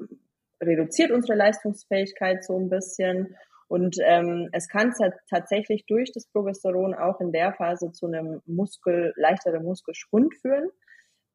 reduziert 0.63 1.11
unsere 1.11 1.37
Leistungsfähigkeit 1.37 2.43
so 2.43 2.57
ein 2.57 2.69
bisschen. 2.69 3.35
Und 3.67 3.97
ähm, 4.03 4.49
es 4.51 4.67
kann 4.67 4.93
tatsächlich 5.29 5.85
durch 5.85 6.11
das 6.11 6.27
Progesteron 6.27 6.93
auch 6.93 7.21
in 7.21 7.31
der 7.31 7.53
Phase 7.53 7.91
zu 7.91 8.07
einem 8.07 8.41
Muskel, 8.45 9.13
leichteren 9.15 9.63
Muskelschwund 9.63 10.35
führen. 10.35 10.69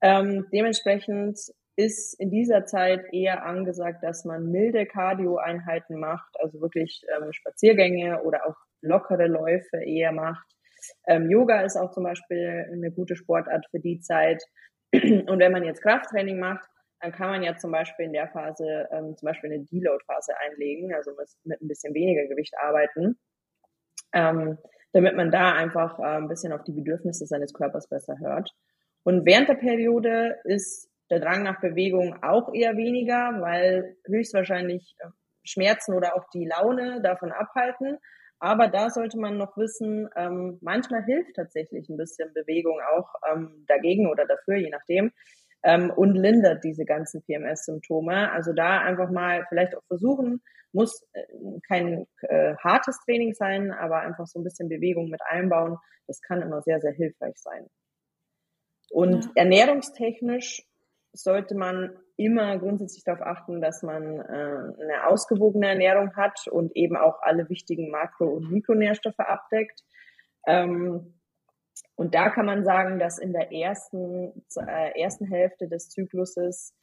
Ähm, 0.02 0.46
dementsprechend 0.52 1.38
ist 1.76 2.18
in 2.18 2.30
dieser 2.30 2.64
Zeit 2.64 3.04
eher 3.12 3.44
angesagt, 3.44 4.02
dass 4.02 4.24
man 4.24 4.50
milde 4.50 4.86
Cardio-Einheiten 4.86 5.98
macht, 5.98 6.34
also 6.38 6.60
wirklich 6.60 7.04
ähm, 7.14 7.32
Spaziergänge 7.32 8.22
oder 8.22 8.46
auch 8.46 8.56
lockere 8.80 9.26
Läufe 9.26 9.82
eher 9.84 10.12
macht. 10.12 10.55
Ähm, 11.06 11.30
Yoga 11.30 11.62
ist 11.62 11.76
auch 11.76 11.90
zum 11.90 12.04
Beispiel 12.04 12.66
eine 12.72 12.90
gute 12.90 13.16
Sportart 13.16 13.66
für 13.70 13.80
die 13.80 14.00
Zeit. 14.00 14.42
Und 14.92 15.38
wenn 15.38 15.52
man 15.52 15.64
jetzt 15.64 15.82
Krafttraining 15.82 16.38
macht, 16.38 16.68
dann 17.00 17.12
kann 17.12 17.28
man 17.28 17.42
ja 17.42 17.56
zum 17.56 17.72
Beispiel 17.72 18.06
in 18.06 18.12
der 18.12 18.28
Phase 18.28 18.88
ähm, 18.90 19.16
zum 19.16 19.26
Beispiel 19.26 19.52
eine 19.52 19.64
Deload-Phase 19.64 20.32
einlegen, 20.38 20.94
also 20.94 21.12
mit, 21.44 21.60
ein 21.60 21.68
bisschen 21.68 21.94
weniger 21.94 22.26
Gewicht 22.26 22.54
arbeiten, 22.58 23.18
ähm, 24.12 24.58
damit 24.92 25.14
man 25.14 25.30
da 25.30 25.52
einfach 25.52 25.98
äh, 25.98 26.16
ein 26.16 26.28
bisschen 26.28 26.52
auf 26.52 26.64
die 26.64 26.72
Bedürfnisse 26.72 27.26
seines 27.26 27.52
Körpers 27.52 27.88
besser 27.88 28.18
hört. 28.18 28.50
Und 29.02 29.26
während 29.26 29.48
der 29.48 29.54
Periode 29.54 30.38
ist 30.44 30.90
der 31.10 31.20
Drang 31.20 31.42
nach 31.42 31.60
Bewegung 31.60 32.16
auch 32.22 32.52
eher 32.52 32.76
weniger, 32.76 33.40
weil 33.40 33.96
höchstwahrscheinlich 34.06 34.96
äh, 34.98 35.08
Schmerzen 35.44 35.94
oder 35.94 36.16
auch 36.16 36.24
die 36.34 36.46
Laune 36.46 37.00
davon 37.02 37.30
abhalten. 37.30 37.98
Aber 38.38 38.68
da 38.68 38.90
sollte 38.90 39.18
man 39.18 39.38
noch 39.38 39.56
wissen, 39.56 40.08
ähm, 40.14 40.58
manchmal 40.60 41.04
hilft 41.04 41.36
tatsächlich 41.36 41.88
ein 41.88 41.96
bisschen 41.96 42.32
Bewegung 42.34 42.80
auch 42.94 43.08
ähm, 43.32 43.64
dagegen 43.66 44.08
oder 44.08 44.26
dafür, 44.26 44.56
je 44.56 44.70
nachdem 44.70 45.12
ähm, 45.66 45.90
und 45.90 46.14
lindert 46.14 46.62
diese 46.64 46.84
ganzen 46.84 47.22
PMS-Symptome. 47.22 48.30
Also 48.32 48.52
da 48.52 48.80
einfach 48.80 49.10
mal 49.10 49.44
vielleicht 49.48 49.76
auch 49.76 49.84
versuchen, 49.88 50.42
muss 50.72 51.02
äh, 51.12 51.22
kein 51.66 52.06
äh, 52.22 52.54
hartes 52.56 52.98
Training 53.04 53.34
sein, 53.34 53.72
aber 53.72 54.00
einfach 54.00 54.26
so 54.26 54.38
ein 54.38 54.44
bisschen 54.44 54.68
Bewegung 54.68 55.08
mit 55.08 55.20
einbauen. 55.28 55.76
Das 56.06 56.20
kann 56.22 56.40
immer 56.40 56.62
sehr, 56.62 56.80
sehr 56.80 56.92
hilfreich 56.92 57.36
sein. 57.38 57.66
Und 58.90 59.24
ja. 59.24 59.30
ernährungstechnisch 59.34 60.62
sollte 61.12 61.56
man 61.56 61.98
immer 62.16 62.58
grundsätzlich 62.58 63.04
darauf 63.04 63.22
achten, 63.22 63.60
dass 63.60 63.82
man 63.82 64.20
äh, 64.20 64.82
eine 64.82 65.06
ausgewogene 65.06 65.68
Ernährung 65.68 66.14
hat 66.16 66.46
und 66.48 66.74
eben 66.74 66.96
auch 66.96 67.20
alle 67.22 67.48
wichtigen 67.48 67.90
Makro- 67.90 68.34
und 68.36 68.50
Mikronährstoffe 68.50 69.18
abdeckt. 69.18 69.82
Ähm, 70.46 71.14
und 71.94 72.14
da 72.14 72.30
kann 72.30 72.46
man 72.46 72.64
sagen, 72.64 72.98
dass 72.98 73.18
in 73.18 73.32
der 73.32 73.52
ersten, 73.52 74.44
äh, 74.56 75.00
ersten 75.00 75.26
Hälfte 75.26 75.68
des 75.68 75.88
Zykluses 75.90 76.74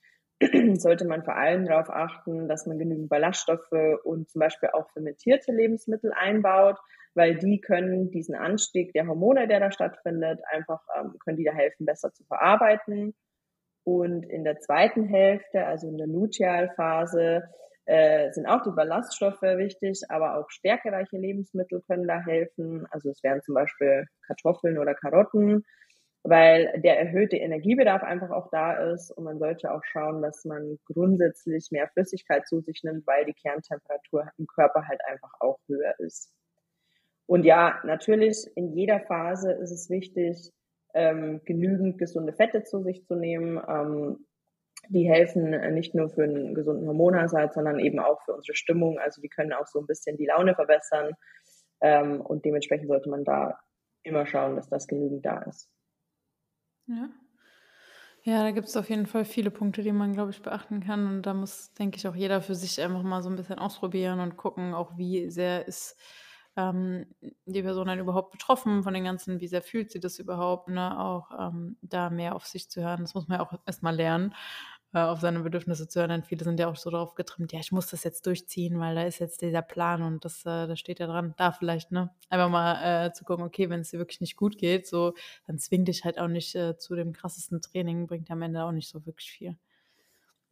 sollte 0.74 1.06
man 1.06 1.24
vor 1.24 1.36
allem 1.36 1.66
darauf 1.66 1.90
achten, 1.90 2.48
dass 2.48 2.66
man 2.66 2.80
genügend 2.80 3.10
Ballaststoffe 3.10 3.72
und 4.04 4.30
zum 4.30 4.40
Beispiel 4.40 4.70
auch 4.74 4.90
fermentierte 4.92 5.52
Lebensmittel 5.52 6.12
einbaut, 6.14 6.78
weil 7.16 7.36
die 7.36 7.62
können 7.62 8.12
diesen 8.12 8.36
Anstieg 8.36 8.94
der 8.94 9.08
Hormone, 9.08 9.48
der 9.48 9.60
da 9.60 9.72
stattfindet, 9.72 10.42
einfach 10.52 10.82
ähm, 11.00 11.16
können 11.20 11.38
die 11.38 11.44
da 11.44 11.54
helfen, 11.54 11.86
besser 11.86 12.12
zu 12.12 12.24
verarbeiten. 12.26 13.14
Und 13.84 14.24
in 14.24 14.44
der 14.44 14.60
zweiten 14.60 15.06
Hälfte, 15.06 15.66
also 15.66 15.88
in 15.88 15.98
der 15.98 16.08
Lutealphase, 16.08 17.44
äh, 17.86 18.32
sind 18.32 18.46
auch 18.46 18.64
die 18.64 18.72
Ballaststoffe 18.72 19.42
wichtig, 19.42 20.04
aber 20.10 20.38
auch 20.38 20.50
stärkereiche 20.50 21.18
Lebensmittel 21.18 21.82
können 21.82 22.08
da 22.08 22.20
helfen. 22.22 22.86
Also 22.92 23.10
es 23.10 23.22
wären 23.24 23.42
zum 23.42 23.56
Beispiel 23.56 24.06
Kartoffeln 24.26 24.78
oder 24.78 24.94
Karotten, 24.94 25.66
weil 26.24 26.80
der 26.82 26.98
erhöhte 26.98 27.36
Energiebedarf 27.36 28.04
einfach 28.04 28.30
auch 28.30 28.50
da 28.52 28.92
ist 28.94 29.12
und 29.12 29.26
man 29.26 29.40
sollte 29.40 29.74
auch 29.74 29.84
schauen, 29.84 30.22
dass 30.22 30.46
man 30.46 30.80
grundsätzlich 30.86 31.68
mehr 31.72 31.90
Flüssigkeit 31.90 32.48
zu 32.48 32.62
sich 32.62 32.82
nimmt, 32.84 33.06
weil 33.06 33.26
die 33.26 33.34
Kerntemperatur 33.34 34.30
im 34.38 34.48
Körper 34.48 34.88
halt 34.88 35.02
einfach 35.06 35.34
auch 35.42 35.60
höher 35.68 35.94
ist. 36.00 36.32
Und 37.26 37.44
ja, 37.44 37.82
natürlich 37.84 38.48
in 38.56 38.74
jeder 38.74 39.02
Phase 39.02 39.52
ist 39.52 39.72
es 39.72 39.90
wichtig, 39.90 40.52
ähm, 40.94 41.42
genügend 41.46 41.98
gesunde 41.98 42.34
Fette 42.34 42.64
zu 42.64 42.82
sich 42.84 43.06
zu 43.06 43.16
nehmen. 43.16 43.62
Ähm, 43.68 44.26
die 44.90 45.10
helfen 45.10 45.52
nicht 45.74 45.96
nur 45.96 46.10
für 46.10 46.24
einen 46.24 46.54
gesunden 46.54 46.88
Hormonhaushalt, 46.88 47.54
sondern 47.54 47.80
eben 47.80 48.00
auch 48.00 48.22
für 48.24 48.34
unsere 48.34 48.56
Stimmung. 48.56 49.00
Also 49.00 49.22
die 49.22 49.30
können 49.30 49.54
auch 49.54 49.68
so 49.68 49.80
ein 49.80 49.88
bisschen 49.88 50.18
die 50.18 50.26
Laune 50.26 50.56
verbessern. 50.56 51.14
Ähm, 51.82 52.22
und 52.22 52.44
dementsprechend 52.46 52.88
sollte 52.88 53.10
man 53.10 53.24
da 53.24 53.60
immer 54.04 54.26
schauen, 54.26 54.56
dass 54.56 54.70
das 54.70 54.88
genügend 54.88 55.26
da 55.26 55.42
ist. 55.44 55.70
Ja. 56.88 57.10
Ja, 58.26 58.42
da 58.42 58.52
gibt 58.52 58.68
es 58.68 58.78
auf 58.78 58.90
jeden 58.90 59.06
Fall 59.06 59.26
viele 59.26 59.52
Punkte, 59.52 59.84
die 59.84 59.92
man, 59.92 60.14
glaube 60.14 60.32
ich, 60.32 60.42
beachten 60.42 60.80
kann. 60.80 61.08
Und 61.08 61.24
da 61.24 61.34
muss, 61.34 61.74
denke 61.74 61.98
ich, 61.98 62.08
auch 62.08 62.16
jeder 62.16 62.42
für 62.42 62.56
sich 62.56 62.82
einfach 62.82 63.04
mal 63.04 63.22
so 63.22 63.30
ein 63.30 63.36
bisschen 63.36 63.60
ausprobieren 63.60 64.22
und 64.22 64.38
gucken, 64.38 64.74
auch 64.74 64.98
wie 64.98 65.30
sehr 65.30 65.68
ist 65.68 66.00
ähm, 66.56 67.06
die 67.46 67.62
Person 67.64 67.88
dann 67.88 68.00
überhaupt 68.00 68.32
betroffen 68.32 68.84
von 68.84 68.94
den 68.94 69.04
ganzen, 69.06 69.40
wie 69.40 69.48
sehr 69.48 69.62
fühlt 69.62 69.92
sie 69.92 70.00
das 70.00 70.20
überhaupt, 70.20 70.70
ne? 70.70 71.00
Auch 71.00 71.32
ähm, 71.38 71.78
da 71.82 72.10
mehr 72.10 72.36
auf 72.36 72.46
sich 72.46 72.70
zu 72.70 72.82
hören. 72.82 73.02
Das 73.02 73.14
muss 73.14 73.28
man 73.28 73.40
ja 73.40 73.46
auch 73.46 73.54
erstmal 73.66 73.96
lernen 73.96 74.34
äh, 74.94 75.00
auf 75.00 75.20
seine 75.20 75.40
Bedürfnisse 75.42 75.88
zu 75.88 76.00
hören. 76.00 76.10
Denn 76.10 76.24
viele 76.24 76.44
sind 76.44 76.60
ja 76.60 76.68
auch 76.70 76.76
so 76.76 76.90
darauf 76.90 77.16
getrimmt, 77.16 77.52
ja, 77.54 77.60
ich 77.60 77.72
muss 77.72 77.88
das 77.88 78.04
jetzt 78.04 78.26
durchziehen, 78.26 78.80
weil 78.80 78.96
da 78.96 79.04
ist 79.04 79.20
jetzt 79.20 79.42
dieser 79.42 79.62
Plan 79.62 80.02
und 80.04 80.26
das, 80.26 80.46
äh, 80.46 80.68
das 80.68 80.80
steht 80.80 81.00
ja 81.00 81.08
dran. 81.08 81.34
Da 81.38 81.52
vielleicht, 81.52 81.92
ne? 81.92 82.12
Einfach 82.30 82.50
mal 82.50 83.08
äh, 83.08 83.14
zu 83.14 83.24
gucken, 83.26 83.46
okay, 83.46 83.70
wenn 83.70 83.82
es 83.82 83.90
dir 83.92 84.00
wirklich 84.00 84.22
nicht 84.22 84.36
gut 84.36 84.58
geht, 84.58 84.88
so, 84.88 85.14
dann 85.48 85.60
zwing 85.60 85.86
dich 85.86 86.04
halt 86.06 86.20
auch 86.20 86.28
nicht 86.28 86.56
äh, 86.56 86.78
zu 86.78 86.96
dem 86.96 87.14
krassesten 87.14 87.62
Training, 87.62 88.08
bringt 88.08 88.30
am 88.32 88.42
Ende 88.42 88.64
auch 88.64 88.72
nicht 88.72 88.90
so 88.90 89.06
wirklich 89.06 89.32
viel. 89.32 89.58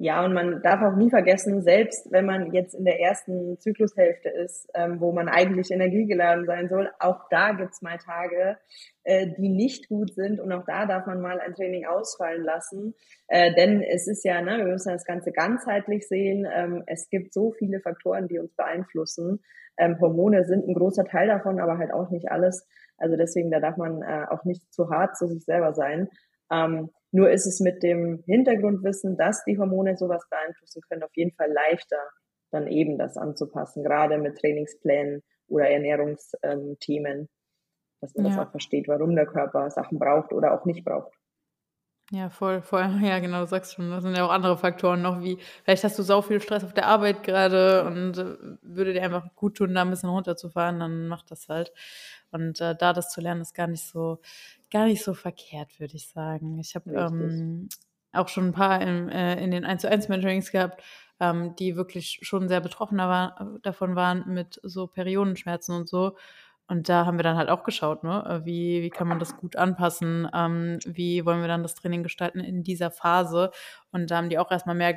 Ja, 0.04 0.26
und 0.26 0.34
man 0.34 0.64
darf 0.64 0.82
auch 0.82 0.96
nie 0.96 1.12
vergessen, 1.12 1.62
selbst 1.62 2.12
wenn 2.12 2.26
man 2.26 2.54
jetzt 2.54 2.74
in 2.74 2.86
der 2.86 3.00
ersten 3.00 3.60
Zyklushälfte 3.60 4.30
ist, 4.30 4.68
ähm, 4.74 5.00
wo 5.00 5.12
man 5.12 5.30
eigentlich 5.30 5.70
energiegeladen 5.70 6.48
sein 6.48 6.70
soll, 6.70 6.90
auch 6.98 7.30
da 7.30 7.52
gibt's 7.52 7.84
mal 7.84 8.00
Tage, 8.00 8.58
äh, 9.04 9.28
die 9.38 9.50
nicht 9.50 9.90
gut 9.90 10.16
sind 10.16 10.40
und 10.40 10.52
auch 10.54 10.66
da 10.66 10.88
darf 10.88 11.06
man 11.06 11.22
mal 11.22 11.40
ein 11.40 11.54
Training 11.54 11.86
ausfallen 11.86 12.44
lassen. 12.44 12.96
Äh, 13.28 13.54
denn 13.54 13.84
es 13.84 14.08
ist 14.08 14.26
ja, 14.26 14.42
ne, 14.42 14.58
wir 14.58 14.72
müssen 14.72 14.92
das 14.92 15.06
Ganze 15.06 15.32
ganzheitlich 15.32 16.08
sehen. 16.08 16.48
Ähm, 16.52 16.82
es 16.88 17.08
gibt 17.12 17.32
so 17.32 17.52
viele 17.52 17.80
Faktoren, 17.80 18.28
die 18.28 18.40
uns 18.40 18.56
beeinflussen. 18.56 19.44
Ähm, 19.78 20.00
Hormone 20.02 20.46
sind 20.46 20.68
ein 20.68 20.74
großer 20.74 21.06
Teil 21.06 21.28
davon, 21.28 21.60
aber 21.60 21.78
halt 21.78 21.94
auch 21.94 22.10
nicht 22.10 22.32
alles. 22.32 22.68
Also 22.98 23.18
deswegen, 23.18 23.52
da 23.52 23.60
darf 23.60 23.78
man 23.78 24.02
äh, 24.02 24.26
auch 24.32 24.46
nicht 24.46 24.74
zu 24.74 24.90
hart 24.90 25.16
zu 25.16 25.28
sich 25.28 25.46
selber 25.46 25.76
sein. 25.76 26.10
Ähm, 26.52 26.90
nur 27.12 27.30
ist 27.30 27.46
es 27.46 27.60
mit 27.60 27.84
dem 27.84 28.24
Hintergrundwissen, 28.26 29.18
dass 29.18 29.44
die 29.44 29.58
Hormone 29.58 29.98
sowas 29.98 30.24
beeinflussen 30.30 30.82
können, 30.88 31.04
auf 31.04 31.16
jeden 31.16 31.34
Fall 31.34 31.52
leichter, 31.52 32.00
dann 32.52 32.68
eben 32.68 32.98
das 32.98 33.18
anzupassen, 33.18 33.84
gerade 33.84 34.18
mit 34.18 34.38
Trainingsplänen 34.38 35.22
oder 35.48 35.70
Ernährungsthemen, 35.70 37.30
dass 38.02 38.16
man 38.16 38.26
ja. 38.26 38.32
das 38.32 38.40
auch 38.40 38.52
versteht, 38.52 38.88
warum 38.88 39.16
der 39.16 39.26
Körper 39.26 39.70
Sachen 39.70 40.00
braucht 40.00 40.34
oder 40.34 40.54
auch 40.54 40.66
nicht 40.66 40.84
braucht. 40.84 41.14
Ja, 42.14 42.30
voll, 42.30 42.62
voll. 42.62 42.82
Ja, 43.02 43.20
genau, 43.20 43.42
du 43.42 43.48
sagst 43.48 43.74
schon. 43.74 43.90
Das 43.90 44.04
sind 44.04 44.18
ja 44.18 44.26
auch 44.26 44.32
andere 44.32 44.58
Faktoren 44.58 45.02
noch, 45.02 45.22
wie 45.22 45.38
vielleicht 45.64 45.86
hast 45.86 45.98
du 45.98 46.04
so 46.04 46.22
viel 46.22 46.42
Stress 46.42 46.64
auf 46.64 46.74
der 46.74 46.88
Arbeit 46.88 47.24
gerade 47.24 47.86
und 47.86 48.18
äh, 48.18 48.58
würde 48.62 48.94
dir 48.94 49.04
einfach 49.04 49.34
gut 49.36 49.56
tun, 49.56 49.74
da 49.74 49.82
ein 49.82 49.90
bisschen 49.90 50.10
runterzufahren, 50.10 50.80
dann 50.80 51.08
mach 51.08 51.24
das 51.24 51.48
halt. 51.48 51.72
Und 52.32 52.60
äh, 52.60 52.76
da 52.76 52.92
das 52.92 53.12
zu 53.12 53.22
lernen, 53.22 53.42
ist 53.42 53.54
gar 53.54 53.68
nicht 53.68 53.86
so, 53.88 54.20
gar 54.72 54.86
nicht 54.86 55.04
so 55.04 55.14
verkehrt, 55.14 55.80
würde 55.80 55.96
ich 55.96 56.08
sagen. 56.10 56.60
Ich 56.60 56.76
habe 56.76 56.92
ähm, 56.94 57.70
auch 58.14 58.28
schon 58.30 58.48
ein 58.48 58.52
paar 58.54 58.82
in, 58.82 59.10
äh, 59.10 59.42
in 59.44 59.52
den 59.52 59.66
1 59.66 59.82
zu 59.82 59.90
1 59.90 60.08
Mentorings 60.10 60.52
gehabt, 60.52 60.84
ähm, 61.20 61.56
die 61.58 61.76
wirklich 61.76 62.20
schon 62.24 62.48
sehr 62.48 62.62
betroffener 62.62 63.08
war, 63.10 63.60
davon 63.64 63.96
waren 63.96 64.24
mit 64.34 64.60
so 64.64 64.88
Periodenschmerzen 64.88 65.76
und 65.76 65.88
so. 65.90 66.18
Und 66.72 66.88
da 66.88 67.06
haben 67.06 67.18
wir 67.18 67.24
dann 67.24 67.36
halt 67.36 67.50
auch 67.50 67.66
geschaut, 67.66 68.06
ne? 68.06 68.24
Äh, 68.26 68.46
wie, 68.46 68.82
wie 68.82 68.90
kann 68.90 69.06
man 69.10 69.20
das 69.20 69.36
gut 69.36 69.58
anpassen? 69.58 70.26
Ähm, 70.34 70.80
wie 70.86 71.26
wollen 71.26 71.42
wir 71.42 71.50
dann 71.50 71.64
das 71.64 71.76
Training 71.76 72.02
gestalten 72.02 72.40
in 72.40 72.64
dieser 72.64 72.92
Phase? 72.92 73.52
Und 73.92 74.10
da 74.10 74.16
haben 74.16 74.30
die 74.30 74.40
auch 74.40 74.50
erstmal 74.50 74.76
mehr 74.78 74.94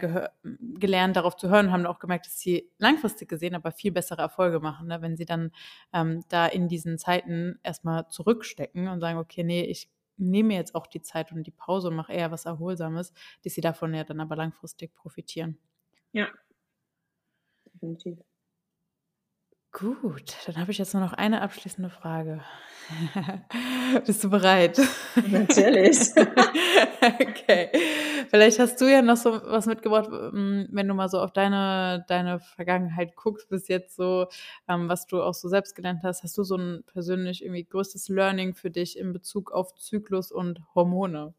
gelernt, 0.78 1.16
darauf 1.16 1.34
zu 1.34 1.48
hören, 1.48 1.72
haben 1.72 1.84
auch 1.86 1.98
gemerkt, 1.98 2.26
dass 2.26 2.38
sie 2.38 2.70
langfristig 2.78 3.28
gesehen 3.28 3.56
aber 3.56 3.72
viel 3.72 3.90
bessere 3.90 4.22
Erfolge 4.22 4.60
machen, 4.60 4.86
ne? 4.86 5.02
wenn 5.02 5.16
sie 5.16 5.24
dann 5.24 5.50
ähm, 5.92 6.22
da 6.28 6.46
in 6.46 6.68
diesen 6.68 6.96
Zeiten 6.96 7.58
erstmal 7.64 8.06
zurückstecken 8.06 8.86
und 8.86 9.00
sagen, 9.00 9.18
okay, 9.18 9.42
nee, 9.42 9.64
ich 9.64 9.90
nehme 10.16 10.54
jetzt 10.54 10.76
auch 10.76 10.86
die 10.86 11.02
Zeit 11.02 11.32
und 11.32 11.42
die 11.42 11.50
Pause 11.50 11.88
und 11.88 11.96
mache 11.96 12.12
eher 12.12 12.30
was 12.30 12.44
Erholsames, 12.44 13.12
dass 13.42 13.54
sie 13.54 13.62
davon 13.62 13.94
ja 13.94 14.04
dann 14.04 14.20
aber 14.20 14.36
langfristig 14.36 14.94
profitieren. 14.94 15.58
Ja, 16.12 16.28
definitiv. 17.66 18.20
Gut, 19.76 20.36
dann 20.46 20.56
habe 20.56 20.70
ich 20.70 20.78
jetzt 20.78 20.94
nur 20.94 21.02
noch 21.02 21.14
eine 21.14 21.42
abschließende 21.42 21.90
Frage. 21.90 22.40
Bist 24.06 24.22
du 24.22 24.30
bereit? 24.30 24.80
Natürlich. 25.28 25.98
okay. 27.20 27.70
Vielleicht 28.30 28.60
hast 28.60 28.80
du 28.80 28.84
ja 28.84 29.02
noch 29.02 29.16
so 29.16 29.32
was 29.32 29.66
mitgebracht, 29.66 30.08
ähm, 30.12 30.68
wenn 30.70 30.86
du 30.86 30.94
mal 30.94 31.08
so 31.08 31.18
auf 31.18 31.32
deine, 31.32 32.04
deine 32.06 32.38
Vergangenheit 32.38 33.16
guckst, 33.16 33.48
bis 33.48 33.66
jetzt 33.66 33.96
so, 33.96 34.28
ähm, 34.68 34.88
was 34.88 35.08
du 35.08 35.20
auch 35.20 35.34
so 35.34 35.48
selbst 35.48 35.74
gelernt 35.74 36.04
hast. 36.04 36.22
Hast 36.22 36.38
du 36.38 36.44
so 36.44 36.56
ein 36.56 36.84
persönlich 36.86 37.42
irgendwie 37.42 37.64
größtes 37.64 38.08
Learning 38.08 38.54
für 38.54 38.70
dich 38.70 38.96
in 38.96 39.12
Bezug 39.12 39.50
auf 39.50 39.74
Zyklus 39.74 40.30
und 40.30 40.60
Hormone? 40.76 41.34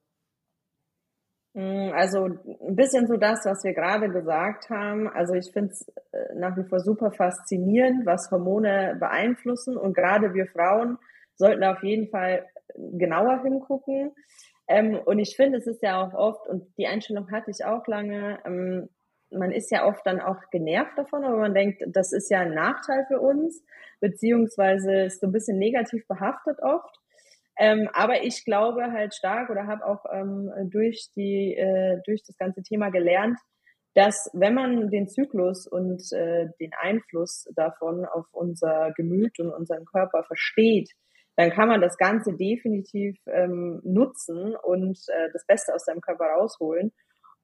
Mm, 1.56 1.93
also 1.93 2.26
ein 2.26 2.76
bisschen 2.76 3.08
so 3.08 3.16
das, 3.16 3.45
was 3.45 3.64
wir 3.64 3.74
gerade 3.74 4.10
gesagt 4.10 4.70
haben. 4.70 5.08
Also 5.08 5.34
ich 5.36 5.51
finde 5.51 5.72
es 5.72 5.88
äh, 6.12 6.36
nach 6.36 6.58
wie 6.58 6.68
vor 6.68 6.82
super 6.82 7.12
faszinierend, 7.12 8.06
was 8.06 8.30
Hormone 8.30 8.97
beeinflussen. 8.99 9.78
Und 9.78 9.93
gerade 9.93 10.34
wir 10.34 10.47
Frauen 10.47 10.97
sollten 11.36 11.64
auf 11.64 11.82
jeden 11.82 12.10
Fall 12.10 12.45
genauer 12.76 13.41
hingucken. 13.43 14.12
Ähm, 14.68 14.99
und 15.06 15.20
ich 15.20 15.38
finde, 15.38 15.60
es 15.60 15.68
ist 15.68 15.82
ja 15.82 16.03
auch 16.03 16.14
oft, 16.14 16.47
und 16.47 16.78
die 16.78 16.88
Einstellung 16.88 17.32
hatte 17.32 17.51
ich 17.51 17.64
auch 17.64 17.88
lange, 17.88 18.39
ähm, 18.45 18.89
man 19.32 19.51
ist 19.51 19.72
ja 19.72 19.86
oft 19.86 20.06
dann 20.06 20.20
auch 20.20 20.49
genervt 20.51 20.97
davon, 20.97 21.24
aber 21.24 21.38
man 21.38 21.53
denkt, 21.53 21.84
das 21.88 22.12
ist 22.12 22.30
ja 22.30 22.41
ein 22.41 22.53
Nachteil 22.53 23.06
für 23.08 23.20
uns, 23.20 23.64
beziehungsweise 24.01 25.06
ist 25.06 25.22
so 25.22 25.28
ein 25.28 25.32
bisschen 25.32 25.58
negativ 25.58 26.08
behaftet 26.08 26.60
oft. 26.62 26.99
Ähm, 27.58 27.89
aber 27.93 28.24
ich 28.24 28.43
glaube 28.43 28.91
halt 28.91 29.16
stark 29.16 29.49
oder 29.49 29.68
habe 29.68 29.86
auch 29.86 30.03
ähm, 30.12 30.51
durch 30.70 31.10
die 31.16 31.56
äh, 31.56 32.01
durch 32.06 32.24
das 32.26 32.38
ganze 32.38 32.62
Thema 32.64 32.89
gelernt, 32.89 33.39
dass 33.95 34.30
wenn 34.34 34.53
man 34.53 34.89
den 34.89 35.08
Zyklus 35.08 35.68
und 35.68 36.01
äh, 36.12 36.47
den 36.60 36.72
Einfluss 36.82 37.45
davon 37.56 38.06
auf 38.06 38.26
unser 38.32 38.91
Gemüt 38.97 39.39
und 39.39 39.51
unseren 39.51 39.86
Körper 39.86 40.24
versteht, 40.26 40.91
dann 41.38 41.49
kann 41.51 41.70
man 41.70 41.82
das 41.82 41.97
Ganze 41.97 42.36
definitiv 42.36 43.18
ähm, 43.28 43.82
nutzen 43.84 44.56
und 44.64 44.97
äh, 45.08 45.30
das 45.32 45.45
Beste 45.45 45.74
aus 45.74 45.86
seinem 45.86 46.01
Körper 46.01 46.26
rausholen. 46.26 46.91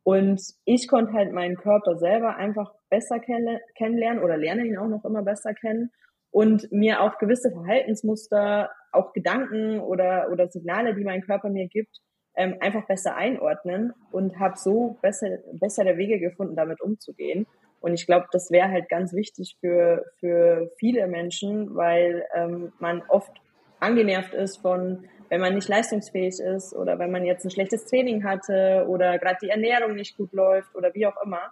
Und 0.03 0.41
ich 0.65 0.87
konnte 0.87 1.13
halt 1.13 1.31
meinen 1.31 1.55
Körper 1.57 1.97
selber 1.97 2.35
einfach 2.35 2.73
besser 2.89 3.19
kenn 3.19 3.59
kennenlernen 3.77 4.23
oder 4.23 4.35
lerne 4.35 4.65
ihn 4.65 4.77
auch 4.77 4.87
noch 4.87 5.05
immer 5.05 5.23
besser 5.23 5.53
kennen 5.53 5.91
und 6.31 6.71
mir 6.71 7.01
auch 7.01 7.17
gewisse 7.17 7.51
Verhaltensmuster, 7.51 8.71
auch 8.91 9.13
Gedanken 9.13 9.79
oder, 9.79 10.29
oder 10.31 10.49
Signale, 10.49 10.95
die 10.95 11.03
mein 11.03 11.21
Körper 11.21 11.49
mir 11.49 11.67
gibt, 11.67 11.97
ähm, 12.35 12.55
einfach 12.59 12.85
besser 12.87 13.15
einordnen 13.15 13.93
und 14.11 14.39
habe 14.39 14.57
so 14.57 14.97
besser, 15.01 15.39
bessere 15.53 15.97
Wege 15.97 16.19
gefunden, 16.19 16.55
damit 16.55 16.81
umzugehen. 16.81 17.45
Und 17.81 17.93
ich 17.93 18.05
glaube, 18.05 18.27
das 18.31 18.51
wäre 18.51 18.69
halt 18.69 18.89
ganz 18.89 19.13
wichtig 19.13 19.57
für, 19.59 20.05
für 20.19 20.71
viele 20.77 21.07
Menschen, 21.07 21.75
weil 21.75 22.25
ähm, 22.35 22.71
man 22.79 23.01
oft 23.09 23.31
angenervt 23.79 24.33
ist 24.33 24.57
von, 24.57 25.05
wenn 25.29 25.41
man 25.41 25.55
nicht 25.55 25.67
leistungsfähig 25.67 26.39
ist 26.39 26.75
oder 26.75 26.99
wenn 26.99 27.11
man 27.11 27.25
jetzt 27.25 27.43
ein 27.43 27.51
schlechtes 27.51 27.85
Training 27.85 28.23
hatte 28.23 28.85
oder 28.87 29.17
gerade 29.17 29.39
die 29.41 29.49
Ernährung 29.49 29.95
nicht 29.95 30.15
gut 30.15 30.31
läuft 30.31 30.75
oder 30.75 30.93
wie 30.93 31.07
auch 31.07 31.15
immer. 31.23 31.51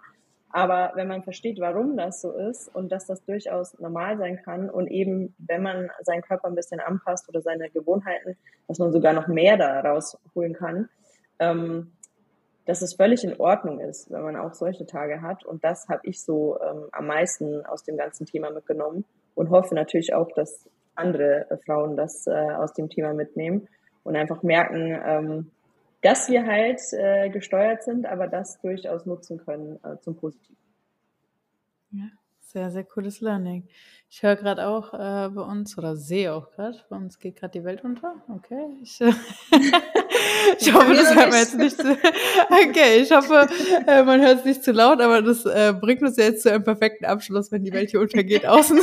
Aber 0.52 0.92
wenn 0.94 1.06
man 1.06 1.22
versteht, 1.22 1.60
warum 1.60 1.96
das 1.96 2.20
so 2.20 2.32
ist 2.32 2.74
und 2.74 2.90
dass 2.90 3.06
das 3.06 3.24
durchaus 3.24 3.78
normal 3.78 4.18
sein 4.18 4.40
kann 4.42 4.68
und 4.68 4.88
eben, 4.88 5.34
wenn 5.38 5.62
man 5.62 5.90
seinen 6.02 6.22
Körper 6.22 6.48
ein 6.48 6.56
bisschen 6.56 6.80
anpasst 6.80 7.28
oder 7.28 7.40
seine 7.40 7.70
Gewohnheiten, 7.70 8.36
dass 8.66 8.78
man 8.78 8.92
sogar 8.92 9.12
noch 9.12 9.28
mehr 9.28 9.56
da 9.56 9.80
rausholen 9.80 10.54
kann, 10.54 10.88
ähm, 11.38 11.92
dass 12.66 12.82
es 12.82 12.94
völlig 12.94 13.22
in 13.24 13.38
Ordnung 13.38 13.80
ist, 13.80 14.10
wenn 14.10 14.22
man 14.22 14.36
auch 14.36 14.54
solche 14.54 14.86
Tage 14.86 15.22
hat. 15.22 15.44
Und 15.44 15.64
das 15.64 15.88
habe 15.88 16.00
ich 16.04 16.22
so 16.22 16.58
ähm, 16.60 16.86
am 16.92 17.06
meisten 17.06 17.64
aus 17.66 17.84
dem 17.84 17.96
ganzen 17.96 18.26
Thema 18.26 18.50
mitgenommen 18.50 19.04
und 19.34 19.50
hoffe 19.50 19.74
natürlich 19.74 20.14
auch, 20.14 20.30
dass 20.32 20.68
andere 20.94 21.46
Frauen 21.64 21.96
das 21.96 22.26
äh, 22.26 22.30
aus 22.32 22.72
dem 22.72 22.88
Thema 22.88 23.14
mitnehmen 23.14 23.68
und 24.02 24.16
einfach 24.16 24.42
merken, 24.42 25.00
ähm, 25.04 25.50
dass 26.02 26.28
wir 26.28 26.46
halt 26.46 26.80
äh, 26.92 27.28
gesteuert 27.30 27.82
sind, 27.82 28.06
aber 28.06 28.26
das 28.26 28.60
durchaus 28.60 29.06
nutzen 29.06 29.38
können 29.38 29.78
äh, 29.84 29.98
zum 30.00 30.16
Positiven. 30.16 30.56
Ja, 31.92 32.06
sehr, 32.40 32.70
sehr 32.70 32.84
cooles 32.84 33.20
Learning. 33.20 33.68
Ich 34.08 34.24
höre 34.24 34.34
gerade 34.34 34.66
auch 34.66 34.92
äh, 34.92 35.28
bei 35.28 35.42
uns 35.42 35.78
oder 35.78 35.94
sehe 35.94 36.34
auch 36.34 36.50
gerade, 36.50 36.76
bei 36.88 36.96
uns 36.96 37.18
geht 37.18 37.36
gerade 37.36 37.52
die 37.58 37.64
Welt 37.64 37.84
unter. 37.84 38.14
Okay. 38.28 38.66
Ich, 38.82 39.00
ich 40.58 40.74
hoffe, 40.74 40.94
das 40.94 41.14
hört 41.14 41.30
man 41.30 41.38
jetzt 41.38 41.56
nicht 41.56 41.76
zu. 41.76 41.96
Okay, 42.50 43.02
ich 43.02 43.12
hoffe, 43.12 43.46
äh, 43.86 44.02
man 44.02 44.20
hört 44.20 44.40
es 44.40 44.44
nicht 44.44 44.64
zu 44.64 44.72
laut, 44.72 45.00
aber 45.00 45.22
das 45.22 45.44
äh, 45.46 45.72
bringt 45.78 46.02
uns 46.02 46.16
ja 46.16 46.24
jetzt 46.24 46.42
zu 46.42 46.50
einem 46.50 46.64
perfekten 46.64 47.04
Abschluss, 47.04 47.52
wenn 47.52 47.62
die 47.62 47.72
Welt 47.72 47.90
hier 47.90 48.00
untergeht 48.00 48.46
außen. 48.46 48.80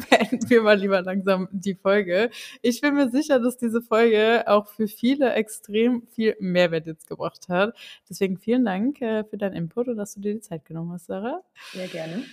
beenden 0.10 0.48
wir 0.50 0.62
mal 0.62 0.78
lieber 0.78 1.02
langsam 1.02 1.48
die 1.50 1.74
Folge. 1.74 2.30
Ich 2.62 2.80
bin 2.80 2.94
mir 2.94 3.10
sicher, 3.10 3.40
dass 3.40 3.56
diese 3.56 3.82
Folge 3.82 4.44
auch 4.46 4.66
für 4.66 4.88
viele 4.88 5.32
extrem 5.34 6.06
viel 6.06 6.36
Mehrwert 6.40 6.86
jetzt 6.86 7.08
gebracht 7.08 7.48
hat. 7.48 7.76
Deswegen 8.08 8.38
vielen 8.38 8.64
Dank 8.64 9.00
äh, 9.00 9.24
für 9.24 9.38
deinen 9.38 9.54
Input 9.54 9.88
und 9.88 9.96
dass 9.96 10.14
du 10.14 10.20
dir 10.20 10.34
die 10.34 10.40
Zeit 10.40 10.64
genommen 10.64 10.92
hast, 10.92 11.06
Sarah. 11.06 11.42
Sehr 11.72 11.88
gerne. 11.88 12.24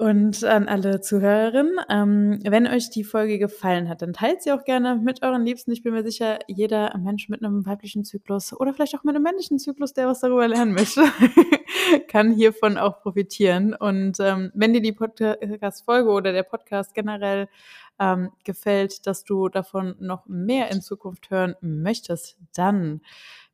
Und 0.00 0.44
an 0.44 0.66
alle 0.66 1.02
Zuhörerinnen, 1.02 1.78
ähm, 1.90 2.38
wenn 2.42 2.66
euch 2.66 2.88
die 2.88 3.04
Folge 3.04 3.38
gefallen 3.38 3.86
hat, 3.86 4.00
dann 4.00 4.14
teilt 4.14 4.42
sie 4.42 4.50
auch 4.50 4.64
gerne 4.64 4.96
mit 4.96 5.22
euren 5.22 5.44
Liebsten. 5.44 5.72
Ich 5.72 5.82
bin 5.82 5.92
mir 5.92 6.02
sicher, 6.02 6.38
jeder 6.48 6.96
Mensch 6.96 7.28
mit 7.28 7.44
einem 7.44 7.66
weiblichen 7.66 8.06
Zyklus 8.06 8.58
oder 8.58 8.72
vielleicht 8.72 8.94
auch 8.96 9.04
mit 9.04 9.14
einem 9.14 9.24
männlichen 9.24 9.58
Zyklus, 9.58 9.92
der 9.92 10.06
was 10.06 10.20
darüber 10.20 10.48
lernen 10.48 10.72
möchte, 10.72 11.02
kann 12.08 12.32
hiervon 12.32 12.78
auch 12.78 13.02
profitieren. 13.02 13.74
Und 13.74 14.16
ähm, 14.20 14.50
wenn 14.54 14.72
dir 14.72 14.80
die 14.80 14.92
Podcast-Folge 14.92 16.08
oder 16.08 16.32
der 16.32 16.44
Podcast 16.44 16.94
generell 16.94 17.50
ähm, 17.98 18.30
gefällt, 18.42 19.06
dass 19.06 19.24
du 19.24 19.50
davon 19.50 19.96
noch 20.00 20.24
mehr 20.26 20.70
in 20.70 20.80
Zukunft 20.80 21.28
hören 21.28 21.56
möchtest, 21.60 22.38
dann 22.54 23.02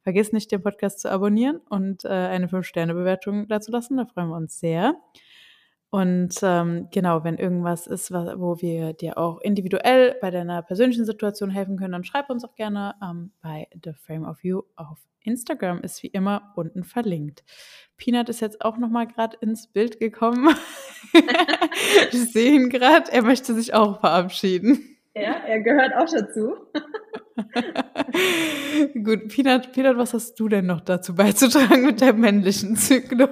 vergiss 0.02 0.30
nicht, 0.30 0.52
den 0.52 0.62
Podcast 0.62 1.00
zu 1.00 1.10
abonnieren 1.10 1.56
und 1.68 2.04
äh, 2.04 2.08
eine 2.08 2.46
5-Sterne-Bewertung 2.46 3.48
dazu 3.48 3.72
lassen. 3.72 3.96
Da 3.96 4.06
freuen 4.06 4.28
wir 4.28 4.36
uns 4.36 4.60
sehr. 4.60 4.94
Und 5.90 6.34
ähm, 6.42 6.88
genau, 6.92 7.24
wenn 7.24 7.38
irgendwas 7.38 7.86
ist, 7.86 8.10
wo 8.10 8.60
wir 8.60 8.92
dir 8.92 9.18
auch 9.18 9.40
individuell 9.40 10.16
bei 10.20 10.30
deiner 10.30 10.62
persönlichen 10.62 11.04
Situation 11.04 11.50
helfen 11.50 11.78
können, 11.78 11.92
dann 11.92 12.04
schreib 12.04 12.28
uns 12.28 12.44
auch 12.44 12.54
gerne 12.54 12.94
ähm, 13.02 13.32
bei 13.40 13.68
The 13.84 13.92
Frame 13.92 14.24
of 14.24 14.42
You 14.42 14.62
auf 14.74 14.98
Instagram 15.26 15.80
ist 15.80 16.02
wie 16.02 16.08
immer 16.08 16.52
unten 16.54 16.84
verlinkt. 16.84 17.44
Peanut 17.96 18.28
ist 18.28 18.40
jetzt 18.40 18.64
auch 18.64 18.78
noch 18.78 18.88
mal 18.88 19.06
gerade 19.06 19.36
ins 19.40 19.66
Bild 19.66 19.98
gekommen. 19.98 20.54
Wir 21.12 22.20
sehen 22.20 22.70
gerade, 22.70 23.10
er 23.12 23.22
möchte 23.22 23.54
sich 23.54 23.74
auch 23.74 24.00
verabschieden. 24.00 24.96
Ja, 25.14 25.32
er 25.46 25.60
gehört 25.60 25.94
auch 25.94 26.10
dazu. 26.12 26.56
Gut, 29.04 29.28
Peanut, 29.28 29.72
Peanut, 29.72 29.96
was 29.96 30.14
hast 30.14 30.38
du 30.38 30.48
denn 30.48 30.66
noch 30.66 30.80
dazu 30.80 31.14
beizutragen 31.14 31.86
mit 31.86 32.00
deinem 32.00 32.20
männlichen 32.20 32.76
Zyklus? 32.76 33.28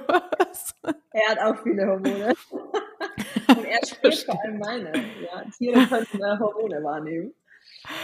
Er 1.11 1.29
hat 1.31 1.39
auch 1.39 1.63
viele 1.63 1.87
Hormone. 1.87 2.35
Und 3.49 3.65
er 3.65 3.87
spricht 3.87 4.25
vor 4.25 4.41
allem 4.43 4.59
meine. 4.59 4.93
Ja, 5.23 5.45
Tiere 5.57 5.87
können 5.89 6.23
äh, 6.23 6.39
Hormone 6.39 6.83
wahrnehmen. 6.83 7.35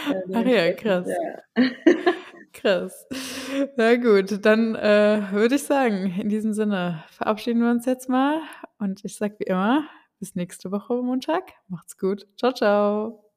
Äh, 0.09 0.21
Ach 0.33 0.45
ja, 0.45 0.73
krass. 0.73 1.07
Ja. 1.07 1.69
krass. 2.53 3.07
Na 3.75 3.95
gut, 3.95 4.45
dann 4.45 4.75
äh, 4.75 5.21
würde 5.31 5.55
ich 5.55 5.63
sagen, 5.63 6.13
in 6.19 6.29
diesem 6.29 6.53
Sinne 6.53 7.03
verabschieden 7.11 7.61
wir 7.61 7.69
uns 7.69 7.85
jetzt 7.85 8.09
mal. 8.09 8.41
Und 8.79 9.03
ich 9.05 9.15
sage 9.15 9.35
wie 9.39 9.45
immer, 9.45 9.87
bis 10.19 10.35
nächste 10.35 10.71
Woche 10.71 11.01
Montag. 11.01 11.53
Macht's 11.67 11.97
gut. 11.97 12.27
Ciao, 12.37 12.53
ciao. 12.53 13.30